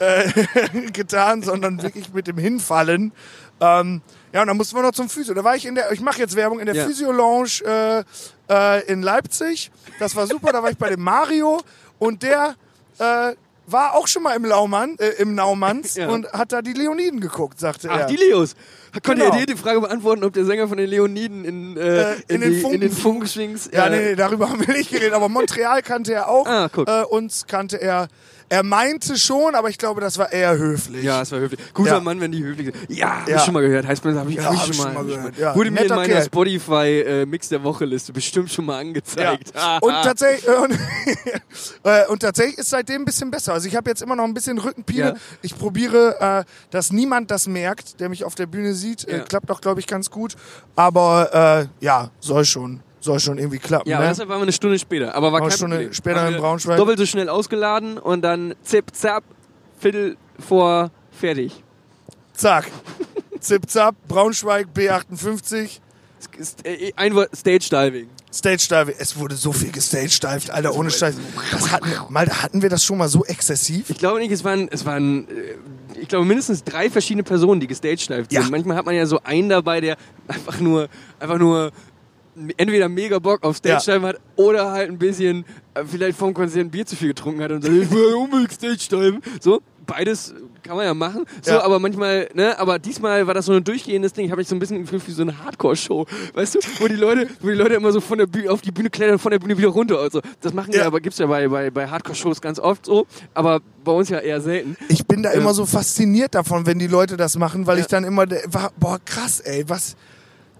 äh, 0.00 0.90
getan, 0.92 1.42
sondern 1.42 1.82
wirklich 1.82 2.12
mit 2.12 2.26
dem 2.26 2.38
Hinfallen. 2.38 3.12
Ähm, 3.60 4.00
ja, 4.32 4.40
und 4.42 4.46
dann 4.48 4.56
mussten 4.56 4.76
wir 4.76 4.82
noch 4.82 4.92
zum 4.92 5.08
Physio. 5.08 5.34
Da 5.34 5.44
war 5.44 5.54
ich 5.56 5.66
in 5.66 5.74
der, 5.74 5.92
ich 5.92 6.00
mache 6.00 6.18
jetzt 6.18 6.34
Werbung, 6.36 6.60
in 6.60 6.66
der 6.66 6.74
Ja. 6.74 6.86
Physio-Lounge 6.86 7.62
äh, 7.66 8.04
äh, 8.48 8.86
in 8.92 9.02
Leipzig. 9.02 9.70
Das 9.98 10.16
war 10.16 10.26
super, 10.26 10.52
da 10.52 10.62
war 10.62 10.70
ich 10.70 10.78
bei 10.78 10.88
dem 10.90 11.02
Mario 11.02 11.60
und 11.98 12.22
der 12.22 12.54
äh, 12.98 13.34
war 13.66 13.94
auch 13.94 14.08
schon 14.08 14.22
mal 14.24 14.34
im 14.34 14.44
Laumann, 14.44 14.96
äh, 14.98 15.08
im 15.22 15.34
Naumanns 15.34 15.94
Ja. 15.96 16.08
und 16.08 16.32
hat 16.32 16.52
da 16.52 16.62
die 16.62 16.72
Leoniden 16.72 17.20
geguckt, 17.20 17.60
sagte 17.60 17.88
Ach, 17.90 18.00
er. 18.00 18.06
die 18.06 18.16
Leos. 18.16 18.54
Konnte 19.04 19.22
Genau. 19.22 19.26
er 19.34 19.38
dir 19.40 19.46
die 19.46 19.56
Frage 19.56 19.80
beantworten, 19.80 20.24
ob 20.24 20.32
der 20.32 20.44
Sänger 20.44 20.66
von 20.66 20.76
den 20.78 20.88
Leoniden 20.90 21.44
in, 21.44 21.76
äh, 21.76 22.12
Äh, 22.14 22.16
in 22.28 22.40
den 22.40 22.50
die, 22.54 22.60
Funken- 22.60 22.74
in 22.74 22.80
den 22.80 22.90
Funkschwings. 22.92 23.70
Ja, 23.72 23.88
nee, 23.88 23.98
nee, 23.98 24.14
darüber 24.16 24.48
haben 24.50 24.66
wir 24.66 24.74
nicht 24.74 24.90
geredet, 24.90 25.12
aber 25.12 25.28
Montreal 25.28 25.82
kannte 25.82 26.14
er 26.14 26.28
auch. 26.28 26.46
Ah, 26.46 26.68
guck. 26.72 26.88
Äh, 26.88 27.02
uns 27.04 27.46
kannte 27.46 27.80
er. 27.80 28.08
Er 28.52 28.64
meinte 28.64 29.16
schon, 29.16 29.54
aber 29.54 29.68
ich 29.70 29.78
glaube, 29.78 30.00
das 30.00 30.18
war 30.18 30.32
eher 30.32 30.58
höflich. 30.58 31.04
Ja, 31.04 31.22
es 31.22 31.30
war 31.30 31.38
höflich. 31.38 31.60
Guter 31.72 31.92
Ja. 31.92 32.00
Mann, 32.00 32.20
wenn 32.20 32.32
die 32.32 32.42
höflich 32.42 32.66
sind. 32.66 32.76
Ja, 32.90 33.20
hab 33.20 33.28
Ja. 33.28 33.36
ich 33.36 33.42
schon 33.44 33.54
mal 33.54 33.60
gehört. 33.62 33.86
Heißt 33.86 34.04
man, 34.04 34.18
habe 34.18 34.28
ich, 34.30 34.36
Ja, 34.36 34.44
hab 34.46 34.54
ich 34.54 34.58
hab 34.60 34.66
schon 34.66 34.72
ich 34.74 34.78
mal, 34.78 34.84
schon 34.84 34.94
mal 34.94 35.00
hab 35.00 35.06
gehört. 35.06 35.38
Ja, 35.38 35.54
Wurde 35.54 35.70
mir 35.70 35.76
in 35.78 35.82
netter 35.84 35.94
meiner 35.96 36.12
Kerl. 36.14 36.24
Spotify 36.24 37.00
äh, 37.00 37.26
Mix 37.26 37.48
der 37.48 37.62
Woche 37.62 37.84
Liste 37.84 38.12
bestimmt 38.12 38.50
schon 38.50 38.64
mal 38.66 38.80
angezeigt. 38.80 39.52
Und, 39.80 39.92
tatsächlich, 40.02 40.48
äh, 40.48 40.56
und, 40.56 40.72
äh, 41.84 42.06
und 42.08 42.20
tatsächlich 42.22 42.58
ist 42.58 42.70
seitdem 42.70 43.02
ein 43.02 43.04
bisschen 43.04 43.30
besser. 43.30 43.52
Also 43.52 43.68
ich 43.68 43.76
habe 43.76 43.88
jetzt 43.88 44.02
immer 44.02 44.16
noch 44.16 44.24
ein 44.24 44.34
bisschen 44.34 44.58
Rückenpine. 44.58 45.16
Ich 45.42 45.56
probiere, 45.56 46.20
äh, 46.20 46.44
dass 46.70 46.90
niemand 46.92 47.30
das 47.30 47.46
merkt, 47.46 48.00
der 48.00 48.08
mich 48.08 48.24
auf 48.24 48.34
der 48.34 48.46
Bühne 48.46 48.74
sieht. 48.74 49.06
Äh, 49.06 49.20
klappt 49.28 49.50
auch, 49.50 49.60
glaube 49.60 49.78
ich, 49.80 49.86
ganz 49.86 50.10
gut. 50.10 50.34
Aber 50.76 51.68
äh, 51.80 51.84
ja, 51.84 52.10
soll 52.20 52.44
schon, 52.44 52.80
soll 53.00 53.18
schon 53.20 53.38
irgendwie 53.38 53.58
klappen. 53.58 53.88
Ja, 53.88 54.00
ne? 54.00 54.08
deshalb 54.08 54.28
waren 54.28 54.38
wir 54.38 54.42
eine 54.42 54.52
Stunde 54.52 54.78
später. 54.78 55.14
Aber 55.14 55.32
war 55.32 55.40
eine 55.40 55.48
kein 55.48 55.56
Stunde 55.56 55.76
Problem. 55.76 55.92
später 55.94 56.28
in 56.28 56.36
Braunschweig. 56.36 56.76
Doppelt 56.76 56.98
so 56.98 57.06
schnell 57.06 57.28
ausgeladen 57.28 57.98
und 57.98 58.22
dann 58.22 58.54
zip, 58.62 58.86
zap, 58.94 59.24
Viertel 59.78 60.16
vor 60.38 60.90
fertig. 61.10 61.64
Zack. 62.34 62.70
Zip 63.40 63.70
Zap, 63.70 63.94
Braunschweig, 64.06 64.68
B58. 64.76 65.80
Ist, 66.38 66.66
äh, 66.66 66.92
ein 66.96 67.14
Wort, 67.14 67.34
Stage 67.34 67.68
Diving. 67.70 68.08
Stage 68.32 68.66
Diving. 68.68 68.94
Es 68.98 69.18
wurde 69.18 69.34
so 69.34 69.52
viel 69.52 69.72
gestagedived, 69.72 70.50
Alter, 70.50 70.74
ohne 70.74 70.90
Scheiß. 70.90 71.14
Das 71.50 71.72
hatten, 71.72 71.88
mal, 72.10 72.28
hatten 72.28 72.60
wir 72.60 72.68
das 72.68 72.84
schon 72.84 72.98
mal 72.98 73.08
so 73.08 73.24
exzessiv? 73.24 73.88
Ich 73.88 73.96
glaube 73.98 74.18
nicht, 74.18 74.30
es 74.30 74.44
waren, 74.44 74.68
es 74.70 74.84
waren, 74.84 75.26
äh, 75.28 75.98
ich 76.00 76.08
glaube 76.08 76.26
mindestens 76.26 76.62
drei 76.62 76.90
verschiedene 76.90 77.22
Personen, 77.22 77.60
die 77.60 77.66
gestagedived 77.66 78.30
Ja. 78.30 78.42
sind. 78.42 78.50
Manchmal 78.50 78.76
hat 78.76 78.84
man 78.84 78.94
ja 78.94 79.06
so 79.06 79.20
einen 79.24 79.48
dabei, 79.48 79.80
der 79.80 79.96
einfach 80.28 80.60
nur, 80.60 80.88
einfach 81.18 81.38
nur 81.38 81.72
entweder 82.56 82.88
mega 82.88 83.18
Bock 83.18 83.42
auf 83.44 83.56
Stage 83.56 83.82
Dive 83.92 84.06
hat 84.06 84.16
oder 84.36 84.70
halt 84.70 84.90
ein 84.90 84.98
bisschen 84.98 85.44
äh, 85.74 85.82
vielleicht 85.84 86.18
vom 86.18 86.32
Konzert 86.34 86.66
ein 86.66 86.70
Bier 86.70 86.86
zu 86.86 86.96
viel 86.96 87.08
getrunken 87.08 87.42
hat 87.42 87.50
und 87.52 87.62
sagt, 87.62 87.74
ich 87.74 87.90
will 87.90 88.14
unbedingt 88.14 88.52
Stage 88.52 88.86
Dive. 88.90 89.18
So, 89.40 89.60
beides 89.86 90.34
kann 90.62 90.76
man 90.76 90.84
ja 90.84 90.94
machen. 90.94 91.24
So, 91.42 91.52
Ja. 91.52 91.62
aber 91.64 91.78
manchmal, 91.80 92.28
ne, 92.34 92.56
aber 92.58 92.78
diesmal 92.78 93.26
war 93.26 93.34
das 93.34 93.46
so 93.46 93.52
ein 93.54 93.64
durchgehendes 93.64 94.12
Ding. 94.12 94.26
Ich 94.26 94.30
habe 94.30 94.40
mich 94.40 94.46
so 94.48 94.54
ein 94.54 94.58
bisschen 94.60 94.82
gefühlt 94.82 95.06
wie 95.08 95.10
so 95.12 95.22
eine 95.22 95.36
Hardcore-Show, 95.42 96.06
weißt 96.34 96.54
du, 96.54 96.58
wo 96.78 96.86
die 96.86 96.94
Leute, 96.94 97.26
wo 97.40 97.48
die 97.48 97.54
Leute 97.54 97.74
immer 97.74 97.90
so 97.90 98.00
von 98.00 98.18
der 98.18 98.26
Bühne 98.26 98.50
auf 98.52 98.60
die 98.60 98.70
Bühne 98.70 98.90
klettern, 98.90 99.18
von 99.18 99.32
der 99.32 99.38
Bühne 99.40 99.56
wieder 99.58 99.68
runter 99.68 100.00
und 100.00 100.12
so. 100.12 100.20
Das 100.40 100.52
machen 100.54 100.72
ja, 100.72 100.80
Ja. 100.80 100.86
aber 100.86 101.00
gibt's 101.00 101.18
ja 101.18 101.26
bei, 101.26 101.48
bei, 101.48 101.70
bei 101.70 101.88
Hardcore-Shows 101.88 102.40
ganz 102.40 102.60
oft 102.60 102.86
so, 102.86 103.06
aber 103.34 103.60
bei 103.82 103.92
uns 103.92 104.08
ja 104.10 104.18
eher 104.18 104.40
selten. 104.40 104.76
Ich 104.88 105.04
bin 105.06 105.22
da 105.24 105.32
Ja. 105.32 105.40
immer 105.40 105.54
so 105.54 105.66
fasziniert 105.66 106.34
davon, 106.34 106.66
wenn 106.66 106.78
die 106.78 106.86
Leute 106.86 107.16
das 107.16 107.36
machen, 107.36 107.66
weil 107.66 107.78
Ja. 107.78 107.82
ich 107.82 107.88
dann 107.88 108.04
immer, 108.04 108.26
boah, 108.78 108.98
krass, 109.04 109.40
ey, 109.40 109.64
was, 109.66 109.96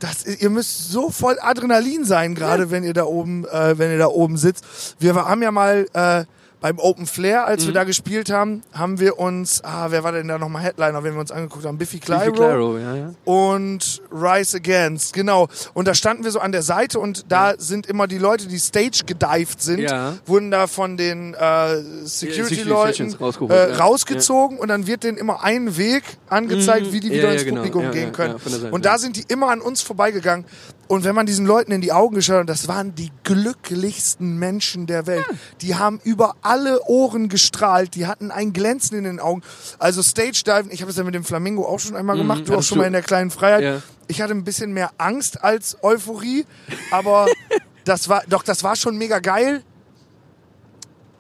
das, 0.00 0.24
ihr 0.24 0.50
müsst 0.50 0.90
so 0.90 1.10
voll 1.10 1.38
Adrenalin 1.40 2.04
sein, 2.04 2.34
gerade 2.34 2.70
wenn 2.70 2.84
ihr 2.84 2.94
da 2.94 3.04
oben, 3.04 3.46
äh, 3.46 3.78
wenn 3.78 3.90
ihr 3.90 3.98
da 3.98 4.08
oben 4.08 4.36
sitzt. 4.36 4.96
Wir 4.98 5.14
haben 5.14 5.42
ja 5.42 5.52
mal 5.52 5.86
äh, 5.92 6.24
beim 6.60 6.78
Open 6.78 7.06
Flair, 7.06 7.46
als 7.46 7.62
Mhm. 7.62 7.66
wir 7.68 7.74
da 7.74 7.84
gespielt 7.84 8.30
haben, 8.30 8.62
haben 8.72 9.00
wir 9.00 9.18
uns, 9.18 9.64
ah, 9.64 9.86
wer 9.90 10.04
war 10.04 10.12
denn 10.12 10.28
da 10.28 10.38
nochmal 10.38 10.62
Headliner, 10.62 11.02
wenn 11.02 11.14
wir 11.14 11.20
uns 11.20 11.30
angeguckt 11.32 11.64
haben? 11.64 11.78
Biffy 11.78 11.98
Clyro, 12.00 12.20
Biffy 12.20 12.32
Clyro, 12.32 12.78
ja, 12.78 12.94
ja. 12.96 13.14
und 13.24 14.02
Rise 14.12 14.58
Against, 14.58 15.14
genau. 15.14 15.48
Und 15.74 15.88
da 15.88 15.94
standen 15.94 16.24
wir 16.24 16.30
so 16.30 16.38
an 16.40 16.52
der 16.52 16.62
Seite 16.62 16.98
und 17.00 17.24
da 17.32 17.54
sind 17.56 17.86
immer 17.86 18.06
die 18.06 18.18
Leute, 18.18 18.46
die 18.46 18.58
Stage 18.58 19.02
gedived 19.06 19.62
sind, 19.62 19.80
Ja. 19.80 20.14
wurden 20.26 20.50
da 20.50 20.66
von 20.66 20.96
den 20.96 21.34
äh, 21.34 21.76
Security 22.04 22.54
Security-Leuten 22.56 23.14
rausgeholt, 23.14 23.52
äh, 23.52 23.70
ja. 23.70 23.76
rausgezogen 23.78 24.58
und 24.58 24.68
dann 24.68 24.86
wird 24.86 25.04
denen 25.04 25.16
immer 25.18 25.42
ein 25.42 25.76
Weg 25.78 26.02
angezeigt, 26.28 26.86
Mhm. 26.88 26.92
wie 26.92 27.00
die 27.00 27.08
Ja, 27.08 27.14
wieder 27.14 27.28
ja, 27.28 27.32
ins 27.34 27.44
genau. 27.44 27.56
Publikum 27.62 27.82
Ja, 27.84 27.90
gehen 27.90 28.04
ja, 28.04 28.10
können. 28.10 28.36
ja, 28.44 28.50
Seite, 28.50 28.70
und 28.72 28.84
ja. 28.84 28.92
da 28.92 28.98
sind 28.98 29.16
die 29.16 29.24
immer 29.28 29.48
an 29.48 29.60
uns 29.60 29.80
vorbeigegangen. 29.82 30.44
Und 30.90 31.04
wenn 31.04 31.14
man 31.14 31.24
diesen 31.24 31.46
Leuten 31.46 31.70
in 31.70 31.80
die 31.80 31.92
Augen 31.92 32.16
geschaut 32.16 32.40
hat, 32.40 32.48
das 32.48 32.66
waren 32.66 32.96
die 32.96 33.12
glücklichsten 33.22 34.40
Menschen 34.40 34.88
der 34.88 35.06
Welt. 35.06 35.24
Die 35.60 35.76
haben 35.76 36.00
über 36.02 36.34
alle 36.42 36.82
Ohren 36.88 37.28
gestrahlt, 37.28 37.94
die 37.94 38.08
hatten 38.08 38.32
ein 38.32 38.52
Glänzen 38.52 38.98
in 38.98 39.04
den 39.04 39.20
Augen. 39.20 39.42
Also 39.78 40.02
Stage 40.02 40.42
Diving, 40.44 40.72
ich 40.72 40.80
habe 40.82 40.90
das 40.90 40.96
ja 40.96 41.04
mit 41.04 41.14
dem 41.14 41.22
Flamingo 41.22 41.64
auch 41.64 41.78
schon 41.78 41.94
einmal 41.94 42.16
gemacht, 42.16 42.48
du 42.48 42.56
auch 42.56 42.62
schon 42.64 42.78
du- 42.78 42.80
mal 42.82 42.86
in 42.88 42.92
der 42.92 43.02
kleinen 43.02 43.30
Freiheit. 43.30 43.62
Ja. 43.62 43.82
Ich 44.08 44.20
hatte 44.20 44.32
ein 44.32 44.42
bisschen 44.42 44.72
mehr 44.72 44.90
Angst 44.98 45.44
als 45.44 45.76
Euphorie, 45.84 46.44
aber 46.90 47.28
das 47.84 48.08
war 48.08 48.24
doch 48.28 48.42
das 48.42 48.64
war 48.64 48.74
schon 48.74 48.98
mega 48.98 49.20
geil. 49.20 49.62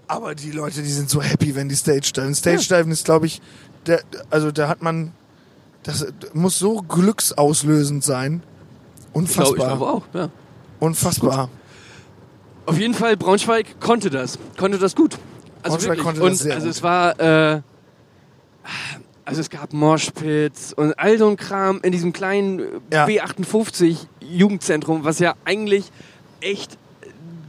Aber 0.08 0.34
die 0.34 0.50
Leute, 0.50 0.82
die 0.82 0.90
sind 0.90 1.08
so 1.08 1.22
happy, 1.22 1.54
wenn 1.54 1.68
die 1.68 1.76
Stage 1.76 2.10
diven. 2.12 2.34
Stage 2.34 2.66
diven 2.68 2.90
ist, 2.90 3.04
glaube 3.04 3.26
ich, 3.26 3.40
der, 3.86 4.02
also 4.30 4.50
da 4.50 4.66
hat 4.66 4.82
man, 4.82 5.12
das 5.84 6.04
muss 6.32 6.58
so 6.58 6.82
glücksauslösend 6.82 8.02
sein. 8.02 8.42
Unfassbar. 9.12 9.56
ich 9.56 9.56
glaube 9.56 9.86
auch, 9.86 10.02
ja. 10.14 10.28
Unfassbar. 10.78 11.48
Auf 12.66 12.78
jeden 12.78 12.94
Fall, 12.94 13.16
Braunschweig 13.16 13.80
konnte 13.80 14.10
das. 14.10 14.38
Konnte 14.56 14.78
das 14.78 14.94
gut. 14.94 15.18
Also 15.62 15.76
Braunschweig 15.76 15.88
wirklich. 15.98 16.04
konnte 16.04 16.22
und 16.22 16.30
das 16.32 16.38
sehr 16.40 16.54
also 16.54 16.66
gut. 16.66 16.76
es 16.76 16.82
war, 16.82 17.20
äh, 17.20 17.60
also 19.24 19.40
es 19.40 19.50
gab 19.50 19.72
Moshpits 19.72 20.72
und 20.72 20.98
all 20.98 21.18
so 21.18 21.28
ein 21.28 21.36
Kram 21.36 21.80
in 21.82 21.92
diesem 21.92 22.12
kleinen 22.12 22.60
Ja. 22.92 23.06
B58 23.06 23.96
Jugendzentrum, 24.20 25.04
was 25.04 25.18
ja 25.18 25.34
eigentlich 25.44 25.90
echt 26.40 26.78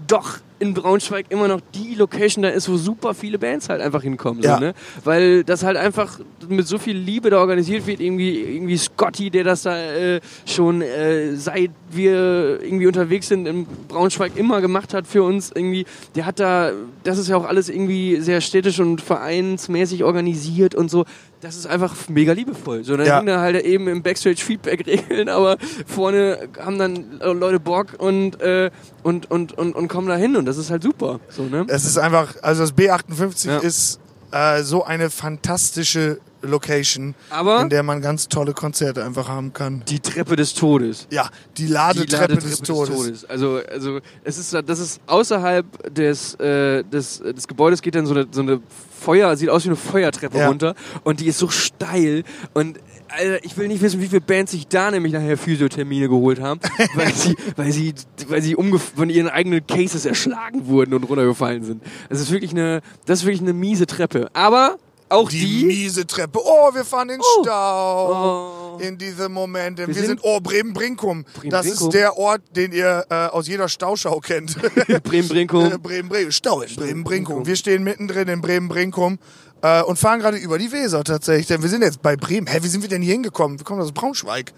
doch 0.08 0.40
in 0.62 0.76
Braunschweig 0.76 1.26
immer 1.30 1.48
noch 1.48 1.60
die 1.74 1.96
Location 1.96 2.44
da 2.44 2.50
ist, 2.50 2.70
wo 2.70 2.78
super 2.78 3.16
viele 3.16 3.40
Bands 3.40 3.68
halt 3.68 3.82
einfach 3.82 4.04
hinkommen. 4.04 4.44
Ja. 4.44 4.56
So, 4.56 4.60
ne? 4.60 4.74
Weil 5.04 5.44
das 5.44 5.64
halt 5.64 5.76
einfach 5.76 6.20
mit 6.48 6.68
so 6.68 6.78
viel 6.78 6.96
Liebe 6.96 7.32
da 7.32 7.40
organisiert 7.40 7.88
wird. 7.88 8.00
Irgendwie, 8.00 8.40
irgendwie 8.40 8.78
Scotty, 8.78 9.32
der 9.32 9.44
das 9.44 9.64
da 9.64 9.76
äh, 9.76 10.22
schon 10.46 10.84
äh, 10.84 11.36
seit 11.36 11.72
wir 11.90 12.62
irgendwie 12.62 12.86
unterwegs 12.86 13.28
sind 13.28 13.48
in 13.48 13.66
Braunschweig 13.88 14.34
immer 14.36 14.62
gemacht 14.62 14.94
hat 14.94 15.08
für 15.08 15.24
uns. 15.24 15.52
Irgendwie, 15.52 15.86
der 16.16 16.28
hat 16.28 16.40
da, 16.40 16.72
das 17.04 17.18
ist 17.18 17.28
ja 17.28 17.38
auch 17.38 17.46
alles 17.46 17.68
irgendwie 17.68 18.18
sehr 18.22 18.40
städtisch 18.40 18.80
und 18.80 19.02
vereinsmäßig 19.02 20.04
organisiert 20.04 20.76
und 20.76 20.92
so. 20.92 21.06
Das 21.42 21.56
ist 21.56 21.66
einfach 21.66 21.96
mega 22.08 22.34
liebevoll. 22.34 22.84
So, 22.84 22.96
dann 22.96 23.08
Ja. 23.08 23.22
da 23.24 23.42
halt 23.42 23.64
eben 23.66 23.88
im 23.88 24.04
Backstage 24.04 24.38
Feedback 24.38 24.86
regeln, 24.86 25.28
aber 25.38 25.58
vorne 25.88 26.38
haben 26.60 26.78
dann 26.78 27.20
Leute 27.20 27.60
Bock 27.60 27.88
und, 27.98 28.40
äh, 28.42 28.70
und, 29.02 29.30
und, 29.32 29.58
und, 29.58 29.76
und 29.76 29.88
kommen 29.88 30.08
da 30.08 30.16
hin 30.16 30.36
und 30.36 30.46
das 30.46 30.58
ist 30.58 30.70
halt 30.70 30.84
super. 30.84 31.20
So, 31.30 31.44
ne? 31.44 31.66
Es 31.68 31.84
ist 31.86 31.98
einfach, 31.98 32.36
also 32.44 32.62
das 32.62 32.76
B58 32.76 33.48
Ja. 33.48 33.58
ist 33.58 34.00
äh, 34.32 34.62
so 34.62 34.84
eine 34.84 35.10
fantastische 35.10 36.20
Location, 36.42 37.16
Aber 37.30 37.62
in 37.62 37.70
der 37.70 37.84
man 37.84 38.02
ganz 38.02 38.28
tolle 38.28 38.54
Konzerte 38.54 39.04
einfach 39.04 39.28
haben 39.28 39.54
kann. 39.54 39.84
die 39.88 40.00
Treppe 40.00 40.36
des 40.36 40.54
Todes. 40.54 41.08
Ja, 41.12 41.30
die 41.58 41.66
Die 41.66 41.72
Ladetreppe, 41.72 42.34
Ladetreppe 42.34 42.50
des, 42.50 42.62
Todes. 42.62 43.26
Also, 43.26 43.60
also 43.72 44.00
es 44.24 44.38
ist, 44.38 44.54
das 44.54 44.80
ist 44.80 45.02
außerhalb 45.08 45.94
des, 45.94 46.36
äh, 46.36 46.84
des, 46.84 47.20
des 47.20 47.48
Gebäudes 47.48 47.82
geht 47.82 47.96
dann 47.96 48.06
so 48.06 48.14
eine, 48.14 48.28
so 48.32 48.42
eine 48.42 48.62
Feuer, 49.00 49.36
sieht 49.36 49.50
aus 49.50 49.64
wie 49.66 49.70
eine 49.70 49.76
Feuertreppe 49.76 50.38
Ja. 50.38 50.48
runter 50.48 50.76
und 51.04 51.20
die 51.20 51.28
ist 51.28 51.40
so 51.40 51.50
steil 51.50 52.24
und 52.54 52.80
Alter, 53.14 53.44
ich 53.44 53.58
will 53.58 53.68
nicht 53.68 53.82
wissen, 53.82 54.00
wie 54.00 54.08
viele 54.08 54.22
Bands 54.22 54.52
sich 54.54 54.68
da 54.70 54.90
nämlich 54.90 55.12
nachher 55.12 55.38
Physiothermine 55.38 56.08
geholt 56.08 56.40
haben, 56.40 56.62
weil 56.96 57.14
sie, 57.14 57.36
weil 57.58 57.72
sie, 57.74 57.94
weil 58.30 58.42
sie 58.42 58.56
umge 58.56 58.80
von 58.80 59.10
ihren 59.10 59.28
eigenen 59.28 59.68
Cases 59.68 60.06
erschlagen 60.06 60.68
wurden 60.68 60.94
und 60.94 61.04
runtergefallen 61.04 61.64
sind. 61.66 61.84
Das 62.10 62.22
ist 62.22 62.32
wirklich 62.32 62.52
eine, 62.52 62.80
das 63.06 63.20
ist 63.20 63.26
wirklich 63.26 63.42
eine 63.42 63.52
miese 63.54 63.86
Treppe. 63.86 64.30
Aber 64.32 64.78
auch 65.12 65.30
Die, 65.30 65.40
die, 65.40 65.66
miese 65.66 66.08
Treppe. 66.08 66.40
Oh, 66.44 66.74
wir 66.74 66.86
fahren 66.86 67.10
in 67.10 67.20
Oh. 67.20 67.44
Stau. 67.44 68.76
Oh. 68.76 68.80
In 68.80 68.98
diesem 68.98 69.32
Moment. 69.34 69.78
Wir, 69.78 69.88
Wir 69.88 69.94
sind, 69.94 70.06
sind- 70.06 70.20
oh, 70.24 70.40
Bremen-Brinkum. 70.40 71.26
Das 71.46 71.66
ist 71.66 71.90
der 71.90 72.18
Ort, 72.18 72.42
den 72.56 72.72
ihr 72.72 73.06
äh, 73.10 73.14
aus 73.28 73.48
jeder 73.48 73.70
Stauschau 73.70 74.20
kennt. 74.20 74.56
Bremen-Brinkum. 75.04 75.72
Äh, 75.74 75.78
Bremen-Brinkum. 75.78 76.32
Stau 76.32 76.62
in 76.62 76.76
Bremen-Brinkum. 76.76 77.46
Wir 77.46 77.56
stehen 77.56 77.84
mittendrin 77.84 78.28
in 78.28 78.42
Bremen-Brinkum 78.42 79.20
äh, 79.62 79.82
und 79.84 79.98
fahren 80.00 80.20
gerade 80.20 80.38
über 80.38 80.58
die 80.58 80.72
Weser 80.72 81.04
tatsächlich. 81.04 81.48
Denn 81.48 81.62
wir 81.62 81.70
sind 81.70 81.82
jetzt 81.84 82.02
bei 82.02 82.16
Bremen. 82.16 82.48
Hä, 82.48 82.60
wie 82.62 82.68
sind 82.68 82.82
wir 82.82 82.90
denn 82.90 83.02
hier 83.02 83.14
hingekommen? 83.14 83.60
Wir 83.60 83.66
kommen 83.66 83.82
aus 83.82 83.92
Braunschweig. 83.92 84.54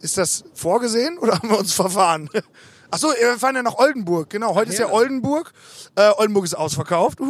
Ist 0.00 0.18
das 0.18 0.44
vorgesehen 0.54 1.18
oder 1.18 1.34
haben 1.34 1.48
wir 1.50 1.58
uns 1.58 1.72
verfahren? 1.72 2.28
Achso, 2.90 3.08
wir 3.08 3.36
fahren 3.38 3.56
ja 3.56 3.62
nach 3.62 3.78
Oldenburg. 3.78 4.30
Genau, 4.30 4.54
heute 4.54 4.70
ist 4.70 4.78
ja 4.78 4.86
ja. 4.86 4.92
Oldenburg. 4.92 5.52
Äh, 5.96 6.10
Oldenburg 6.18 6.44
ist 6.44 6.54
ausverkauft. 6.54 7.20
Uh, 7.20 7.26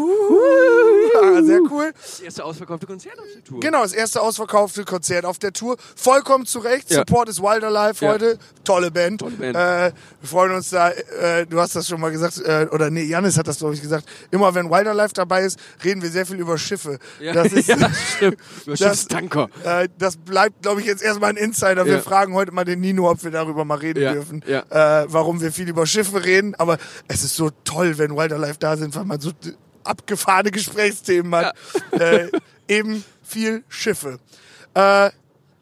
ja, 1.35 1.43
sehr 1.43 1.61
cool. 1.71 1.93
Das 2.01 2.21
erste 2.21 2.45
ausverkaufte 2.45 2.87
Konzert 2.87 3.19
auf 3.19 3.27
der 3.35 3.45
Tour. 3.45 3.61
Genau, 3.61 3.83
das 3.83 3.93
erste 3.93 4.21
ausverkaufte 4.23 4.85
Konzert 4.85 5.25
auf 5.25 5.39
der 5.39 5.53
Tour. 5.53 5.77
Vollkommen 5.97 6.47
zu 6.47 6.59
Recht. 6.61 6.91
Ja. 6.91 6.99
Support 6.99 7.29
is 7.29 7.41
Wilderlife 7.41 8.05
Ja. 8.05 8.13
heute. 8.13 8.39
Tolle 8.65 8.91
Band. 8.91 9.21
Tolle 9.21 9.37
Band. 9.37 9.57
Äh, 9.57 9.93
wir 10.21 10.29
freuen 10.29 10.53
uns 10.53 10.71
da, 10.71 10.91
äh, 10.91 11.47
du 11.47 11.61
hast 11.61 11.77
das 11.77 11.87
schon 11.89 12.01
mal 12.01 12.11
gesagt, 12.11 12.39
äh, 12.39 12.67
oder 12.73 12.91
nee, 12.91 13.05
Janis 13.05 13.39
hat 13.39 13.47
das, 13.49 13.59
glaube 13.59 13.75
ich, 13.75 13.83
gesagt. 13.83 14.07
Immer 14.31 14.55
wenn 14.55 14.71
Wilderlife 14.71 15.15
dabei 15.15 15.45
ist, 15.45 15.59
reden 15.85 16.03
wir 16.03 16.11
sehr 16.11 16.27
viel 16.27 16.37
über 16.41 16.59
Schiffe. 16.59 16.99
Ja, 17.21 17.33
Das 17.33 17.53
ist, 17.53 17.69
ja, 17.69 17.77
stimmt. 18.17 18.37
Über 18.65 18.77
Das- 18.77 18.79
Schiffstanker. 18.79 19.49
äh, 19.65 19.89
das 19.99 20.17
bleibt, 20.17 20.63
glaube 20.63 20.81
ich, 20.81 20.87
jetzt 20.87 21.03
erstmal 21.03 21.31
ein 21.31 21.37
Insider. 21.37 21.87
Wir 21.87 22.01
fragen 22.01 22.35
heute 22.35 22.53
mal 22.53 22.65
den 22.65 22.81
Nino, 22.81 23.11
ob 23.11 23.23
wir 23.23 23.31
darüber 23.31 23.65
mal 23.65 23.79
reden 23.79 24.03
Ja, 24.03 24.13
dürfen. 24.13 24.43
ja. 24.47 24.61
Äh, 25.03 25.07
warum 25.09 25.41
wir 25.41 25.53
viel 25.53 25.69
über 25.69 25.87
Schiffe 25.87 26.25
reden. 26.25 26.55
Aber 26.57 26.79
es 27.09 27.23
ist 27.23 27.37
so 27.37 27.51
toll, 27.65 27.99
wenn 27.99 28.17
Wilderlife 28.17 28.57
da 28.59 28.77
sind, 28.77 28.95
weil 28.97 29.05
man 29.05 29.21
so 29.21 29.31
abgefahrene 29.87 30.51
Gesprächsthemen 30.51 31.35
hat. 31.35 31.57
Äh, 31.93 32.29
eben 32.69 33.05
viel 33.23 33.65
Schiffe. 33.69 34.19
Äh, 34.75 35.11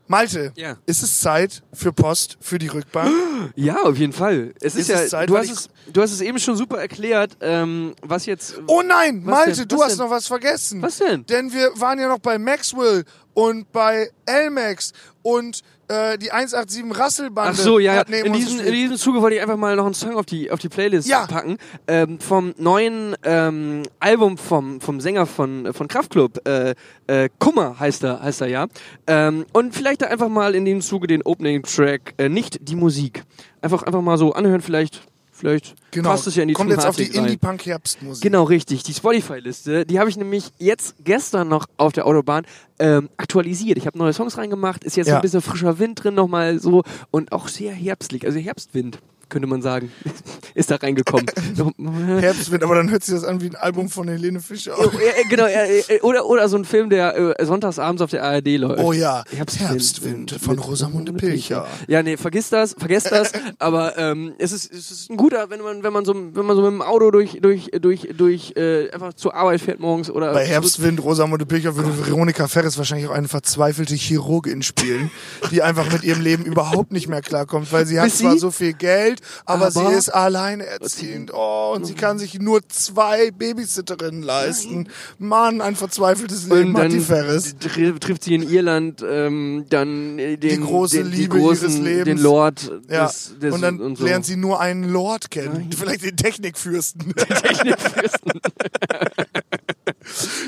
Malte, 0.06 0.52
Ja. 0.54 0.76
ist 0.84 1.02
es 1.02 1.20
Zeit 1.20 1.62
für 1.72 1.90
Post 1.92 2.36
für 2.40 2.58
die 2.58 2.66
Rückbank? 2.68 3.10
Ja, 3.56 3.82
auf 3.84 3.96
jeden 3.96 4.12
Fall. 4.12 4.52
Es 4.60 4.74
ist, 4.74 4.82
Ist 4.82 4.88
ja, 4.90 5.00
es 5.00 5.10
Zeit, 5.10 5.30
du, 5.30 5.38
hast 5.38 5.50
es, 5.50 5.68
du 5.90 6.02
hast 6.02 6.12
es 6.12 6.20
eben 6.20 6.38
schon 6.38 6.56
super 6.56 6.78
erklärt, 6.78 7.38
ähm, 7.40 7.94
was 8.02 8.26
jetzt. 8.26 8.60
Oh 8.66 8.82
nein, 8.82 9.22
Malte, 9.24 9.60
denn? 9.60 9.68
du 9.68 9.82
hast 9.82 9.92
denn? 9.92 10.04
noch 10.04 10.10
was 10.10 10.26
vergessen. 10.26 10.82
Was 10.82 10.98
denn? 10.98 11.24
Denn 11.24 11.52
wir 11.54 11.70
waren 11.80 11.98
ja 11.98 12.08
noch 12.08 12.18
bei 12.18 12.36
Maxwell 12.38 13.04
und 13.32 13.72
bei 13.72 14.10
Elmax 14.26 14.92
und 15.22 15.62
äh, 15.88 16.18
die 16.18 16.32
187 16.32 16.98
Rasselbande. 16.98 17.52
Ach 17.54 17.58
so, 17.62 17.78
ja, 17.78 18.02
in 18.02 18.32
diesem, 18.32 18.60
in 18.60 18.72
diesem 18.72 18.96
Zuge 18.96 19.20
wollte 19.22 19.36
ich 19.36 19.42
einfach 19.42 19.56
mal 19.56 19.76
noch 19.76 19.84
einen 19.84 19.94
Song 19.94 20.16
auf 20.16 20.26
die, 20.26 20.50
auf 20.50 20.58
die 20.58 20.68
Playlist 20.68 21.08
Ja. 21.08 21.26
packen. 21.26 21.58
Ähm, 21.86 22.18
vom 22.20 22.54
neuen 22.58 23.16
ähm, 23.24 23.82
Album 24.00 24.38
vom, 24.38 24.80
vom 24.80 25.00
Sänger 25.00 25.26
von, 25.26 25.72
von 25.72 25.88
Kraftklub. 25.88 26.46
Äh, 26.48 26.74
äh, 27.06 27.28
Kummer 27.38 27.78
heißt 27.78 28.04
er, 28.04 28.22
heißt 28.22 28.40
er 28.40 28.48
ja. 28.48 28.66
Ähm, 29.06 29.44
und 29.52 29.74
vielleicht 29.74 30.02
da 30.02 30.06
einfach 30.06 30.28
mal 30.28 30.54
in 30.54 30.64
dem 30.64 30.80
Zuge 30.80 31.06
den 31.06 31.22
Opening-Track, 31.22 32.14
äh, 32.18 32.28
nicht 32.28 32.58
die 32.68 32.76
Musik. 32.76 33.22
Einfach, 33.60 33.82
einfach 33.82 34.02
mal 34.02 34.18
so 34.18 34.32
anhören, 34.32 34.60
vielleicht. 34.60 35.02
Vielleicht 35.44 35.74
Genau. 35.90 36.08
passt 36.08 36.26
es 36.26 36.36
ja 36.36 36.42
in 36.42 36.48
die 36.48 36.54
Kommt 36.54 36.70
jetzt 36.70 36.86
auf 36.86 36.96
die. 36.96 37.02
Indie-Punk-Herbstmusik. 37.04 38.22
Genau, 38.22 38.44
richtig. 38.44 38.82
Die 38.82 38.94
Spotify-Liste, 38.94 39.84
die 39.84 40.00
habe 40.00 40.08
ich 40.08 40.16
nämlich 40.16 40.50
jetzt 40.58 40.94
gestern 41.04 41.48
noch 41.48 41.66
auf 41.76 41.92
der 41.92 42.06
Autobahn 42.06 42.46
ähm, 42.78 43.10
aktualisiert. 43.18 43.76
Ich 43.76 43.86
habe 43.86 43.98
neue 43.98 44.14
Songs 44.14 44.38
reingemacht, 44.38 44.84
ist 44.84 44.96
jetzt 44.96 45.08
Ja. 45.08 45.16
ein 45.16 45.20
bisschen 45.22 45.42
frischer 45.42 45.78
Wind 45.78 46.02
drin 46.02 46.14
nochmal 46.14 46.58
so 46.60 46.82
und 47.10 47.30
auch 47.32 47.48
sehr 47.48 47.74
herbstlich, 47.74 48.24
also 48.24 48.38
Herbstwind, 48.38 49.00
könnte 49.34 49.48
man 49.48 49.62
sagen, 49.62 49.90
ist 50.54 50.70
da 50.70 50.76
reingekommen. 50.76 51.26
Herbstwind, 52.20 52.62
aber 52.62 52.76
dann 52.76 52.90
hört 52.90 53.02
sich 53.02 53.14
das 53.14 53.24
an 53.24 53.40
wie 53.40 53.46
ein 53.46 53.56
Album 53.56 53.88
von 53.88 54.08
Helene 54.08 54.40
Fischer. 54.40 54.76
Ja, 54.78 54.86
äh, 54.86 55.24
genau, 55.28 55.46
äh, 55.46 55.80
äh, 55.80 56.00
oder, 56.02 56.26
oder 56.26 56.48
so 56.48 56.56
ein 56.56 56.64
Film, 56.64 56.88
der 56.88 57.38
äh, 57.38 57.44
sonntagsabends 57.44 58.00
auf 58.00 58.10
der 58.10 58.22
ARD 58.22 58.56
läuft. 58.58 58.82
Oh 58.82 58.92
ja, 58.92 59.24
Herbstwind, 59.30 59.70
Herbstwind 59.70 60.30
von 60.40 60.58
Rosamunde 60.58 61.12
Pilcher. 61.12 61.66
Ja, 61.88 62.02
nee, 62.02 62.16
vergiss 62.16 62.48
das, 62.48 62.76
vergesst 62.78 63.10
das. 63.10 63.32
aber 63.58 63.98
ähm, 63.98 64.34
es, 64.38 64.52
ist, 64.52 64.72
es 64.72 64.90
ist 64.90 65.10
ein 65.10 65.16
guter, 65.16 65.50
wenn 65.50 65.60
man, 65.60 65.82
wenn 65.82 65.92
man 65.92 66.04
so, 66.04 66.14
wenn 66.14 66.46
man 66.46 66.54
so 66.54 66.62
mit 66.62 66.70
dem 66.70 66.82
Auto 66.82 67.10
durch, 67.10 67.40
durch, 67.42 67.70
durch, 67.80 68.08
durch 68.16 68.52
äh, 68.56 68.90
einfach 68.90 69.14
zur 69.14 69.34
Arbeit 69.34 69.60
fährt 69.60 69.80
morgens 69.80 70.10
oder 70.10 70.32
Bei 70.32 70.46
Herbstwind, 70.46 71.02
Rosamunde 71.02 71.44
Pilcher 71.44 71.74
würde 71.76 71.84
Oh. 71.84 72.06
Veronika 72.06 72.48
Ferres 72.48 72.78
wahrscheinlich 72.78 73.08
auch 73.08 73.14
eine 73.14 73.28
verzweifelte 73.28 73.94
Chirurgin 73.94 74.62
spielen, 74.62 75.10
die 75.50 75.62
einfach 75.62 75.90
mit 75.92 76.04
ihrem 76.04 76.22
Leben 76.22 76.44
überhaupt 76.44 76.92
nicht 76.92 77.08
mehr 77.08 77.20
klarkommt, 77.20 77.72
weil 77.72 77.86
sie 77.86 78.00
hat 78.00 78.08
Ist 78.08 78.18
zwar 78.18 78.32
sie? 78.32 78.38
so 78.38 78.50
viel 78.50 78.72
Geld, 78.72 79.20
aber, 79.44 79.66
Aber- 79.66 79.70
sie 79.70 79.94
ist 79.96 80.08
alleinerziehend. 80.08 81.32
Oh, 81.32 81.72
und 81.74 81.86
sie 81.86 81.94
kann 81.94 82.18
sich 82.18 82.38
nur 82.38 82.66
zwei 82.68 83.30
Babysitterinnen 83.30 84.22
leisten. 84.22 84.88
Mann, 85.18 85.60
ein 85.60 85.76
verzweifeltes 85.76 86.46
Leben 86.48 86.74
Und 86.74 86.82
hat 86.82 86.90
die 86.92 86.96
dann 86.96 87.04
Ferres. 87.04 87.56
tr 87.58 87.98
trifft 88.00 88.24
sie 88.24 88.34
in 88.34 88.42
Irland 88.42 89.04
ähm, 89.06 89.66
dann 89.70 90.18
äh, 90.18 90.36
den, 90.36 90.62
große 90.62 90.98
den, 90.98 91.06
Liebe 91.10 91.36
die 91.36 91.40
großen, 91.42 91.68
ihres 91.68 91.78
Lebens. 91.80 92.04
den 92.06 92.18
Lord 92.18 92.72
Ja. 92.88 93.06
des, 93.06 93.38
des 93.38 93.54
und 93.54 93.62
dann 93.62 93.80
und 93.80 93.96
so. 93.96 94.04
lernt 94.04 94.26
sie 94.26 94.36
nur 94.36 94.60
einen 94.60 94.84
Lord 94.84 95.30
kennen. 95.30 95.54
Nein. 95.54 95.70
Vielleicht 95.76 96.04
den 96.04 96.16
Technikfürsten. 96.16 97.14
Technikfürsten. 97.16 98.32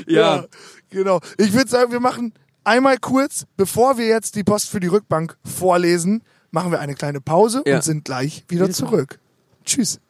ja. 0.07 0.45
genau. 0.91 1.21
Ich 1.39 1.53
würde 1.53 1.69
sagen, 1.69 1.93
wir 1.93 2.01
machen 2.01 2.33
einmal 2.65 2.99
kurz, 2.99 3.45
bevor 3.57 3.99
wir 3.99 4.07
jetzt 4.07 4.35
die 4.35 4.45
Post 4.45 4.69
für 4.71 4.81
die 4.81 4.87
Rückbank 4.89 5.37
vorlesen, 5.45 6.23
machen 6.51 6.71
wir 6.71 6.81
eine 6.81 6.95
kleine 6.95 7.21
Pause 7.21 7.63
Ja. 7.67 7.77
und 7.77 7.83
sind 7.85 8.05
gleich 8.05 8.45
wieder 8.49 8.71
zurück. 8.71 9.19
Tschüss. 9.65 10.01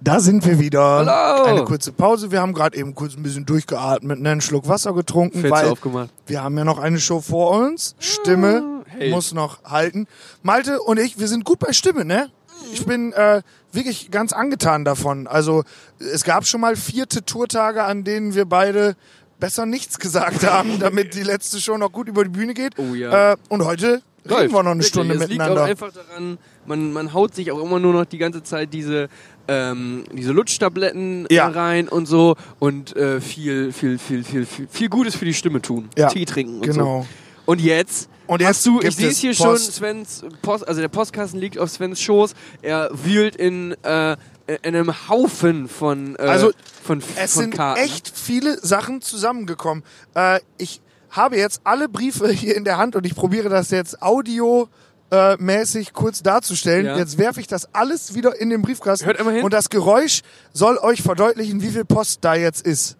Da 0.00 0.20
sind 0.20 0.44
wir 0.44 0.58
wieder. 0.60 0.82
Hallo. 1.06 1.44
Eine 1.44 1.64
kurze 1.64 1.90
Pause. 1.90 2.30
Wir 2.30 2.40
haben 2.40 2.52
gerade 2.52 2.76
eben 2.76 2.94
kurz 2.94 3.16
ein 3.16 3.22
bisschen 3.22 3.46
durchgeatmet, 3.46 4.20
ne, 4.20 4.30
einen 4.30 4.40
Schluck 4.42 4.68
Wasser 4.68 4.92
getrunken, 4.92 5.40
Fenster 5.40 5.56
weil 5.56 5.68
aufgemacht. 5.70 6.10
wir 6.26 6.42
haben 6.42 6.56
ja 6.58 6.64
noch 6.64 6.78
eine 6.78 7.00
Show 7.00 7.20
vor 7.20 7.50
uns. 7.58 7.96
Stimme 7.98 8.84
Hey. 8.88 9.10
muss 9.10 9.32
noch 9.34 9.64
halten. 9.64 10.06
Malte 10.42 10.80
und 10.80 10.98
ich, 10.98 11.18
wir 11.18 11.28
sind 11.28 11.44
gut 11.44 11.58
bei 11.58 11.72
Stimme, 11.72 12.04
ne? 12.04 12.30
Ich 12.72 12.86
bin 12.86 13.12
äh, 13.12 13.42
wirklich 13.72 14.10
ganz 14.10 14.32
angetan 14.32 14.84
davon. 14.84 15.26
Also 15.26 15.64
es 15.98 16.24
gab 16.24 16.46
schon 16.46 16.60
mal 16.60 16.76
vierte 16.76 17.24
Tourtage, 17.24 17.82
an 17.84 18.04
denen 18.04 18.34
wir 18.34 18.44
beide 18.44 18.96
besser 19.40 19.66
nichts 19.66 19.98
gesagt 19.98 20.46
haben, 20.48 20.78
damit 20.78 21.14
die 21.14 21.22
letzte 21.22 21.60
Show 21.60 21.76
noch 21.78 21.90
gut 21.92 22.08
über 22.08 22.22
die 22.22 22.30
Bühne 22.30 22.54
geht. 22.54 22.78
Oh 22.78 22.94
ja. 22.94 23.32
Äh, 23.32 23.36
und 23.48 23.64
heute 23.64 24.02
reden 24.30 24.40
Läuft. 24.42 24.54
wir 24.54 24.62
noch 24.62 24.70
eine. 24.72 24.82
Stunde 24.82 25.14
es 25.14 25.20
miteinander. 25.20 25.66
liegt 25.68 25.80
auch 25.80 25.86
einfach 25.86 25.92
daran, 26.08 26.38
man, 26.66 26.92
man 26.92 27.12
haut 27.14 27.34
sich 27.34 27.50
auch 27.52 27.62
immer 27.62 27.78
nur 27.78 27.92
noch 27.92 28.04
die 28.04 28.18
ganze 28.18 28.42
Zeit 28.42 28.72
diese, 28.72 29.08
ähm, 29.48 30.04
diese 30.12 30.32
Lutschtabletten 30.32 31.26
Ja. 31.30 31.48
rein 31.48 31.88
und 31.88 32.06
so 32.06 32.36
und 32.58 32.96
äh, 32.96 33.20
viel, 33.20 33.72
viel, 33.72 33.98
viel, 33.98 34.24
viel, 34.24 34.46
viel, 34.46 34.68
viel 34.70 34.88
Gutes 34.88 35.14
für 35.16 35.24
die 35.24 35.34
Stimme 35.34 35.62
tun. 35.62 35.88
Ja. 35.96 36.08
Tee 36.08 36.24
trinken 36.24 36.56
und 36.56 36.62
Genau. 36.66 37.02
so. 37.02 37.06
Und 37.52 37.60
jetzt 37.60 38.08
Und 38.26 38.40
jetzt 38.40 38.48
hast 38.48 38.66
du, 38.66 38.80
ich 38.82 38.96
sehe 38.96 39.06
es 39.08 39.12
es 39.14 39.18
hier 39.20 39.34
Post. 39.34 39.64
schon, 39.64 39.72
Svens 39.72 40.24
Post, 40.42 40.66
also 40.66 40.80
der 40.80 40.88
Postkasten 40.88 41.38
liegt 41.40 41.58
auf 41.58 41.70
Svens 41.70 42.00
Schoß. 42.00 42.34
Er 42.62 42.90
wühlt 42.92 43.36
in, 43.36 43.72
äh, 43.84 44.16
in 44.48 44.56
einem 44.74 45.08
Haufen 45.08 45.68
von, 45.68 46.16
äh, 46.16 46.22
Also, 46.22 46.50
von, 46.82 46.98
Es 47.16 47.34
von 47.34 47.42
sind 47.42 47.54
Karten. 47.54 47.80
echt 47.82 48.10
viele 48.12 48.58
Sachen 48.64 49.00
zusammengekommen. 49.00 49.84
Äh, 50.14 50.40
ich 50.58 50.80
habe 51.16 51.36
jetzt 51.36 51.60
alle 51.64 51.88
Briefe 51.88 52.28
hier 52.32 52.56
in 52.56 52.64
der 52.64 52.78
Hand 52.78 52.96
und 52.96 53.06
ich 53.06 53.14
probiere 53.14 53.48
das 53.48 53.70
jetzt 53.70 54.02
audio 54.02 54.68
äh, 55.10 55.36
mäßig 55.36 55.92
kurz 55.92 56.22
darzustellen. 56.22 56.86
Ja. 56.86 56.96
Jetzt 56.96 57.18
werfe 57.18 57.40
ich 57.40 57.46
das 57.46 57.72
alles 57.74 58.14
wieder 58.14 58.40
in 58.40 58.50
den 58.50 58.62
Briefkasten. 58.62 59.06
Hört 59.06 59.18
einmal 59.18 59.34
hin. 59.34 59.44
Und 59.44 59.52
das 59.52 59.70
Geräusch 59.70 60.22
soll 60.52 60.78
euch 60.78 61.02
verdeutlichen, 61.02 61.62
wie 61.62 61.70
viel 61.70 61.84
Post 61.84 62.24
da 62.24 62.34
jetzt 62.34 62.66
ist. 62.66 62.96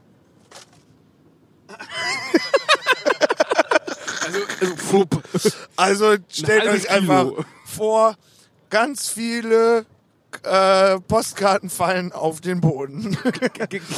Also, 4.27 4.39
also. 4.97 5.55
Also 5.77 6.17
stellt 6.29 6.63
halbes 6.63 6.85
euch 6.85 6.91
einfach 6.91 7.25
Kilo. 7.25 7.45
vor, 7.65 8.17
ganz 8.71 9.09
viele 9.09 9.87
äh, 10.43 11.01
Postkarten 11.01 11.71
fallen 11.71 12.13
auf 12.13 12.41
den 12.41 12.61
Boden. 12.61 13.17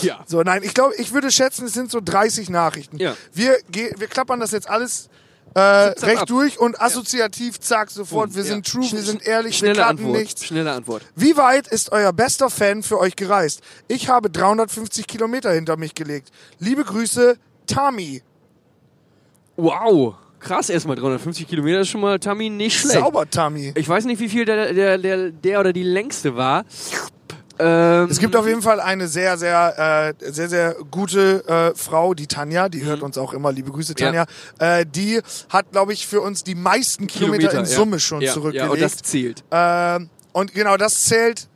ja. 0.03 0.21
So, 0.27 0.43
nein, 0.43 0.63
ich 0.63 0.75
glaube, 0.75 0.95
ich 0.97 1.13
würde 1.13 1.31
schätzen, 1.31 1.67
es 1.67 1.75
sind 1.75 1.91
so 1.91 2.01
30 2.03 2.51
Nachrichten. 2.51 2.99
Ja. 2.99 3.17
Wir, 3.33 3.57
wir 3.69 4.07
klappern 4.09 4.41
das 4.41 4.51
jetzt 4.53 4.69
alles 4.69 5.09
äh, 5.55 5.61
recht 5.61 6.23
ab. 6.23 6.27
durch 6.29 6.59
und 6.59 6.81
assoziativ, 6.81 7.59
zack, 7.61 7.91
sofort. 7.91 8.35
Wir 8.35 8.43
Ja. 8.43 8.49
sind 8.49 8.67
true, 8.67 8.83
wir 8.91 9.03
sind 9.03 9.27
ehrlich, 9.27 9.55
wir 9.55 9.59
Schnelle 9.71 9.75
klappen 9.77 9.99
Antwort. 9.99 10.19
nichts. 10.19 10.45
Schnelle 10.45 10.73
Antwort. 10.73 11.03
Wie 11.17 11.37
weit 11.37 11.67
ist 11.69 11.91
euer 11.93 12.13
bester 12.13 12.51
Fan 12.51 12.83
für 12.83 12.99
euch 12.99 13.17
gereist? 13.17 13.63
Ich 13.89 14.09
habe 14.09 14.29
350 14.31 15.07
Kilometer 15.07 15.51
hinter 15.53 15.77
mich 15.77 15.95
gelegt. 15.95 16.31
Liebe 16.59 16.85
Grüße, 16.85 17.37
Tami. 17.67 18.23
Wow. 19.57 20.15
Krass 20.41 20.71
erstmal, 20.71 20.97
350 20.97 21.49
Kilometer 21.49 21.81
ist 21.81 21.89
schon 21.89 22.01
mal, 22.01 22.19
Tammy, 22.19 22.49
nicht 22.51 22.79
schlecht. 22.79 22.99
Sauber, 23.01 23.29
Tami. 23.29 23.73
Ich 23.75 23.89
weiß 23.89 24.05
nicht, 24.05 24.21
wie 24.21 24.29
viel 24.29 24.45
der, 24.45 24.73
der, 24.73 24.99
der, 24.99 25.31
der 25.31 25.61
oder 25.61 25.73
die 25.73 25.83
längste 25.83 26.37
war. 26.37 26.65
Ähm, 27.59 28.07
Es 28.09 28.21
gibt 28.21 28.37
auf 28.37 28.47
jeden 28.47 28.63
Fall 28.63 28.79
eine 28.81 29.09
sehr, 29.09 29.37
sehr, 29.37 30.15
äh, 30.21 30.31
sehr, 30.33 30.49
sehr 30.49 30.77
gute 30.93 31.45
äh, 31.49 31.77
Frau, 31.77 32.15
die 32.15 32.29
Tanja, 32.29 32.69
die 32.69 32.85
hört 32.85 33.03
uns 33.03 33.19
auch 33.19 33.33
immer, 33.33 33.51
liebe 33.51 33.73
Grüße, 33.73 33.95
Mhm. 33.99 34.15
Ja. 34.15 34.27
Tanja. 34.59 34.79
Äh, 34.81 34.87
die 34.87 35.21
hat, 35.49 35.73
glaube 35.73 35.93
ich, 35.93 36.07
für 36.07 36.21
uns 36.21 36.45
die 36.45 36.55
meisten 36.55 37.09
Kilometer, 37.09 37.51
in 37.51 37.59
ja. 37.59 37.65
Summe 37.65 37.99
schon 37.99 38.21
ja, 38.21 38.33
zurückgelegt. 38.33 38.65
Ja, 38.67 38.73
und 38.73 38.81
das 38.81 38.97
zählt. 38.99 39.43
Ähm, 39.51 40.09
und 40.33 40.55
genau, 40.55 40.77
das 40.77 41.05
zählt 41.05 41.49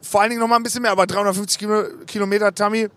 vor 0.00 0.22
allen 0.22 0.30
Dingen 0.30 0.40
noch 0.40 0.48
mal 0.48 0.56
ein 0.56 0.62
bisschen 0.62 0.80
mehr, 0.80 0.92
aber 0.92 1.06
350 1.06 1.58
Kilo, 1.58 1.84
Kilometer, 2.06 2.54
Tammy, 2.54 2.88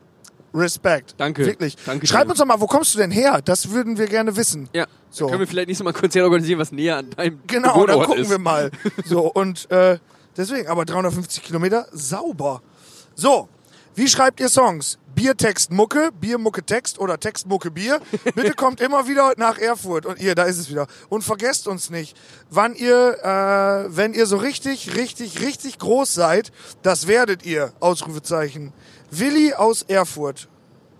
Respekt. 0.53 1.15
Danke. 1.17 1.45
Wirklich. 1.45 1.75
Danke 1.85 2.05
Schreib 2.07 2.25
dir. 2.25 2.31
uns 2.31 2.39
doch 2.39 2.45
mal, 2.45 2.59
wo 2.59 2.67
kommst 2.67 2.93
du 2.93 2.99
denn 2.99 3.11
her? 3.11 3.41
Das 3.43 3.71
würden 3.71 3.97
wir 3.97 4.07
gerne 4.07 4.35
wissen. 4.35 4.69
Ja. 4.73 4.85
So. 5.09 5.27
Können 5.27 5.39
wir 5.39 5.47
vielleicht 5.47 5.67
nicht 5.67 5.77
so 5.77 5.83
mal 5.83 5.91
ein 5.91 5.95
Konzert 5.99 6.23
organisieren, 6.23 6.59
was 6.59 6.71
näher 6.71 6.97
an 6.97 7.09
deinem 7.11 7.39
Genau, 7.47 7.85
dann 7.85 7.95
Wohnort 7.95 8.07
gucken 8.07 8.23
ist. 8.23 8.29
wir 8.29 8.39
mal. 8.39 8.71
So, 9.05 9.31
und 9.31 9.69
äh, 9.71 9.97
deswegen, 10.37 10.67
aber 10.67 10.85
350 10.85 11.43
Kilometer, 11.43 11.87
sauber. 11.91 12.61
So, 13.15 13.47
wie 13.95 14.07
schreibt 14.07 14.39
ihr 14.39 14.49
Songs? 14.49 14.97
Bier, 15.13 15.37
Text, 15.37 15.71
Mucke, 15.71 16.09
Bier, 16.19 16.39
Mucke, 16.39 16.63
Text 16.63 16.97
oder 16.97 17.19
Text, 17.19 17.45
Mucke, 17.45 17.69
Bier. 17.69 17.99
Bitte 18.35 18.53
kommt 18.55 18.81
immer 18.81 19.07
wieder 19.07 19.33
nach 19.37 19.59
Erfurt. 19.59 20.07
Und 20.07 20.19
ihr, 20.19 20.33
da 20.33 20.43
ist 20.45 20.57
es 20.57 20.71
wieder. 20.71 20.87
Und 21.09 21.23
vergesst 21.23 21.67
uns 21.67 21.91
nicht, 21.91 22.17
wann 22.49 22.73
ihr, 22.73 23.19
äh, 23.23 23.95
wenn 23.95 24.13
ihr 24.15 24.25
so 24.25 24.37
richtig, 24.37 24.95
richtig, 24.95 25.41
richtig 25.41 25.77
groß 25.77 26.11
seid, 26.11 26.51
das 26.81 27.05
werdet 27.05 27.45
ihr, 27.45 27.71
Ausrufezeichen. 27.79 28.73
Willi 29.19 29.53
aus 29.53 29.83
Erfurt. 29.83 30.47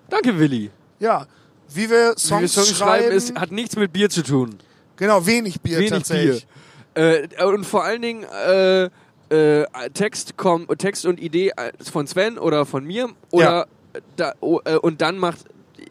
Danke, 0.10 0.38
Willi. 0.38 0.70
Ja, 1.00 1.26
wie 1.74 1.90
wir 1.90 2.14
Songs, 2.18 2.30
Wie 2.30 2.42
wir 2.42 2.48
Songs 2.50 2.78
schreiben, 2.78 3.12
ist, 3.12 3.36
hat 3.40 3.52
nichts 3.52 3.76
mit 3.76 3.92
Bier 3.94 4.10
zu 4.10 4.24
tun. 4.24 4.58
genau, 4.96 5.26
wenig 5.26 5.62
Bier 5.62 5.78
Wenig 5.80 5.90
tatsächlich. 5.92 6.48
Bier. 6.94 7.30
Äh, 7.40 7.44
und 7.46 7.66
vor 7.66 7.84
allen 7.84 8.02
Dingen 8.02 8.24
äh, 8.24 8.90
äh, 9.30 9.66
Text, 9.94 10.34
komm, 10.38 10.68
Text 10.78 11.06
und 11.06 11.20
Idee 11.20 11.50
äh, 11.50 11.72
von 11.84 12.06
Sven 12.06 12.38
oder 12.38 12.66
von 12.66 12.86
mir. 12.86 13.10
Oder 13.32 13.68
da, 14.16 14.34
oh, 14.42 14.60
äh, 14.66 14.76
und 14.76 15.02
dann 15.02 15.18
macht, 15.18 15.46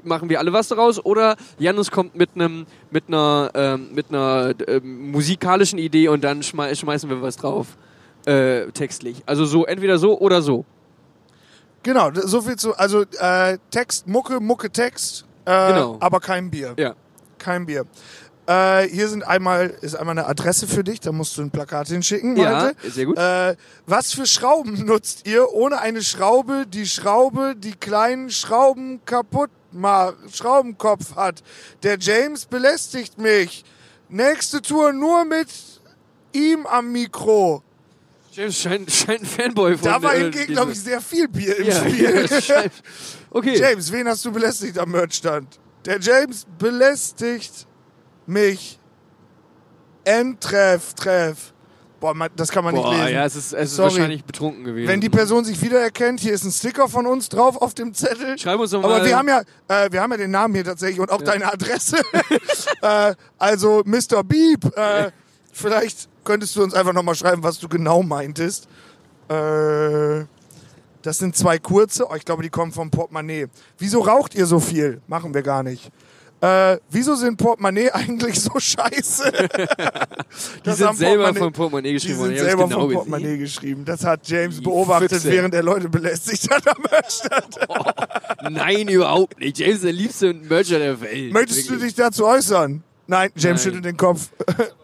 machen 0.05 0.29
wir 0.29 0.39
alle 0.39 0.53
was 0.53 0.69
daraus. 0.69 1.05
Oder 1.05 1.37
Janus 1.59 1.91
kommt 1.91 2.15
mit 2.15 2.31
einem 2.35 2.67
mit 2.91 3.05
einer 3.09 3.51
ähm, 3.55 3.89
mit 3.93 4.11
einer 4.11 4.55
ähm, 4.69 5.11
musikalischen 5.11 5.79
Idee 5.79 6.09
und 6.09 6.23
dann 6.23 6.43
schmei 6.43 6.75
schmeißen 6.75 7.11
wir 7.11 7.23
was 7.23 7.37
drauf. 7.37 7.77
Äh, 8.25 8.67
textlich. 8.71 9.23
Also 9.27 9.45
so, 9.45 9.67
entweder 9.67 9.99
so 9.99 10.17
oder 10.19 10.43
so. 10.43 10.65
Genau, 11.83 12.11
so 12.15 12.43
viel 12.43 12.57
zu, 12.57 12.77
also 12.77 13.03
äh, 13.19 13.59
Text, 13.71 14.07
Mucke, 14.07 14.41
Mucke, 14.41 14.71
Text, 14.71 15.25
äh, 15.45 15.69
Genau. 15.73 15.97
aber 16.01 16.21
kein 16.21 16.51
Bier. 16.51 16.75
Ja. 16.79 16.95
Kein 17.39 17.67
Bier. 17.67 17.87
Äh, 18.47 18.89
hier 18.89 19.09
sind 19.09 19.23
einmal, 19.25 19.69
ist 19.83 19.95
einmal 19.95 20.19
eine 20.19 20.27
Adresse 20.27 20.67
für 20.67 20.83
dich, 20.85 21.01
da 21.01 21.13
musst 21.13 21.37
du 21.39 21.43
ein 21.43 21.51
Plakat 21.51 21.89
hinschicken, 21.89 22.37
Ja, 22.37 22.51
Malte. 22.51 22.91
sehr 22.91 23.07
gut. 23.07 23.17
Äh, 23.19 23.57
was 23.87 24.13
für 24.13 24.27
Schrauben 24.27 24.75
nutzt 24.87 25.27
ihr 25.27 25.53
ohne 25.53 25.81
eine 25.81 26.03
Schraube, 26.03 26.67
die 26.69 26.87
Schraube, 26.87 27.55
die 27.57 27.73
kleinen 27.75 28.31
Schrauben 28.31 29.01
kaputt 29.05 29.51
macht, 29.71 30.17
Schraubenkopf 30.33 31.17
hat? 31.17 31.43
Der 31.83 31.99
James 31.99 32.47
belästigt 32.47 33.19
mich. 33.19 33.65
Nächste 34.09 34.61
Tour 34.61 34.93
nur 34.93 35.25
mit 35.25 35.49
ihm 36.33 36.67
am 36.67 36.93
Mikro. 36.93 37.63
James 38.33 38.59
scheint, 38.59 38.91
scheint 38.91 39.21
ein 39.21 39.27
Fanboy 39.27 39.77
von 39.77 39.85
Da 39.85 40.03
war 40.03 40.15
äh, 40.15 40.21
hingegen, 40.21 40.55
glaube 40.55 40.73
ich, 40.73 40.81
sehr 40.81 41.01
viel 41.03 41.29
Bier 41.29 41.59
im 41.59 41.67
ja, 41.67 41.75
Spiel. 41.75 42.27
ja, 42.49 42.63
okay. 43.31 43.59
James, 43.59 43.93
wen 43.93 44.09
hast 44.09 44.25
du 44.25 44.33
belästigt 44.33 44.79
am 44.79 44.91
Merchstand? 44.91 45.61
Der 45.85 46.01
James 46.01 46.47
belästigt 46.59 47.67
mich. 48.27 48.79
Endtreff, 50.05 50.95
Treff. 50.95 51.53
Boah, 52.01 52.15
man, 52.15 52.31
das 52.35 52.51
kann 52.51 52.65
man 52.65 52.75
Boah, 52.75 52.91
nicht 52.91 53.01
lesen. 53.03 53.15
ja, 53.15 53.25
es 53.25 53.37
ist, 53.37 53.53
es 53.53 53.73
ist 53.73 53.79
wahrscheinlich 53.79 54.25
betrunken 54.25 54.65
gewesen. 54.65 54.89
Wenn 54.89 55.01
die 55.01 55.11
Person 55.11 55.45
sich 55.45 55.61
wiedererkennt, 55.63 56.19
hier 56.19 56.33
ist 56.33 56.43
ein 56.43 56.51
Sticker 56.51 56.89
von 56.89 57.07
uns 57.07 57.29
drauf 57.29 57.61
auf 57.61 57.75
dem 57.75 57.95
Zettel. 57.95 58.37
Schreib 58.39 58.59
uns 58.59 58.73
doch 58.73 58.83
Aber 58.83 58.99
mal. 58.99 59.07
wir 59.07 59.17
haben 59.17 59.29
ja, 59.29 59.43
äh, 59.69 59.93
wir 59.93 60.01
haben 60.01 60.11
ja 60.11 60.17
den 60.17 60.33
Namen 60.33 60.55
hier 60.55 60.65
tatsächlich 60.65 60.99
und 60.99 61.13
auch 61.13 61.23
deine 61.23 61.53
Adresse. 61.53 61.99
äh, 62.83 63.15
also 63.39 63.83
Mr. 63.85 64.25
Beep, 64.25 64.77
äh, 64.77 65.13
vielleicht 65.53 66.09
könntest 66.25 66.57
du 66.57 66.63
uns 66.63 66.75
einfach 66.75 66.93
nochmal 66.93 67.15
schreiben, 67.15 67.43
was 67.43 67.59
du 67.59 67.69
genau 67.69 68.03
meintest. 68.03 68.69
Äh, 69.29 70.25
das 71.03 71.19
sind 71.19 71.37
zwei 71.37 71.59
kurze. 71.59 72.07
Oh, 72.09 72.15
ich 72.15 72.25
glaube, 72.25 72.43
die 72.43 72.51
kommen 72.51 72.73
vom 72.73 72.91
Portemonnaie. 72.91 73.47
Wieso 73.79 74.01
raucht 74.01 74.35
ihr 74.35 74.47
so 74.47 74.61
viel? 74.61 75.01
Machen 75.09 75.35
wir 75.35 75.43
gar 75.43 75.63
nicht. 75.63 75.91
Äh, 76.41 76.79
wieso 76.91 77.15
sind 77.15 77.37
Portemonnaie 77.37 77.91
eigentlich 77.93 78.41
so 78.41 78.59
scheiße? 78.59 79.33
die 80.67 80.71
sind 80.73 80.97
selber 80.97 81.33
vom 81.35 81.53
Portemonnaie 81.53 81.89
Die 81.89 81.95
geschrieben 81.95 82.19
worden. 82.19 82.37
sind 82.37 82.45
selber 82.45 82.65
genau 82.65 82.81
vom 82.81 82.89
gesehen. 82.89 82.97
Portemonnaie 82.99 83.39
geschrieben. 83.39 83.85
Das 83.85 84.05
hat 84.05 84.27
James 84.29 84.57
Die 84.57 84.63
beobachtet, 84.63 85.11
Füchse. 85.13 85.31
während 85.31 85.55
er 85.55 85.63
Leute 85.63 85.89
belästigt 85.89 86.51
hat 86.51 86.67
am 86.69 86.83
Hörstand. 86.91 87.59
Nein, 88.51 88.89
überhaupt 88.89 89.39
nicht. 89.39 89.59
James 89.59 89.77
ist 89.77 89.85
der 89.85 89.93
liebste 89.93 90.35
Mercher 90.35 90.79
der 90.81 91.01
Welt. 91.01 91.33
Möchtest 91.33 91.67
du 91.69 91.75
Wirklich. 91.75 91.95
dich 91.95 92.05
dazu 92.05 92.27
äußern? 92.27 92.83
Nein, 93.07 93.31
James 93.37 93.45
Nein. 93.45 93.59
schüttelt 93.65 93.85
den 93.85 93.97
Kopf. 93.97 94.31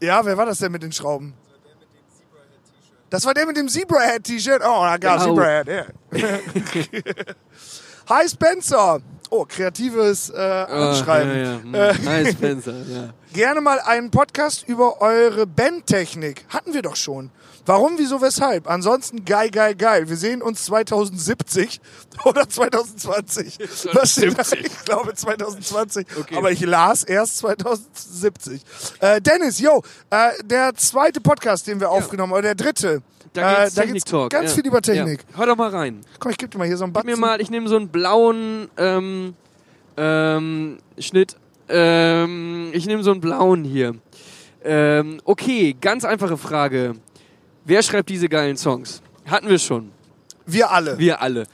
ja, 0.00 0.24
wer 0.24 0.36
war 0.36 0.46
das 0.46 0.58
denn 0.58 0.72
mit 0.72 0.82
den 0.82 0.92
Schrauben? 0.92 1.34
Das 3.10 3.24
war 3.24 3.34
der 3.34 3.46
mit 3.46 3.56
dem 3.56 3.68
Zebra-Head-T-Shirt. 3.68 4.62
Oh, 4.64 4.80
na 4.82 4.98
klar, 4.98 5.18
Genau. 5.18 5.34
Zebra-Head, 5.34 5.68
ja. 5.68 5.84
Hi 8.08 8.28
Spencer. 8.28 9.00
Oh, 9.30 9.44
kreatives 9.44 10.30
äh, 10.30 10.36
Ah, 10.38 10.90
Anschreiben. 10.90 11.30
Ja, 11.36 11.42
ja. 11.42 11.60
Hm. 11.62 11.74
Äh, 11.74 11.94
Hi, 12.06 12.32
Spencer. 12.32 12.74
Ja. 12.88 13.10
Gerne 13.32 13.60
mal 13.60 13.80
einen 13.80 14.10
Podcast 14.10 14.68
über 14.68 15.00
eure 15.00 15.46
Bandtechnik. 15.46 16.44
Hatten 16.48 16.74
wir 16.74 16.82
doch 16.82 16.96
schon. 16.96 17.30
Warum, 17.66 17.98
wieso, 17.98 18.22
weshalb? 18.22 18.70
Ansonsten 18.70 19.24
geil, 19.24 19.50
geil, 19.50 19.74
geil. 19.74 20.08
Wir 20.08 20.16
sehen 20.16 20.40
uns 20.40 20.64
2070 20.66 21.80
oder 22.24 22.48
2020. 22.48 23.58
Was 23.92 24.12
steht 24.12 24.38
da? 24.38 24.44
2070. 24.44 24.66
Ich 24.66 24.84
glaube 24.84 25.14
2020. 25.14 26.06
Okay. 26.16 26.36
Aber 26.36 26.52
ich 26.52 26.60
las 26.60 27.02
erst 27.02 27.38
2070. 27.38 28.62
Äh, 29.00 29.20
Dennis, 29.20 29.58
yo, 29.58 29.82
äh, 30.10 30.30
der 30.44 30.74
zweite 30.76 31.20
Podcast, 31.20 31.66
den 31.66 31.80
wir 31.80 31.90
aufgenommen 31.90 32.32
haben, 32.32 32.38
oder 32.38 32.54
der 32.54 32.54
dritte. 32.54 33.02
Da 33.32 33.64
geht's 33.64 33.72
äh, 33.72 33.74
da 33.74 33.80
Technik 33.82 33.94
geht's 33.94 34.10
Talk. 34.10 34.30
ganz 34.30 34.50
ja. 34.50 34.54
viel 34.54 34.66
über 34.66 34.80
Technik. 34.80 35.24
Ja. 35.32 35.38
Hör 35.38 35.46
doch 35.46 35.56
mal 35.56 35.70
rein. 35.70 36.00
Komm, 36.20 36.30
ich 36.30 36.38
geb 36.38 36.52
dir 36.52 36.58
mal 36.58 36.66
hier 36.68 36.76
so 36.76 36.84
einen 36.84 36.92
Gib 36.92 37.02
Batzen. 37.02 37.20
mir 37.20 37.26
mal, 37.26 37.40
ich 37.40 37.50
nehme 37.50 37.68
so 37.68 37.76
einen 37.76 37.88
blauen 37.88 38.68
ähm, 38.76 39.34
ähm, 39.96 40.78
Schnitt. 40.98 41.36
Ähm, 41.68 42.70
ich 42.72 42.86
nehme 42.86 43.02
so 43.02 43.10
einen 43.10 43.20
blauen 43.20 43.64
hier. 43.64 43.96
Ähm, 44.64 45.20
okay, 45.24 45.76
ganz 45.80 46.04
einfache 46.04 46.36
Frage. 46.36 46.94
Wer 47.68 47.82
schreibt 47.82 48.08
diese 48.10 48.28
geilen 48.28 48.56
Songs? 48.56 49.02
Hatten 49.24 49.48
wir 49.48 49.58
schon. 49.58 49.90
Wir 50.46 50.70
alle. 50.70 50.96
Wir 51.00 51.20
alle. 51.20 51.48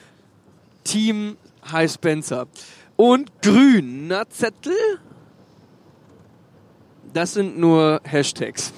Team 0.85 1.39
High 1.71 1.91
Spencer. 1.91 2.47
Und 2.97 3.31
grüner 3.41 4.29
Zettel? 4.29 4.77
Das 7.15 7.33
sind 7.33 7.59
nur 7.59 8.03
Hashtags. 8.05 8.75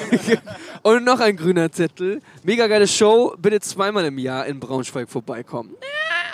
Und 0.82 1.04
noch 1.04 1.20
ein 1.20 1.36
grüner 1.36 1.70
Zettel. 1.70 2.22
Mega 2.42 2.66
geile 2.68 2.88
Show. 2.88 3.34
Bitte 3.36 3.60
zweimal 3.60 4.06
im 4.06 4.16
Jahr 4.16 4.46
in 4.46 4.58
Braunschweig 4.58 5.10
vorbeikommen. 5.10 5.76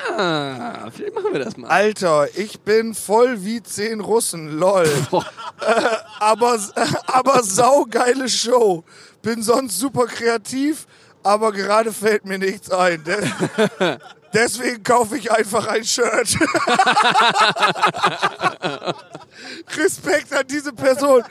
Ja, 0.09 0.89
vielleicht 0.93 1.15
machen 1.17 1.33
wir 1.33 1.41
das 1.41 1.57
mal. 1.57 1.69
Alter, 1.69 2.29
ich 2.37 2.61
bin 2.61 2.95
voll 2.95 3.45
wie 3.45 3.61
zehn 3.61 4.01
Russen, 4.01 4.57
lol. 4.57 4.89
Äh, 5.65 5.75
aber, 6.19 6.59
aber 7.07 7.45
saugeile 7.45 8.29
Show. 8.29 8.83
Bin 9.23 9.43
sonst 9.43 9.79
super 9.79 10.07
kreativ, 10.07 10.87
aber 11.23 11.53
gerade 11.53 11.93
fällt 11.93 12.25
mir 12.25 12.39
nichts 12.39 12.71
ein. 12.71 13.05
De 13.05 13.17
deswegen 14.35 14.83
kaufe 14.83 15.17
ich 15.17 15.31
einfach 15.31 15.67
ein 15.69 15.85
Shirt. 15.85 16.37
Respekt 19.77 20.33
an 20.33 20.47
diese 20.49 20.73
Person. 20.73 21.23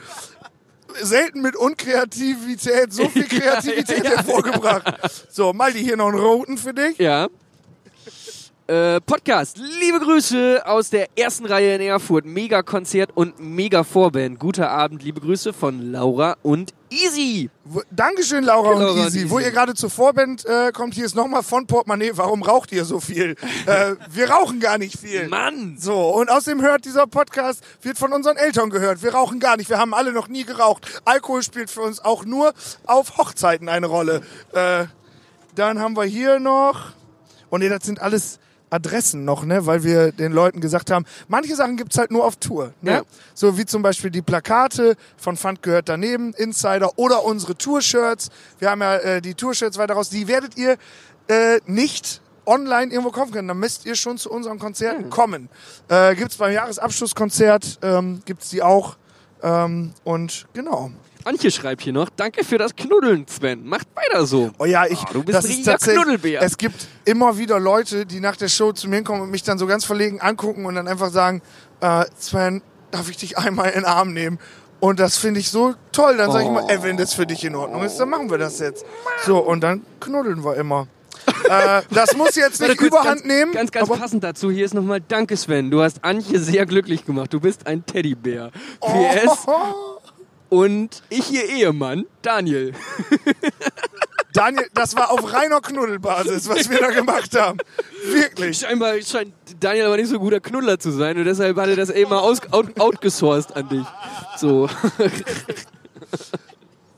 Selten 1.02 1.42
mit 1.42 1.56
Unkreativität 1.56 2.94
so 2.94 3.08
viel 3.10 3.28
Kreativität 3.28 4.04
hervorgebracht. 4.04 4.84
So, 5.30 5.54
Maldi, 5.54 5.80
hier 5.84 5.96
noch 5.98 6.10
einen 6.10 6.20
roten 6.20 6.58
für 6.58 6.74
dich. 6.74 6.98
Ja. 6.98 7.28
Äh, 8.72 9.02
Podcast. 9.02 9.58
Liebe 9.82 10.00
Grüße 10.00 10.62
aus 10.66 10.90
der 10.90 11.10
ersten 11.18 11.46
Reihe 11.46 11.76
in 11.76 11.82
Erfurt. 11.82 12.24
Mega 12.24 12.62
Konzert 12.64 13.12
und 13.14 13.38
mega 13.38 13.84
Vorband. 13.84 14.40
Guter 14.40 14.72
Abend, 14.72 15.04
liebe 15.04 15.20
Grüße 15.20 15.52
von 15.52 15.92
Laura 15.92 16.38
und 16.42 16.74
Easy. 16.90 17.50
Wo- 17.66 17.82
Dankeschön, 17.92 18.46
Laura, 18.46 18.70
Laura 18.70 18.92
und 18.94 19.00
und 19.00 19.06
Easy. 19.08 19.18
Easy. 19.20 19.30
Wo 19.30 19.40
ihr 19.40 19.52
gerade 19.52 19.74
zur 19.74 19.90
Vorband 19.90 20.46
äh, 20.46 20.72
kommt, 20.72 20.94
hier 20.94 21.04
ist 21.06 21.16
nochmal 21.16 21.44
von 21.44 21.68
Portemonnaie. 21.68 22.12
Warum 22.16 22.44
raucht 22.44 22.72
ihr 22.72 22.86
so 22.86 23.02
viel? 23.02 23.36
äh, 23.66 23.96
wir 24.10 24.30
rauchen 24.30 24.62
gar 24.62 24.78
nicht 24.78 24.98
viel. 24.98 25.28
Mann! 25.28 25.76
So, 25.78 26.08
und 26.12 26.32
außerdem 26.32 26.62
hört 26.62 26.86
dieser 26.86 27.08
Podcast, 27.08 27.62
wird 27.82 27.98
von 27.98 28.14
unseren 28.14 28.38
Eltern 28.38 28.70
gehört. 28.70 29.04
Wir 29.04 29.14
rauchen 29.14 29.42
gar 29.42 29.58
nicht. 29.58 29.70
Wir 29.70 29.80
haben 29.80 29.94
alle 29.94 30.14
noch 30.14 30.30
nie 30.30 30.46
geraucht. 30.46 31.02
Alkohol 31.04 31.44
spielt 31.44 31.70
für 31.70 31.82
uns 31.82 32.00
auch 32.00 32.24
nur 32.24 32.54
auf 32.86 33.18
Hochzeiten 33.18 33.68
eine 33.68 33.88
Rolle. 33.88 34.22
Äh, 34.54 34.86
dann 35.56 35.80
haben 35.80 35.98
wir 35.98 36.06
hier 36.06 36.40
noch. 36.40 36.94
Und 37.50 37.60
nee, 37.60 37.68
das 37.68 37.84
sind 37.84 38.02
alles 38.02 38.40
Adressen 38.72 39.26
noch, 39.26 39.46
ne? 39.46 39.66
Weil 39.66 39.84
wir 39.84 40.12
den 40.12 40.32
Leuten 40.32 40.62
gesagt 40.62 40.90
haben, 40.90 41.06
manche 41.28 41.56
Sachen 41.56 41.78
gibt's 41.78 41.98
halt 41.98 42.10
nur 42.10 42.26
auf 42.26 42.38
Tour. 42.38 42.74
Ne? 42.82 42.92
Ja. 42.92 43.02
So 43.34 43.58
wie 43.58 43.66
zum 43.66 43.82
Beispiel 43.82 44.10
die 44.10 44.22
Plakate 44.22 44.96
von 45.18 45.38
Fund 45.38 45.62
gehört 45.62 45.90
daneben, 45.90 46.34
Insider 46.34 46.98
oder 46.98 47.24
unsere 47.24 47.56
Tour-Shirts. 47.56 48.30
Wir 48.60 48.72
haben 48.72 48.82
ja 48.82 48.96
äh, 48.98 49.22
die 49.22 49.36
Tour-Shirts 49.36 49.78
weiter 49.78 49.94
raus. 49.94 50.10
Die 50.10 50.28
werdet 50.28 50.58
ihr 50.58 50.78
äh, 51.28 51.60
nicht 51.66 52.22
online 52.46 52.92
irgendwo 52.92 53.12
kaufen 53.12 53.32
können. 53.32 53.48
Dann 53.48 53.60
müsst 53.60 53.86
ihr 53.86 53.96
schon 53.96 54.18
zu 54.18 54.32
unseren 54.32 54.60
Konzerten 54.60 55.10
kommen. 55.10 55.50
Äh, 55.88 56.16
gibt's 56.16 56.38
beim 56.38 56.54
Jahresabschlusskonzert, 56.54 57.80
ähm, 57.82 58.22
gibt's 58.26 58.50
die 58.50 58.64
auch. 58.64 58.98
Ähm, 59.44 59.94
und 60.04 60.48
genau. 60.54 60.92
Antje 61.26 61.52
schreibt 61.52 61.82
hier 61.82 61.94
noch, 61.94 62.10
danke 62.16 62.44
für 62.44 62.58
das 62.58 62.76
Knuddeln, 62.76 63.28
Sven. 63.28 63.66
Macht 63.68 63.88
weiter 63.96 64.26
so. 64.26 64.52
Oh 64.60 64.66
ja, 64.66 64.86
ich. 64.88 65.00
Ah, 65.00 65.10
du 65.14 65.24
bist 65.24 65.38
das 65.38 65.46
ein 65.46 65.50
ist 65.52 65.58
richtiger 65.58 65.72
tatsächlich- 65.74 66.04
Knuddelbär. 66.04 66.42
Es 66.42 66.58
gibt 66.58 66.88
immer 67.06 67.38
wieder 67.38 67.60
Leute, 67.60 68.06
die 68.06 68.20
nach 68.20 68.36
der 68.36 68.48
Show 68.50 68.72
zu 68.74 68.90
mir 68.90 69.04
kommen 69.04 69.22
und 69.22 69.32
mich 69.32 69.44
dann 69.44 69.58
so 69.58 69.68
ganz 69.68 69.86
verlegen 69.86 70.20
angucken 70.22 70.66
und 70.66 70.76
dann 70.76 70.88
einfach 70.88 71.12
sagen, 71.12 71.42
äh, 71.82 72.06
Sven, 72.20 72.62
darf 72.92 73.10
ich 73.10 73.18
dich 73.18 73.38
einmal 73.38 73.70
in 73.70 73.82
den 73.82 73.86
Arm 73.86 74.14
nehmen? 74.14 74.40
Und 74.80 75.00
das 75.00 75.18
finde 75.18 75.40
ich 75.40 75.52
so 75.52 75.76
toll. 75.92 76.18
Dann 76.18 76.32
sage 76.32 76.46
ich 76.46 76.50
mal, 76.50 76.66
ey, 76.68 76.82
wenn 76.82 76.98
das 76.98 77.14
für 77.14 77.28
dich 77.28 77.46
in 77.46 77.56
Ordnung 77.56 77.84
ist, 77.84 77.98
dann 77.98 78.10
machen 78.10 78.32
wir 78.32 78.40
das 78.40 78.58
jetzt. 78.60 78.84
So, 79.26 79.38
und 79.38 79.62
dann 79.62 79.86
knuddeln 80.00 80.44
wir 80.44 80.56
immer. 80.56 80.88
äh, 81.48 81.84
das 81.92 82.18
muss 82.18 82.34
jetzt 82.36 82.60
nicht 82.62 82.82
überhand 82.82 83.06
ganz, 83.06 83.24
nehmen. 83.26 83.52
Ganz, 83.52 83.72
ganz 83.72 83.88
passend 83.90 84.24
dazu, 84.24 84.50
hier 84.50 84.66
ist 84.66 84.74
nochmal 84.74 85.00
Danke, 85.08 85.38
Sven. 85.38 85.70
Du 85.70 85.84
hast 85.84 86.04
Antje 86.04 86.40
sehr 86.40 86.66
glücklich 86.66 87.06
gemacht. 87.06 87.32
Du 87.32 87.40
bist 87.40 87.68
ein 87.68 87.86
Teddybär. 87.86 88.50
Oh. 88.80 89.06
Und 90.52 91.02
ich 91.08 91.32
ihr 91.32 91.46
Ehemann, 91.48 92.06
Daniel. 92.22 92.74
Daniel, 94.34 94.68
das 94.74 94.98
war 94.98 95.10
auf 95.12 95.32
reiner 95.32 95.62
Knuddelbasis, 95.62 96.50
was 96.50 96.70
wir 96.70 96.78
da 96.78 96.90
gemacht 96.90 97.34
haben. 97.40 97.58
Wirklich. 98.06 98.58
Scheinbar 98.60 99.02
scheint 99.02 99.34
Daniel 99.62 99.86
aber 99.86 99.96
nicht 99.96 100.10
so 100.10 100.16
ein 100.16 100.20
guter 100.20 100.42
Knuddler 100.42 100.78
zu 100.78 100.92
sein 100.92 101.18
und 101.18 101.24
deshalb 101.24 101.56
hat 101.56 101.70
er 101.70 101.78
das 101.78 101.90
eben 101.90 102.10
mal 102.10 102.20
aus, 102.20 102.42
out, 102.52 102.78
outgesourced 102.78 103.56
an 103.56 103.70
dich. 103.70 103.86
So. 104.36 104.70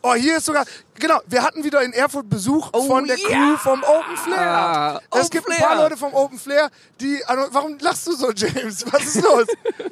Oh, 0.02 0.16
hier 0.16 0.38
ist 0.38 0.46
sogar, 0.46 0.66
genau, 0.96 1.20
wir 1.28 1.44
hatten 1.44 1.64
wieder 1.64 1.84
in 1.84 1.94
Erfurt 1.94 2.28
Besuch 2.28 2.72
Oh, 2.74 2.88
von 2.88 3.06
der 3.06 3.20
ja. 3.20 3.28
Crew 3.28 3.58
vom 3.58 3.84
Open 3.84 4.18
Flair. 4.18 4.40
Ah, 4.42 5.02
es 5.12 5.20
Open 5.20 5.30
gibt 5.30 5.48
ein 5.48 5.54
Flair. 5.54 5.68
paar 5.68 5.78
Leute 5.78 5.98
vom 5.98 6.14
Open 6.16 6.40
Flair, 6.40 6.72
die, 7.00 7.24
also, 7.26 7.54
warum 7.54 7.78
lachst 7.80 8.08
du 8.08 8.14
so, 8.16 8.32
James? 8.32 8.84
Was 8.92 9.04
ist 9.16 9.22
los? 9.22 9.46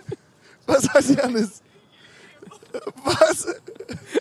Was 0.66 0.90
heißt 0.90 1.10
Janis? 1.12 1.62
Was? 3.04 3.48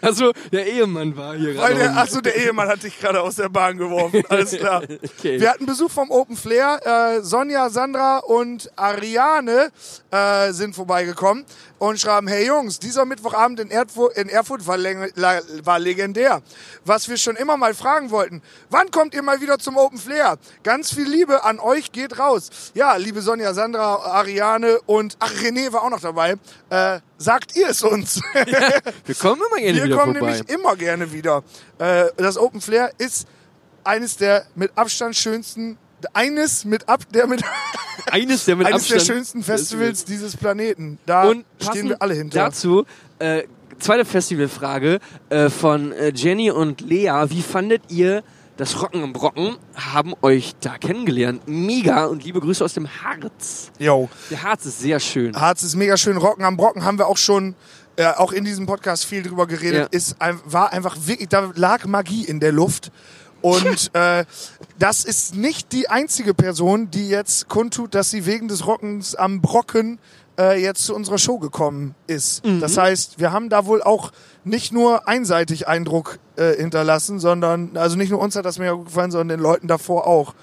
Also, 0.02 0.32
der 0.52 0.66
Ehemann 0.66 1.16
war 1.16 1.36
hier 1.36 1.54
gerade. 1.54 1.74
der, 1.74 1.96
achso, 1.96 2.20
der 2.20 2.34
Ehemann 2.36 2.68
hat 2.68 2.82
dich 2.82 2.98
gerade 2.98 3.20
aus 3.20 3.36
der 3.36 3.48
Bahn 3.48 3.76
geworfen. 3.76 4.22
Alles 4.28 4.52
klar. 4.52 4.82
Okay. 4.82 5.40
Wir 5.40 5.50
hatten 5.50 5.66
Besuch 5.66 5.90
vom 5.90 6.10
Open 6.10 6.36
Flair. 6.36 6.80
Äh, 7.18 7.22
Sonja, 7.22 7.70
Sandra 7.70 8.18
und 8.18 8.70
Ariane 8.76 9.70
äh, 10.10 10.52
sind 10.52 10.74
vorbeigekommen 10.74 11.44
und 11.80 11.98
schreiben, 11.98 12.28
hey 12.28 12.46
Jungs, 12.46 12.78
dieser 12.78 13.06
Mittwochabend 13.06 13.58
in 13.58 13.70
Erfurt, 13.70 14.16
in 14.16 14.28
Erfurt 14.28 14.66
war, 14.66 14.78
war 14.78 15.78
legendär. 15.78 16.42
Was 16.84 17.08
wir 17.08 17.16
schon 17.16 17.36
immer 17.36 17.56
mal 17.56 17.74
fragen 17.74 18.10
wollten, 18.10 18.42
wann 18.68 18.90
kommt 18.90 19.14
ihr 19.14 19.22
mal 19.22 19.40
wieder 19.40 19.58
zum 19.58 19.76
Open 19.76 19.98
Flair? 19.98 20.36
Ganz 20.62 20.92
viel 20.92 21.08
Liebe 21.08 21.42
an 21.42 21.58
euch 21.58 21.90
geht 21.90 22.18
raus. 22.18 22.50
Ja, 22.74 22.96
liebe 22.96 23.22
Sonja, 23.22 23.54
Sandra, 23.54 23.96
Ariane 23.96 24.78
und, 24.86 25.16
ach, 25.20 25.32
René 25.32 25.72
war 25.72 25.82
auch 25.82 25.90
noch 25.90 26.00
dabei. 26.00 26.36
Äh, 26.68 27.00
sagt 27.16 27.56
ihr 27.56 27.68
es 27.68 27.82
uns. 27.82 28.20
Wir 29.06 29.14
kommen 29.14 29.40
immer 29.50 29.60
gerne 29.60 29.76
Wir 29.78 29.84
wieder 29.84 29.96
kommen 29.96 30.16
vorbei. 30.16 30.32
nämlich 30.32 30.50
immer 30.50 30.76
gerne 30.76 31.12
wieder. 31.12 31.42
Äh, 31.78 32.04
das 32.16 32.36
Open 32.38 32.60
Flair 32.60 32.90
ist 32.98 33.26
eines 33.84 34.16
der 34.16 34.44
mit 34.54 34.70
Abstand 34.76 35.16
schönsten, 35.16 35.78
eines 36.12 36.64
mit 36.64 36.88
ab, 36.88 37.00
der 37.12 37.26
mit 37.26 37.42
Eines 38.10 38.44
der 38.46 38.56
mit 38.56 38.66
eines 38.66 38.88
der 38.88 38.96
Abstand 38.96 39.16
schönsten 39.16 39.42
Festivals 39.42 40.04
dieses 40.04 40.36
Planeten. 40.36 40.98
Da 41.06 41.24
Und 41.28 41.44
stehen 41.60 41.88
wir 41.90 42.00
alle 42.02 42.14
hinter. 42.14 42.38
dazu, 42.44 42.84
äh, 43.18 43.42
zweite 43.78 44.04
Festivalfrage 44.04 45.00
äh, 45.28 45.48
von 45.50 45.92
äh, 45.92 46.10
Jenny 46.14 46.50
und 46.50 46.80
Lea. 46.80 47.24
Wie 47.28 47.42
fandet 47.42 47.82
ihr 47.88 48.22
das 48.56 48.82
Rocken 48.82 49.02
am 49.02 49.12
Brocken? 49.12 49.56
Haben 49.74 50.14
euch 50.22 50.54
da 50.60 50.76
kennengelernt. 50.78 51.42
Mega 51.46 52.06
und 52.06 52.24
liebe 52.24 52.40
Grüße 52.40 52.64
aus 52.64 52.74
dem 52.74 52.88
Harz. 53.02 53.70
Yo. 53.78 54.08
Der 54.30 54.42
Harz 54.42 54.66
ist 54.66 54.80
sehr 54.80 55.00
schön. 55.00 55.34
Harz 55.38 55.62
ist 55.62 55.76
mega 55.76 55.96
schön. 55.96 56.16
Rocken 56.16 56.44
am 56.44 56.56
Brocken 56.56 56.84
haben 56.84 56.98
wir 56.98 57.06
auch 57.06 57.16
schon, 57.18 57.54
äh, 58.00 58.06
auch 58.16 58.32
in 58.32 58.44
diesem 58.44 58.64
Podcast 58.64 59.04
viel 59.04 59.22
drüber 59.22 59.46
geredet. 59.46 59.88
Ja. 59.92 59.98
Ist, 59.98 60.16
war 60.46 60.72
einfach 60.72 60.96
wirklich, 61.04 61.28
da 61.28 61.52
lag 61.54 61.84
Magie 61.84 62.24
in 62.24 62.40
der 62.40 62.50
Luft. 62.50 62.90
Und 63.42 63.90
äh, 63.94 64.24
das 64.78 65.04
ist 65.04 65.34
nicht 65.34 65.72
die 65.72 65.90
einzige 65.90 66.32
Person, 66.32 66.90
die 66.90 67.10
jetzt 67.10 67.50
kundtut, 67.50 67.94
dass 67.94 68.10
sie 68.10 68.24
wegen 68.24 68.48
des 68.48 68.66
Rockens 68.66 69.14
am 69.14 69.42
Brocken 69.42 69.98
äh, 70.38 70.62
jetzt 70.62 70.86
zu 70.86 70.94
unserer 70.94 71.18
Show 71.18 71.38
gekommen 71.38 71.94
ist. 72.06 72.42
Das 72.60 72.78
heißt, 72.78 73.18
wir 73.18 73.32
haben 73.32 73.50
da 73.50 73.66
wohl 73.66 73.82
auch 73.82 74.12
nicht 74.44 74.72
nur 74.72 75.06
einseitig 75.06 75.68
Eindruck 75.68 76.18
äh, 76.36 76.56
hinterlassen, 76.56 77.20
sondern, 77.20 77.76
also 77.76 77.96
nicht 77.96 78.08
nur 78.08 78.20
uns 78.20 78.34
hat 78.34 78.46
das 78.46 78.56
gut 78.56 78.86
gefallen, 78.86 79.10
sondern 79.10 79.36
den 79.36 79.40
Leuten 79.40 79.68
davor 79.68 80.06
auch. 80.06 80.34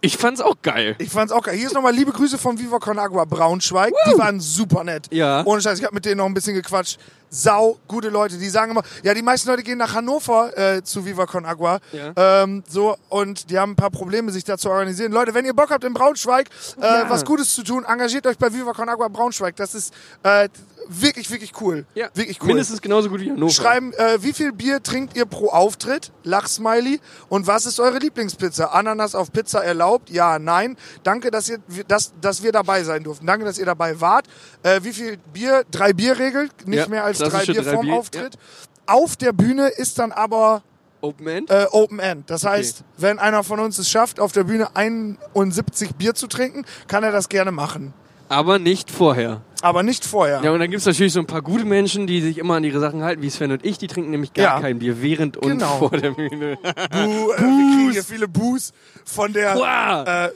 Ich 0.00 0.16
fand's 0.16 0.40
auch 0.40 0.56
geil. 0.62 0.94
Ich 0.98 1.10
fand's 1.10 1.32
auch 1.32 1.42
geil. 1.42 1.56
Hier 1.56 1.66
ist 1.66 1.74
nochmal 1.74 1.94
liebe 1.94 2.12
Grüße 2.12 2.38
vom 2.38 2.58
Viva 2.58 2.78
Con 2.78 2.98
Agua 2.98 3.24
Braunschweig. 3.24 3.92
Die 4.10 4.18
waren 4.18 4.40
super 4.40 4.84
nett. 4.84 5.06
Ja. 5.10 5.44
Ohne 5.44 5.60
Scheiß, 5.60 5.78
ich 5.78 5.84
habe 5.84 5.94
mit 5.94 6.04
denen 6.04 6.18
noch 6.18 6.26
ein 6.26 6.34
bisschen 6.34 6.54
gequatscht. 6.54 6.98
Sau, 7.28 7.78
gute 7.88 8.08
Leute. 8.08 8.38
Die 8.38 8.48
sagen 8.48 8.70
immer, 8.70 8.82
ja, 9.02 9.12
die 9.14 9.22
meisten 9.22 9.48
Leute 9.48 9.62
gehen 9.62 9.78
nach 9.78 9.94
Hannover 9.94 10.56
äh, 10.56 10.82
zu 10.82 11.04
Viva 11.04 11.26
Con 11.26 11.44
Agua. 11.44 11.78
Ja. 11.92 12.42
Ähm, 12.42 12.62
so, 12.68 12.96
und 13.08 13.50
die 13.50 13.58
haben 13.58 13.72
ein 13.72 13.76
paar 13.76 13.90
Probleme, 13.90 14.30
sich 14.32 14.44
da 14.44 14.56
zu 14.56 14.70
organisieren. 14.70 15.12
Leute, 15.12 15.34
wenn 15.34 15.44
ihr 15.44 15.54
Bock 15.54 15.70
habt 15.70 15.84
in 15.84 15.92
Braunschweig, 15.94 16.48
äh, 16.80 16.84
Ja. 16.84 17.10
was 17.10 17.24
Gutes 17.24 17.54
zu 17.54 17.62
tun, 17.62 17.84
engagiert 17.84 18.26
euch 18.26 18.38
bei 18.38 18.52
Viva 18.52 18.72
Con 18.72 18.88
Agua 18.88 19.08
Braunschweig. 19.08 19.56
Das 19.56 19.74
ist 19.74 19.92
äh, 20.22 20.48
wirklich, 20.88 21.30
wirklich 21.30 21.52
cool. 21.60 21.84
Ja. 21.94 22.08
Wirklich 22.14 22.40
cool. 22.40 22.48
Mindestens 22.48 22.80
genauso 22.80 23.08
gut 23.10 23.20
wie 23.20 23.30
Hannover. 23.30 23.52
Schreiben, 23.52 23.92
äh, 23.94 24.22
wie 24.22 24.32
viel 24.32 24.52
Bier 24.52 24.82
trinkt 24.82 25.16
ihr 25.16 25.26
pro 25.26 25.48
Auftritt? 25.48 26.12
Lachsmiley. 26.22 27.00
Und 27.28 27.46
was 27.46 27.66
ist 27.66 27.80
eure 27.80 27.98
Lieblingspizza? 27.98 28.66
Ananas 28.66 29.14
auf 29.14 29.32
Pizza 29.32 29.64
erlaubt? 29.64 30.10
Ja, 30.10 30.38
nein. 30.38 30.76
Danke, 31.02 31.30
dass, 31.30 31.48
ihr, 31.48 31.58
dass, 31.88 32.12
dass 32.20 32.42
wir 32.42 32.52
dabei 32.52 32.84
sein 32.84 33.02
durften. 33.02 33.26
Danke, 33.26 33.44
dass 33.44 33.58
ihr 33.58 33.66
dabei 33.66 34.00
wart. 34.00 34.26
Äh, 34.62 34.80
wie 34.84 34.92
viel 34.92 35.16
Bier? 35.32 35.64
Drei 35.70 35.92
Bierregel. 35.92 36.48
Nicht 36.66 36.78
Ja, 36.78 36.88
mehr 36.88 37.04
als 37.04 37.15
drei 37.18 37.44
Bier 37.44 37.62
drei 37.62 37.72
vorm 37.72 37.86
Bier, 37.86 37.94
Auftritt. 37.94 38.38
Auf 38.86 39.16
der 39.16 39.32
Bühne 39.32 39.68
ist 39.68 39.98
dann 39.98 40.12
aber 40.12 40.62
Open 41.00 41.26
End. 41.26 41.50
äh, 41.50 41.66
Open 41.70 41.98
End. 41.98 42.30
Das 42.30 42.44
heißt, 42.44 42.82
wenn 42.96 43.18
einer 43.18 43.42
von 43.44 43.60
uns 43.60 43.78
es 43.78 43.90
schafft, 43.90 44.20
auf 44.20 44.32
der 44.32 44.44
Bühne 44.44 44.74
71 44.74 45.94
Bier 45.96 46.14
zu 46.14 46.26
trinken, 46.26 46.64
kann 46.88 47.04
er 47.04 47.12
das 47.12 47.28
gerne 47.28 47.52
machen. 47.52 47.92
Aber 48.28 48.58
nicht 48.58 48.90
vorher. 48.90 49.40
Aber 49.62 49.82
nicht 49.82 50.04
vorher. 50.04 50.42
Ja, 50.44 50.50
und 50.50 50.60
dann 50.60 50.70
gibt's 50.70 50.84
natürlich 50.84 51.12
so 51.14 51.20
ein 51.20 51.26
paar 51.26 51.40
gute 51.42 51.64
Menschen, 51.64 52.06
die 52.06 52.20
sich 52.20 52.38
immer 52.38 52.54
an 52.56 52.64
ihre 52.64 52.78
Sachen 52.78 53.02
halten, 53.02 53.22
wie 53.22 53.30
Sven 53.30 53.52
und 53.52 53.64
ich. 53.64 53.78
Die 53.78 53.86
trinken 53.86 54.10
nämlich 54.10 54.32
gar 54.34 54.56
Ja. 54.56 54.60
kein 54.60 54.78
Bier 54.78 55.00
während 55.00 55.36
und 55.38 55.48
Genau. 55.52 55.78
vor 55.78 55.90
der 55.90 56.10
Bühne. 56.10 56.58
Buh, 56.62 56.66
äh, 56.66 56.92
wir 56.92 57.34
kriegen 57.36 57.90
hier 57.92 58.04
viele 58.04 58.28
Buß 58.28 58.72
von 59.04 59.32
der, 59.32 59.54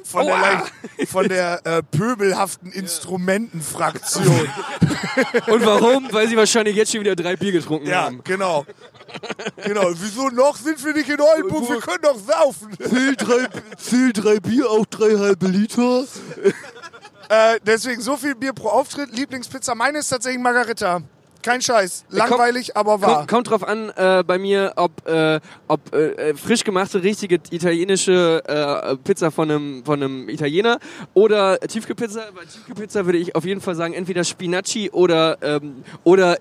äh, 0.01 0.05
von 0.07 0.27
der, 0.27 0.65
von 1.07 1.29
der 1.29 1.61
äh, 1.67 1.83
pöbelhaften 1.83 2.73
Instrumentenfraktion. 2.73 4.25
Und 5.49 5.67
warum? 5.67 6.09
Weil 6.13 6.29
sie 6.29 6.37
wahrscheinlich 6.37 6.77
jetzt 6.77 6.93
schon 6.93 7.01
wieder 7.01 7.17
drei 7.17 7.37
Bier 7.37 7.53
getrunken 7.53 7.89
Ja, 7.89 8.05
haben. 8.05 8.21
genau. 8.25 8.65
Genau. 9.65 9.89
Wieso 9.95 10.29
noch 10.29 10.57
sind 10.57 10.83
wir 10.85 10.95
nicht 10.95 11.09
in 11.09 11.21
Oldenburg? 11.21 11.69
Wir 11.69 11.81
können 11.81 12.03
doch 12.03 12.17
saufen. 12.19 12.71
Viel 12.79 13.17
drei, 13.17 13.49
drei 14.13 14.41
Bier, 14.41 14.71
auch 14.71 14.87
drei 14.87 15.17
halbe 15.19 15.47
Liter. 15.49 16.05
Äh, 17.31 17.61
deswegen 17.65 18.01
so 18.01 18.17
viel 18.17 18.35
Bier 18.35 18.53
pro 18.53 18.69
Auftritt. 18.69 19.17
Lieblingspizza. 19.17 19.77
Meine 19.77 19.99
ist 19.99 20.09
tatsächlich 20.09 20.43
Margarita. 20.43 21.01
Kein 21.43 21.63
Scheiß. 21.63 22.05
Langweilig, 22.11 22.77
aber 22.77 23.01
wahr. 23.01 23.19
Kommt, 23.19 23.29
kommt 23.29 23.51
drauf 23.51 23.69
an 23.69 23.91
äh, 23.97 24.25
bei 24.27 24.37
mir, 24.37 24.73
ob, 24.75 25.07
äh, 25.09 25.39
ob 25.69 25.95
äh, 25.95 26.35
frisch 26.35 26.65
gemachte, 26.65 27.05
richtige 27.05 27.37
italienische 27.51 28.43
äh, 28.45 28.97
Pizza 28.97 29.31
von 29.31 29.49
einem, 29.49 29.85
von 29.85 30.03
einem 30.03 30.29
Italiener 30.29 30.81
oder 31.15 31.59
Tiefkühlpizza. 31.61 32.25
Bei 32.35 32.45
Tiefkühlpizza 32.45 33.07
würde 33.07 33.19
ich 33.19 33.37
auf 33.37 33.45
jeden 33.45 33.61
Fall 33.61 33.77
sagen, 33.77 33.95
entweder 33.95 34.25
Spinacci 34.25 34.91
oder, 34.91 35.39
ähm, 35.41 35.85
oder 36.03 36.37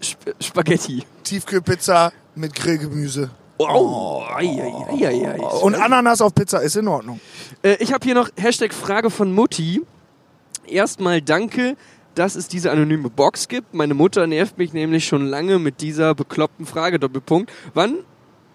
Sp 0.00 0.32
Spaghetti. 0.40 1.04
Tiefkühlpizza 1.24 2.12
mit 2.36 2.54
Grillgemüse. 2.54 3.30
Oh, 3.58 4.22
ei, 4.34 4.46
ei, 4.46 5.06
ei, 5.06 5.28
ei. 5.32 5.40
Und 5.40 5.74
Ananas 5.74 6.22
auf 6.22 6.34
Pizza 6.34 6.60
ist 6.60 6.76
in 6.76 6.88
Ordnung. 6.88 7.20
Äh, 7.62 7.76
ich 7.80 7.92
habe 7.92 8.02
hier 8.04 8.14
noch 8.14 8.30
Hashtag 8.36 8.72
Frage 8.72 9.10
von 9.10 9.32
Mutti. 9.32 9.82
Erstmal 10.70 11.20
danke, 11.22 11.76
dass 12.14 12.34
es 12.36 12.48
diese 12.48 12.70
anonyme 12.70 13.10
Box 13.10 13.48
gibt. 13.48 13.74
Meine 13.74 13.94
Mutter 13.94 14.26
nervt 14.26 14.58
mich 14.58 14.72
nämlich 14.72 15.06
schon 15.06 15.26
lange 15.26 15.58
mit 15.58 15.80
dieser 15.80 16.14
bekloppten 16.14 16.66
Frage, 16.66 16.98
Doppelpunkt. 16.98 17.52
Wann, 17.74 17.98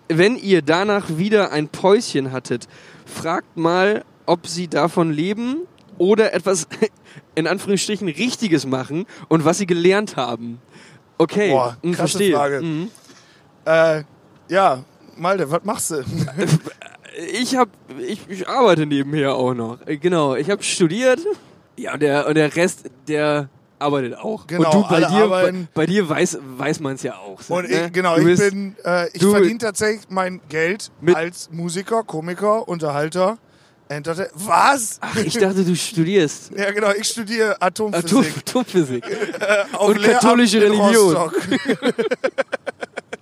wenn 0.07 0.35
ihr 0.35 0.61
danach 0.61 1.17
wieder 1.17 1.51
ein 1.51 1.67
Päuschen 1.69 2.31
hattet, 2.31 2.67
fragt 3.05 3.57
mal, 3.57 4.03
ob 4.25 4.47
sie 4.47 4.67
davon 4.67 5.11
leben 5.11 5.57
oder 5.97 6.33
etwas 6.33 6.67
in 7.35 7.47
Anführungsstrichen 7.47 8.07
Richtiges 8.07 8.65
machen 8.65 9.05
und 9.29 9.45
was 9.45 9.57
sie 9.59 9.65
gelernt 9.67 10.15
haben. 10.17 10.59
Okay, 11.17 11.51
Boah, 11.51 11.77
hm, 11.81 11.93
krasse 11.93 12.17
verstehe. 12.17 12.35
Frage. 12.35 12.61
Mhm. 12.61 12.91
Äh, 13.65 14.03
ja, 14.49 14.83
Malte, 15.17 15.49
was 15.49 15.63
machst 15.63 15.91
du? 15.91 16.03
Ich 17.31 17.55
habe, 17.55 17.71
ich, 18.05 18.19
ich 18.27 18.45
arbeite 18.49 18.85
nebenher 18.85 19.35
auch 19.35 19.53
noch. 19.53 19.77
Äh, 19.87 19.95
Genau, 19.95 20.35
ich 20.35 20.49
habe 20.49 20.61
studiert. 20.63 21.21
Ja, 21.77 21.93
und 21.93 22.01
der, 22.01 22.27
und 22.27 22.35
der 22.35 22.55
Rest, 22.55 22.89
der 23.07 23.49
arbeitet 23.79 24.17
auch. 24.17 24.47
Genau, 24.47 24.71
und 24.71 24.83
du, 24.83 24.89
bei 24.89 25.01
dir, 25.01 25.27
bei, 25.27 25.53
bei 25.73 25.85
dir 25.85 26.07
weiß, 26.07 26.39
weiß 26.41 26.79
man 26.79 26.95
es 26.95 27.03
ja 27.03 27.15
auch. 27.15 27.41
so, 27.41 27.55
Und 27.55 27.69
ne? 27.69 27.85
ich, 27.87 27.93
genau, 27.93 28.15
du 28.15 28.21
ich 28.21 28.27
bist, 28.27 28.51
bin, 28.51 28.75
äh, 28.83 29.09
ich 29.13 29.21
verdiene 29.21 29.57
tatsächlich 29.57 30.07
mein 30.09 30.41
Geld 30.49 30.91
als 31.13 31.49
Musiker, 31.51 32.03
Komiker, 32.03 32.67
Unterhalter, 32.67 33.37
Entertainer. 33.89 34.29
Was? 34.33 34.97
Ach, 35.01 35.15
ich 35.17 35.37
dachte, 35.37 35.63
du 35.63 35.75
studierst. 35.75 36.51
Ja, 36.57 36.71
genau, 36.71 36.91
ich 36.91 37.07
studiere 37.07 37.61
Atom, 37.61 37.93
Atomphysik. 37.93 38.37
Atomphysik. 38.37 39.05
äh, 39.09 39.77
und 39.77 39.99
Lehramt 39.99 40.21
katholische 40.21 40.61
Religion. 40.61 41.31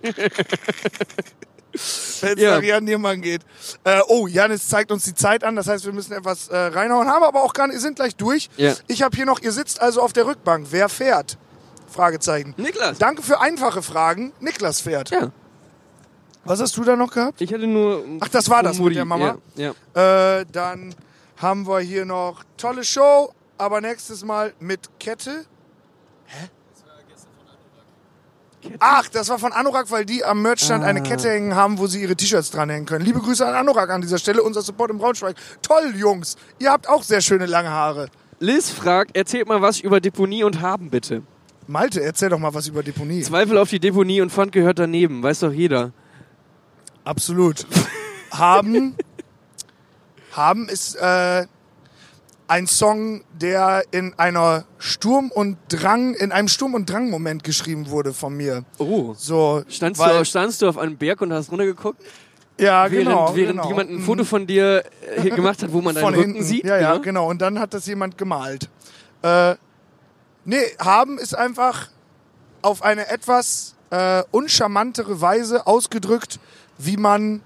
Wenn 1.73 2.37
es 2.37 2.39
Ja. 2.43 2.55
nach 2.57 2.63
Jan 2.63 2.83
Niermann 2.83 3.21
geht. 3.21 3.41
Äh, 3.83 3.99
oh, 4.07 4.27
Janis 4.27 4.67
zeigt 4.67 4.91
uns 4.91 5.03
die 5.05 5.15
Zeit 5.15 5.43
an, 5.43 5.55
das 5.55 5.67
heißt, 5.67 5.85
wir 5.85 5.93
müssen 5.93 6.13
etwas 6.13 6.47
äh, 6.49 6.55
reinhauen, 6.55 7.07
haben 7.07 7.23
aber 7.23 7.43
auch 7.43 7.53
gar 7.53 7.67
nicht, 7.67 7.79
sind 7.79 7.95
gleich 7.95 8.15
durch. 8.15 8.49
Ja. 8.57 8.73
Ich 8.87 9.01
habe 9.01 9.15
hier 9.15 9.25
noch, 9.25 9.39
ihr 9.41 9.51
sitzt 9.51 9.81
also 9.81 10.01
auf 10.01 10.13
der 10.13 10.25
Rückbank. 10.27 10.67
Wer 10.69 10.87
fährt? 10.89 11.37
Fragezeichen. 11.87 12.53
Niklas. 12.57 12.97
Danke 12.99 13.21
für 13.23 13.39
einfache 13.41 13.81
Fragen. 13.81 14.33
Niklas 14.39 14.81
fährt. 14.81 15.09
Ja, 15.09 15.31
Was 16.45 16.59
hast 16.59 16.75
du 16.77 16.83
da 16.83 16.95
noch 16.95 17.11
gehabt? 17.11 17.39
ich 17.41 17.53
hatte 17.53 17.67
nur. 17.67 18.03
Ach, 18.19 18.27
das 18.29 18.49
war 18.49 18.61
das 18.63 18.79
mit 18.79 18.95
der 18.95 19.05
Mama? 19.05 19.37
Ja, 19.55 19.73
ja. 19.95 20.39
Äh, 20.39 20.45
dann 20.51 20.93
haben 21.37 21.67
wir 21.67 21.79
hier 21.79 22.05
noch 22.05 22.43
tolle 22.57 22.83
Show, 22.83 23.33
aber 23.57 23.81
nächstes 23.81 24.23
Mal 24.23 24.53
mit 24.59 24.89
Kette. 24.99 25.45
Hä? 26.25 26.49
Ach, 28.79 29.07
das 29.09 29.29
war 29.29 29.39
von 29.39 29.51
Anorak, 29.51 29.91
weil 29.91 30.05
die 30.05 30.23
am 30.23 30.41
Merchstand 30.41 30.83
eine 30.83 30.99
Ah. 31.01 31.03
Kette 31.03 31.29
hängen 31.29 31.55
haben, 31.55 31.77
wo 31.77 31.87
sie 31.87 32.01
ihre 32.01 32.15
T-Shirts 32.15 32.51
dranhängen 32.51 32.85
können. 32.85 33.05
Liebe 33.05 33.19
Grüße 33.19 33.45
an 33.45 33.55
Anorak 33.55 33.89
an 33.89 34.01
dieser 34.01 34.17
Stelle, 34.17 34.43
unser 34.43 34.61
Support 34.61 34.91
im 34.91 34.97
Braunschweig. 34.97 35.35
Toll, 35.61 35.93
Jungs. 35.95 36.35
Ihr 36.59 36.71
habt 36.71 36.87
auch 36.87 37.03
sehr 37.03 37.21
schöne 37.21 37.45
lange 37.45 37.69
Haare. 37.69 38.09
Liz 38.39 38.69
fragt, 38.69 39.15
erzählt 39.15 39.47
mal 39.47 39.61
was 39.61 39.79
über 39.79 40.01
Deponie 40.01 40.43
und 40.43 40.61
Haben, 40.61 40.89
bitte. 40.89 41.23
Malte, 41.67 42.01
erzähl 42.01 42.29
doch 42.29 42.39
mal 42.39 42.53
was 42.53 42.67
über 42.67 42.83
Deponie. 42.83 43.21
Zweifel 43.21 43.57
auf 43.57 43.69
die 43.69 43.79
Deponie 43.79 44.21
und 44.21 44.31
Pfand 44.31 44.51
gehört 44.51 44.79
daneben, 44.79 45.23
weiß 45.23 45.39
doch 45.41 45.51
jeder. 45.53 45.91
Absolut. 47.05 47.65
haben, 48.31 48.95
haben 50.33 50.67
ist 50.67 50.95
äh, 50.95 51.45
ein 52.47 52.67
Song, 52.67 53.23
der 53.33 53.83
in 53.91 54.13
einer 54.17 54.65
Sturm 54.77 55.31
und 55.31 55.57
Drang, 55.69 56.13
in 56.13 56.31
einem 56.31 56.47
Sturm 56.47 56.73
und 56.73 56.89
Drang 56.89 57.09
Moment 57.09 57.43
geschrieben 57.43 57.89
wurde 57.89 58.13
von 58.13 58.35
mir. 58.35 58.63
Oh. 58.77 59.13
So, 59.17 59.63
Standst, 59.67 60.01
weil, 60.01 60.13
du, 60.13 60.21
auf- 60.21 60.27
standst 60.27 60.61
du 60.61 60.67
auf 60.67 60.77
einem 60.77 60.97
Berg 60.97 61.21
und 61.21 61.31
hast 61.33 61.51
runtergeguckt? 61.51 62.01
ja, 62.59 62.89
während 62.91 63.07
genau, 63.07 63.35
während 63.35 63.51
genau. 63.53 63.67
jemand 63.67 63.89
ein. 63.89 63.99
Foto 64.01 64.23
von 64.23 64.45
dir 64.45 64.83
äh, 65.17 65.29
gemacht 65.29 65.63
hat, 65.63 65.73
wo 65.73 65.81
man 65.81 65.95
deinen 65.95 66.03
von 66.03 66.13
Rücken 66.13 66.33
hinten 66.33 66.43
sieht. 66.43 66.65
Ja, 66.65 66.77
ja, 66.77 66.91
genau. 66.93 67.01
genau. 67.01 67.29
Und 67.29 67.41
dann 67.41 67.59
hat 67.59 67.73
das 67.73 67.85
jemand 67.87 68.17
gemalt. 68.17 68.69
Äh, 69.21 69.55
nee, 70.45 70.57
haben 70.79 71.17
ist 71.17 71.35
einfach 71.35 71.89
auf 72.61 72.83
eine 72.83 73.09
etwas 73.09 73.75
äh, 73.89 74.23
uncharmantere 74.31 75.19
Weise 75.21 75.65
ausgedrückt, 75.65 76.39
wie 76.77 76.97
man 76.97 77.41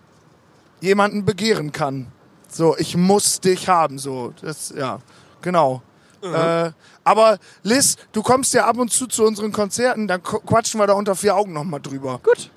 jemanden 0.81 1.25
begehren 1.25 1.71
kann. 1.71 2.07
So, 2.49 2.75
ich 2.77 2.95
muss 2.95 3.39
dich 3.39 3.67
haben, 3.67 3.99
so. 3.99 4.33
Das, 4.41 4.73
ja, 4.75 4.99
genau. 5.41 5.81
Äh, 6.21 6.71
aber 7.03 7.37
Liz, 7.63 7.95
du 8.11 8.21
kommst 8.23 8.53
ja 8.53 8.65
ab 8.65 8.77
und 8.77 8.91
zu 8.91 9.05
zu 9.07 9.23
unseren 9.23 9.51
Konzerten, 9.51 10.07
dann 10.07 10.21
qu- 10.21 10.43
quatschen 10.45 10.79
wir 10.79 10.87
da 10.87 10.93
unter 10.93 11.15
vier 11.15 11.35
Augen 11.35 11.53
nochmal 11.53 11.79
drüber. 11.79 12.19
Gut. 12.23 12.49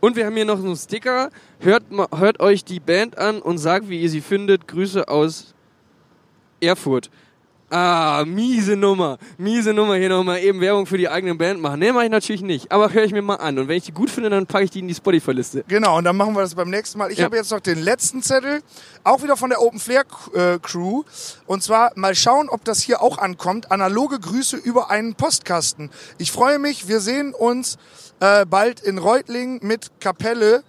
Und 0.00 0.16
wir 0.16 0.26
haben 0.26 0.36
hier 0.36 0.44
noch 0.44 0.58
so 0.58 0.66
einen 0.66 0.76
Sticker. 0.76 1.30
Hört, 1.60 1.84
hört 2.14 2.40
euch 2.40 2.62
die 2.64 2.80
Band 2.80 3.16
an 3.16 3.40
und 3.40 3.56
sagt, 3.58 3.88
wie 3.88 4.00
ihr 4.02 4.10
sie 4.10 4.20
findet. 4.20 4.68
Grüße 4.68 5.08
aus 5.08 5.54
Erfurt. 6.60 7.10
Ah, 7.76 8.22
miese 8.24 8.76
Nummer. 8.76 9.18
Miese 9.36 9.74
Nummer. 9.74 9.96
Hier 9.96 10.08
nochmal 10.08 10.38
eben 10.38 10.60
Werbung 10.60 10.86
für 10.86 10.96
die 10.96 11.08
eigene 11.08 11.34
Band 11.34 11.60
machen. 11.60 11.80
Nee, 11.80 11.90
mache 11.90 12.04
ich 12.04 12.10
natürlich 12.12 12.40
nicht. 12.42 12.70
Aber 12.70 12.92
höre 12.92 13.02
ich 13.02 13.10
mir 13.10 13.20
mal 13.20 13.34
an. 13.34 13.58
Und 13.58 13.66
wenn 13.66 13.76
ich 13.78 13.82
die 13.82 13.90
gut 13.90 14.10
finde, 14.10 14.30
dann 14.30 14.46
packe 14.46 14.62
ich 14.62 14.70
die 14.70 14.78
in 14.78 14.86
die 14.86 14.94
Spotify-Liste. 14.94 15.64
Genau, 15.66 15.98
und 15.98 16.04
dann 16.04 16.16
machen 16.16 16.34
wir 16.36 16.42
das 16.42 16.54
beim 16.54 16.70
nächsten 16.70 16.98
Mal. 16.98 17.10
Ich 17.10 17.18
Ja. 17.18 17.24
habe 17.24 17.36
jetzt 17.36 17.50
noch 17.50 17.58
den 17.58 17.80
letzten 17.82 18.22
Zettel, 18.22 18.62
auch 19.02 19.24
wieder 19.24 19.36
von 19.36 19.50
der 19.50 19.60
Open 19.60 19.80
Flair 19.80 20.04
äh, 20.34 20.60
Crew. 20.62 21.02
Und 21.46 21.64
zwar 21.64 21.90
mal 21.96 22.14
schauen, 22.14 22.48
ob 22.48 22.64
das 22.64 22.80
hier 22.80 23.02
auch 23.02 23.18
ankommt. 23.18 23.72
Analoge 23.72 24.20
Grüße 24.20 24.56
über 24.56 24.90
einen 24.92 25.16
Postkasten. 25.16 25.90
Ich 26.18 26.30
freue 26.30 26.60
mich, 26.60 26.86
wir 26.86 27.00
sehen 27.00 27.34
uns 27.34 27.76
äh, 28.20 28.46
bald 28.46 28.78
in 28.82 28.98
Reutlingen 28.98 29.58
mit 29.62 29.90
Kapelle. 29.98 30.62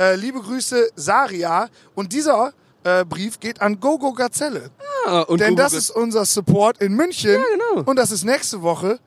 Äh, 0.00 0.16
liebe 0.16 0.40
Grüße, 0.40 0.90
Saria. 0.96 1.68
Und 1.94 2.12
dieser 2.12 2.52
äh, 2.84 3.04
Brief 3.04 3.40
geht 3.40 3.60
an 3.60 3.80
Gogo 3.80 4.12
Gazelle. 4.12 4.70
Ah, 5.06 5.20
und 5.22 5.40
Denn 5.40 5.50
Google- 5.50 5.64
das 5.64 5.72
ist 5.74 5.90
unser 5.90 6.24
Support 6.24 6.80
in 6.80 6.94
München. 6.94 7.32
Ja, 7.32 7.42
genau. 7.72 7.82
Und 7.88 7.96
das 7.96 8.10
ist 8.10 8.24
nächste 8.24 8.62
Woche. 8.62 8.98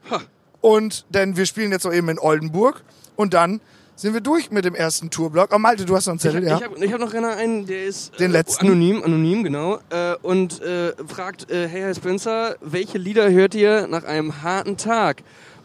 Und 0.61 1.05
denn 1.09 1.37
wir 1.37 1.45
spielen 1.45 1.71
jetzt 1.71 1.85
auch 1.87 1.93
eben 1.93 2.09
in 2.09 2.19
Oldenburg. 2.19 2.83
Und 3.15 3.33
dann 3.33 3.61
sind 3.95 4.13
wir 4.13 4.21
durch 4.21 4.49
mit 4.51 4.65
dem 4.65 4.73
ersten 4.73 5.09
Tourblock. 5.11 5.49
Oh, 5.53 5.59
Malte, 5.59 5.85
du 5.85 5.95
hast 5.95 6.07
noch 6.07 6.13
einen 6.13 6.17
Ich, 6.17 6.23
Zettel, 6.23 6.43
ja? 6.43 6.57
ich 6.57 6.63
habe 6.63 6.85
ich 6.85 6.93
hab 6.93 6.99
noch 6.99 7.11
gerne 7.11 7.29
einen, 7.35 7.65
der 7.67 7.85
ist 7.85 8.17
Den 8.19 8.31
äh, 8.31 8.33
letzten? 8.33 8.65
anonym, 8.65 9.03
anonym, 9.03 9.43
genau. 9.43 9.79
Äh, 9.89 10.15
und 10.23 10.59
äh, 10.61 10.93
fragt, 11.07 11.51
äh, 11.51 11.67
hey 11.67 11.81
Herr 11.81 11.93
Spencer, 11.95 12.55
welche 12.61 12.97
Lieder 12.97 13.29
hört 13.29 13.53
ihr 13.53 13.87
nach 13.87 14.03
einem 14.03 14.41
harten 14.41 14.77
Tag? 14.77 15.21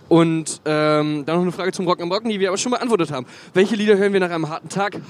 Und 0.08 0.60
ähm, 0.64 1.24
dann 1.26 1.36
noch 1.36 1.42
eine 1.42 1.52
Frage 1.52 1.72
zum 1.72 1.86
Rock 1.86 2.00
am 2.00 2.12
Rocken, 2.12 2.30
die 2.30 2.38
wir 2.38 2.48
aber 2.48 2.58
schon 2.58 2.72
beantwortet 2.72 3.10
haben. 3.10 3.26
Welche 3.54 3.74
Lieder 3.74 3.96
hören 3.96 4.12
wir 4.12 4.20
nach 4.20 4.30
einem 4.30 4.48
harten 4.48 4.68
Tag? 4.68 5.00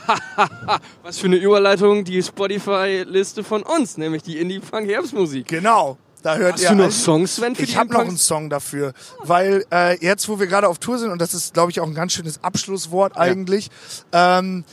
Was 1.02 1.18
für 1.18 1.26
eine 1.26 1.36
Überleitung, 1.36 2.04
die 2.04 2.22
Spotify-Liste 2.22 3.44
von 3.44 3.62
uns, 3.62 3.98
nämlich 3.98 4.22
die 4.22 4.38
Indie-Punk-Herbstmusik. 4.38 5.48
Genau. 5.48 5.98
Da 6.22 6.36
hört 6.36 6.54
Hast 6.54 6.62
ihr 6.64 6.70
du 6.70 6.74
noch 6.76 6.90
Songs, 6.90 7.36
Sven, 7.36 7.54
für 7.54 7.62
Ich 7.62 7.76
habe 7.76 7.92
noch 7.92 8.00
einen? 8.00 8.16
Song 8.16 8.50
dafür, 8.50 8.94
weil 9.22 9.64
äh, 9.72 9.96
jetzt, 10.04 10.28
wo 10.28 10.40
wir 10.40 10.48
gerade 10.48 10.66
auf 10.66 10.78
Tour 10.78 10.98
sind, 10.98 11.12
und 11.12 11.20
das 11.20 11.34
ist, 11.34 11.54
glaube 11.54 11.70
ich, 11.70 11.78
auch 11.78 11.86
ein 11.86 11.94
ganz 11.94 12.14
schönes 12.14 12.42
Abschlusswort 12.42 13.16
eigentlich, 13.16 13.70
ähm, 14.12 14.64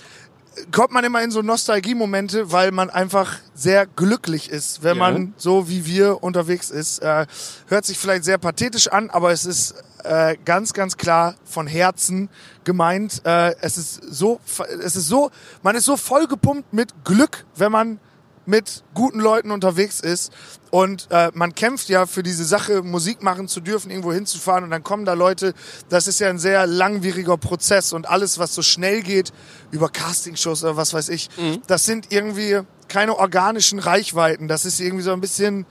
kommt 0.71 0.91
man 0.91 1.03
immer 1.03 1.21
in 1.23 1.31
so 1.31 1.41
Nostalgie-Momente, 1.41 2.51
weil 2.51 2.71
man 2.71 2.89
einfach 2.89 3.39
sehr 3.55 3.85
glücklich 3.85 4.49
ist, 4.49 4.83
wenn 4.83 4.97
Ja. 4.97 5.03
man 5.11 5.33
so 5.37 5.67
wie 5.69 5.85
wir 5.85 6.23
unterwegs 6.23 6.69
ist. 6.69 6.99
Äh, 6.99 7.25
hört 7.67 7.85
sich 7.85 7.97
vielleicht 7.97 8.23
sehr 8.23 8.37
pathetisch 8.37 8.87
an, 8.87 9.09
aber 9.09 9.31
es 9.31 9.45
ist 9.45 9.75
äh, 10.03 10.35
ganz, 10.45 10.73
ganz 10.73 10.97
klar 10.97 11.35
von 11.45 11.65
Herzen 11.65 12.29
gemeint. 12.65 13.21
Äh, 13.25 13.55
es 13.61 13.77
ist 13.77 14.01
so, 14.03 14.39
es 14.83 14.95
ist 14.95 15.07
so, 15.07 15.31
man 15.61 15.75
ist 15.75 15.85
so 15.85 15.97
vollgepumpt 15.97 16.73
mit 16.73 16.93
Glück, 17.05 17.45
wenn 17.55 17.71
man 17.71 17.99
mit 18.45 18.83
guten 18.93 19.19
Leuten 19.19 19.51
unterwegs 19.51 19.99
ist. 19.99 20.31
Und 20.71 21.07
äh, 21.11 21.31
man 21.33 21.53
kämpft 21.53 21.87
ja 21.89 22.05
für 22.05 22.23
diese 22.23 22.43
Sache, 22.45 22.81
Musik 22.81 23.21
machen 23.21 23.47
zu 23.47 23.59
dürfen, 23.61 23.91
irgendwo 23.91 24.11
hinzufahren. 24.11 24.63
Und 24.63 24.71
dann 24.71 24.83
kommen 24.83 25.05
da 25.05 25.13
Leute, 25.13 25.53
das 25.89 26.07
ist 26.07 26.19
ja 26.19 26.29
ein 26.29 26.39
sehr 26.39 26.65
langwieriger 26.65 27.37
Prozess. 27.37 27.93
Und 27.93 28.09
alles, 28.09 28.39
was 28.39 28.55
so 28.55 28.61
schnell 28.61 29.01
geht, 29.01 29.31
über 29.71 29.89
Castingshows 29.89 30.63
oder 30.63 30.75
was 30.75 30.93
weiß 30.93 31.09
ich, 31.09 31.29
das 31.67 31.85
sind 31.85 32.11
irgendwie 32.11 32.61
keine 32.87 33.17
organischen 33.17 33.79
Reichweiten, 33.79 34.47
das 34.47 34.65
ist 34.65 34.79
irgendwie 34.79 35.03
so 35.03 35.13
ein 35.13 35.21
bisschen 35.21 35.65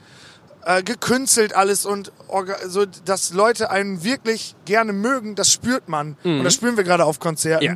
äh, 0.65 0.83
gekünstelt 0.83 1.53
alles. 1.55 1.85
Und 1.85 2.11
so, 2.67 2.85
dass 2.85 3.33
Leute 3.33 3.69
einen 3.69 4.03
wirklich 4.03 4.55
gerne 4.65 4.93
mögen, 4.93 5.35
das 5.35 5.51
spürt 5.51 5.89
man. 5.89 6.15
Und 6.39 6.43
das 6.43 6.53
spüren 6.53 6.77
wir 6.77 6.83
gerade 6.83 7.05
auf 7.05 7.19
Konzerten. 7.19 7.65
Ja. 7.65 7.75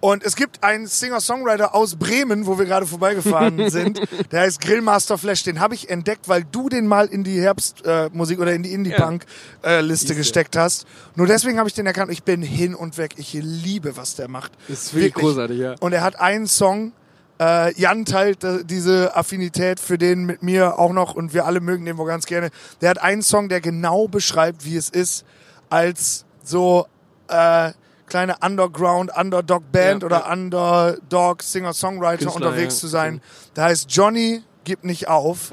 Und 0.00 0.24
es 0.24 0.34
gibt 0.34 0.64
einen 0.64 0.86
Singer-Songwriter 0.86 1.74
aus 1.74 1.96
Bremen, 1.96 2.46
wo 2.46 2.58
wir 2.58 2.64
gerade 2.64 2.86
vorbeigefahren 2.86 3.68
sind. 3.70 4.00
Der 4.32 4.40
heißt 4.40 4.60
Grillmaster 4.60 5.18
Flash. 5.18 5.42
Den 5.42 5.60
habe 5.60 5.74
ich 5.74 5.90
entdeckt, 5.90 6.26
weil 6.28 6.44
du 6.50 6.70
den 6.70 6.86
mal 6.86 7.06
in 7.06 7.22
die 7.22 7.40
Herbstmusik 7.40 8.38
äh, 8.38 8.40
oder 8.40 8.54
in 8.54 8.62
die 8.62 8.72
Indie-Punk-Liste 8.72 9.86
Siehste. 9.96 10.14
gesteckt 10.14 10.56
hast. 10.56 10.86
Nur 11.16 11.26
deswegen 11.26 11.58
habe 11.58 11.68
ich 11.68 11.74
den 11.74 11.86
erkannt. 11.86 12.10
Ich 12.10 12.22
bin 12.22 12.40
hin 12.40 12.74
und 12.74 12.96
weg. 12.96 13.14
Ich 13.16 13.34
liebe, 13.34 13.96
was 13.98 14.14
der 14.16 14.28
macht. 14.28 14.52
Das 14.68 14.84
ist 14.84 14.94
wirklich 14.94 15.14
großartig, 15.14 15.58
ja. 15.58 15.74
Und 15.80 15.92
er 15.92 16.02
hat 16.02 16.18
einen 16.18 16.46
Song. 16.46 16.92
Äh, 17.38 17.74
Jan 17.78 18.04
teilt 18.06 18.42
äh, 18.44 18.64
diese 18.64 19.16
Affinität 19.16 19.80
für 19.80 19.98
den 19.98 20.24
mit 20.24 20.42
mir 20.42 20.78
auch 20.78 20.92
noch 20.92 21.14
und 21.14 21.32
wir 21.34 21.46
alle 21.46 21.60
mögen 21.60 21.84
den 21.84 21.98
wohl 21.98 22.06
ganz 22.06 22.26
gerne. 22.26 22.50
Der 22.80 22.90
hat 22.90 23.02
einen 23.02 23.22
Song, 23.22 23.48
der 23.48 23.60
genau 23.60 24.08
beschreibt, 24.08 24.64
wie 24.64 24.76
es 24.76 24.90
ist, 24.90 25.24
als 25.70 26.24
so 26.42 26.86
äh, 27.28 27.72
kleine 28.10 28.36
Underground, 28.44 29.10
Underdog-Band 29.16 30.02
Ja, 30.02 30.06
oder 30.06 30.18
ja. 30.26 30.32
Underdog 30.32 31.42
Singer-Songwriter 31.42 32.24
Künstler, 32.24 32.46
unterwegs 32.46 32.74
ja. 32.74 32.80
zu 32.80 32.86
sein. 32.88 33.22
Der 33.56 33.64
heißt 33.64 33.90
Johnny, 33.90 34.42
gib 34.64 34.84
nicht 34.84 35.08
auf. 35.08 35.52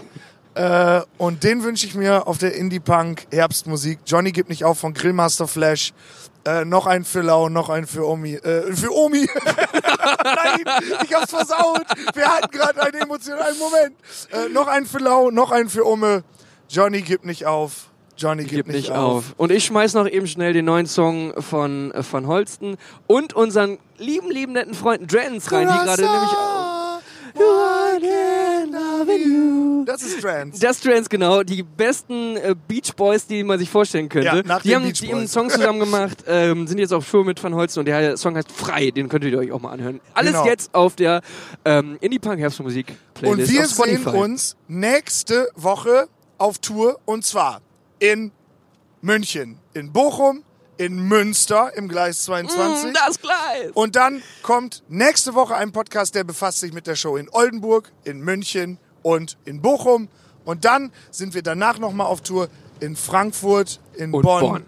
Äh, 0.55 1.01
und 1.18 1.43
den 1.43 1.64
wünsche 1.64 1.86
ich 1.86 1.95
mir 1.95 2.28
auf 2.28 2.39
der 2.39 2.55
Indie-Punk 2.55 3.28
Herbstmusik. 3.32 3.99
Johnny 4.05 4.32
gibt 4.32 4.49
nicht 4.49 4.66
auf 4.66 4.80
von 4.80 4.93
Grillmaster 4.93 5.47
Flash. 5.47 5.93
Äh, 6.45 6.66
noch 6.66 6.88
ein 6.88 7.03
für 7.03 7.22
Lau, 7.22 7.49
noch 7.49 7.70
ein 7.70 7.86
für 7.86 8.08
Omi. 8.08 8.36
Äh, 8.36 8.74
für 8.74 8.91
Omi. 8.91 9.28
Nein, 10.24 10.64
ich 11.03 11.14
hab's 11.14 11.30
versaut. 11.30 11.86
Wir 12.14 12.26
hatten 12.26 12.49
gerade 12.51 12.82
einen 12.82 13.01
emotionalen 13.01 13.58
Moment. 13.60 13.95
Äh, 14.32 14.49
noch 14.49 14.68
ein 14.68 14.86
für 14.86 14.99
Lau, 14.99 15.30
noch 15.30 15.51
ein 15.51 15.70
für 15.70 15.86
Ome. 15.86 16.24
Johnny 16.70 17.01
gibt 17.01 17.26
nicht 17.26 17.45
auf. 17.45 17.89
Johnny 18.18 18.43
gibt, 18.43 18.65
Gib 18.65 18.76
nicht 18.76 18.91
auf. 18.91 19.34
Und 19.38 19.51
ich 19.51 19.65
schmeiß 19.65 19.93
noch 19.93 20.07
eben 20.07 20.28
schnell 20.28 20.53
den 20.53 20.65
neuen 20.65 20.88
Song 20.88 21.34
von 21.41 21.91
äh, 21.91 22.01
Van 22.09 22.28
Holsten 22.28 22.78
und 23.05 23.34
unseren 23.34 23.78
lieben, 23.97 24.32
lieben 24.32 24.53
netten 24.53 24.74
Freunden 24.74 25.07
Drans 25.07 25.51
rein, 25.51 25.68
die 25.68 25.74
gerade 25.74 26.01
nämlich 26.01 26.32
auch. 26.32 26.68
Das 29.86 30.01
ist 30.01 30.22
Trans. 30.22 30.59
Das 30.59 30.80
Trans, 30.80 31.07
genau, 31.07 31.43
die 31.43 31.63
besten 31.63 32.36
äh, 32.36 32.55
Beach 32.68 32.93
Boys, 32.95 33.28
die 33.28 33.43
man 33.43 33.59
sich 33.59 33.70
vorstellen 33.70 34.09
könnte. 34.09 34.28
Ja, 34.28 34.43
nach 34.43 34.61
die 34.61 34.76
haben, 34.76 34.84
Beach 34.84 34.99
die 34.99 35.07
haben 35.09 35.20
einen. 35.20 35.28
Song 35.28 35.49
zusammen 35.49 35.80
gemacht, 35.80 36.24
ähm, 36.28 36.68
sind 36.68 36.80
jetzt 36.80 36.93
auf 36.93 37.09
Tour 37.09 37.24
mit 37.24 37.41
Van 37.41 37.55
Holsten 37.55 37.82
und 37.82 37.86
der 37.86 38.18
Song 38.18 38.36
heißt 38.36 38.51
Frei, 38.51 38.91
den 38.91 39.07
könntet 39.07 39.32
ihr 39.32 39.39
euch 39.39 39.51
auch 39.51 39.61
mal 39.61 39.72
anhören. 39.72 40.01
Alles 40.13 40.32
Genau. 40.32 40.45
jetzt 40.45 40.74
auf 40.74 40.95
der 40.95 41.22
ähm, 41.63 41.97
Indie 42.01 42.20
Punk 42.20 42.39
Herbstmusik 42.39 42.93
Playlist 43.13 43.49
Und 43.49 43.55
wir 43.55 43.63
auf 43.65 43.70
sehen 43.70 44.07
uns 44.07 44.57
nächste 44.68 45.49
Woche 45.55 46.07
auf 46.38 46.59
Tour 46.59 46.99
und 47.05 47.26
zwar 47.26 47.61
in 48.00 48.32
München, 49.02 49.60
in 49.74 49.91
Bochum, 49.91 50.43
in 50.78 51.08
Münster 51.08 51.72
im 51.76 51.88
Gleis 51.88 52.24
22. 52.24 52.91
Mm, 52.91 52.93
das 52.93 53.20
Gleis. 53.20 53.72
Und 53.74 53.95
dann 53.95 54.22
kommt 54.43 54.84
nächste 54.88 55.34
Woche 55.34 55.56
ein 55.56 55.72
Podcast, 55.72 56.16
der 56.16 56.24
befasst 56.24 56.60
sich 56.60 56.74
mit 56.74 56.88
der 56.88 56.95
Show 56.95 57.18
in 57.18 57.30
Oldenburg, 57.30 57.91
in 58.04 58.20
München 58.20 58.78
und 59.02 59.38
in 59.45 59.62
Bochum. 59.62 60.08
Und 60.45 60.66
dann 60.66 60.91
sind 61.12 61.34
wir 61.34 61.41
danach 61.41 61.80
nochmal 61.80 62.08
auf 62.08 62.22
Tour 62.22 62.50
in 62.80 62.95
Frankfurt, 62.95 63.80
in 63.95 64.14
Und 64.14 64.22
Bonn. 64.22 64.41
Bonn. 64.41 64.66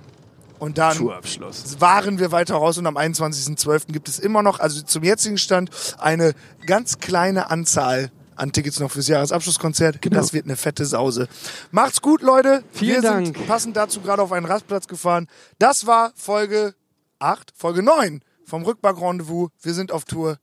Und 0.58 0.78
dann 0.78 0.98
Tourabschluss. 0.98 1.80
waren 1.80 2.20
wir 2.20 2.34
weiter 2.34 2.56
raus 2.56 2.78
und 2.78 2.86
am 2.86 2.98
21.12. 2.98 3.94
gibt 3.94 4.10
es 4.10 4.20
immer 4.20 4.44
noch, 4.44 4.60
also 4.60 4.82
zum 4.82 5.04
jetzigen 5.04 5.38
Stand, 5.38 5.70
eine 6.00 6.34
ganz 6.66 7.00
kleine 7.00 7.50
Anzahl 7.50 8.12
an 8.40 8.52
Tickets 8.52 8.80
noch 8.80 8.92
fürs 8.92 9.08
Jahresabschlusskonzert. 9.08 10.00
Das 10.12 10.34
wird 10.34 10.46
eine 10.46 10.56
fette 10.56 10.86
Sause. 10.86 11.28
Macht's 11.72 12.02
gut, 12.02 12.22
Leute. 12.22 12.60
Genau. 12.60 12.68
Vielen 12.72 13.04
wir 13.04 13.10
Dank. 13.10 13.38
sind 13.38 13.48
passend 13.48 13.78
dazu 13.78 14.02
gerade 14.02 14.22
auf 14.22 14.32
einen 14.32 14.46
Rastplatz 14.46 14.88
gefahren. 14.88 15.28
Das 15.60 15.86
war 15.88 16.12
Folge 16.16 16.76
8, 17.20 17.52
Folge 17.56 17.84
9 17.84 18.22
vom 18.46 18.64
Rückbank-Rendezvous. 18.64 19.50
Wir 19.62 19.74
sind 19.74 19.92
auf 19.92 20.06
Tour. 20.06 20.38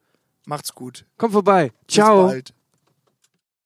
Macht's 0.45 0.75
gut. 0.75 1.05
Kommt 1.19 1.33
vorbei. 1.33 1.73
Bis 1.87 1.95
Ciao. 1.95 2.27
bald. 2.29 2.56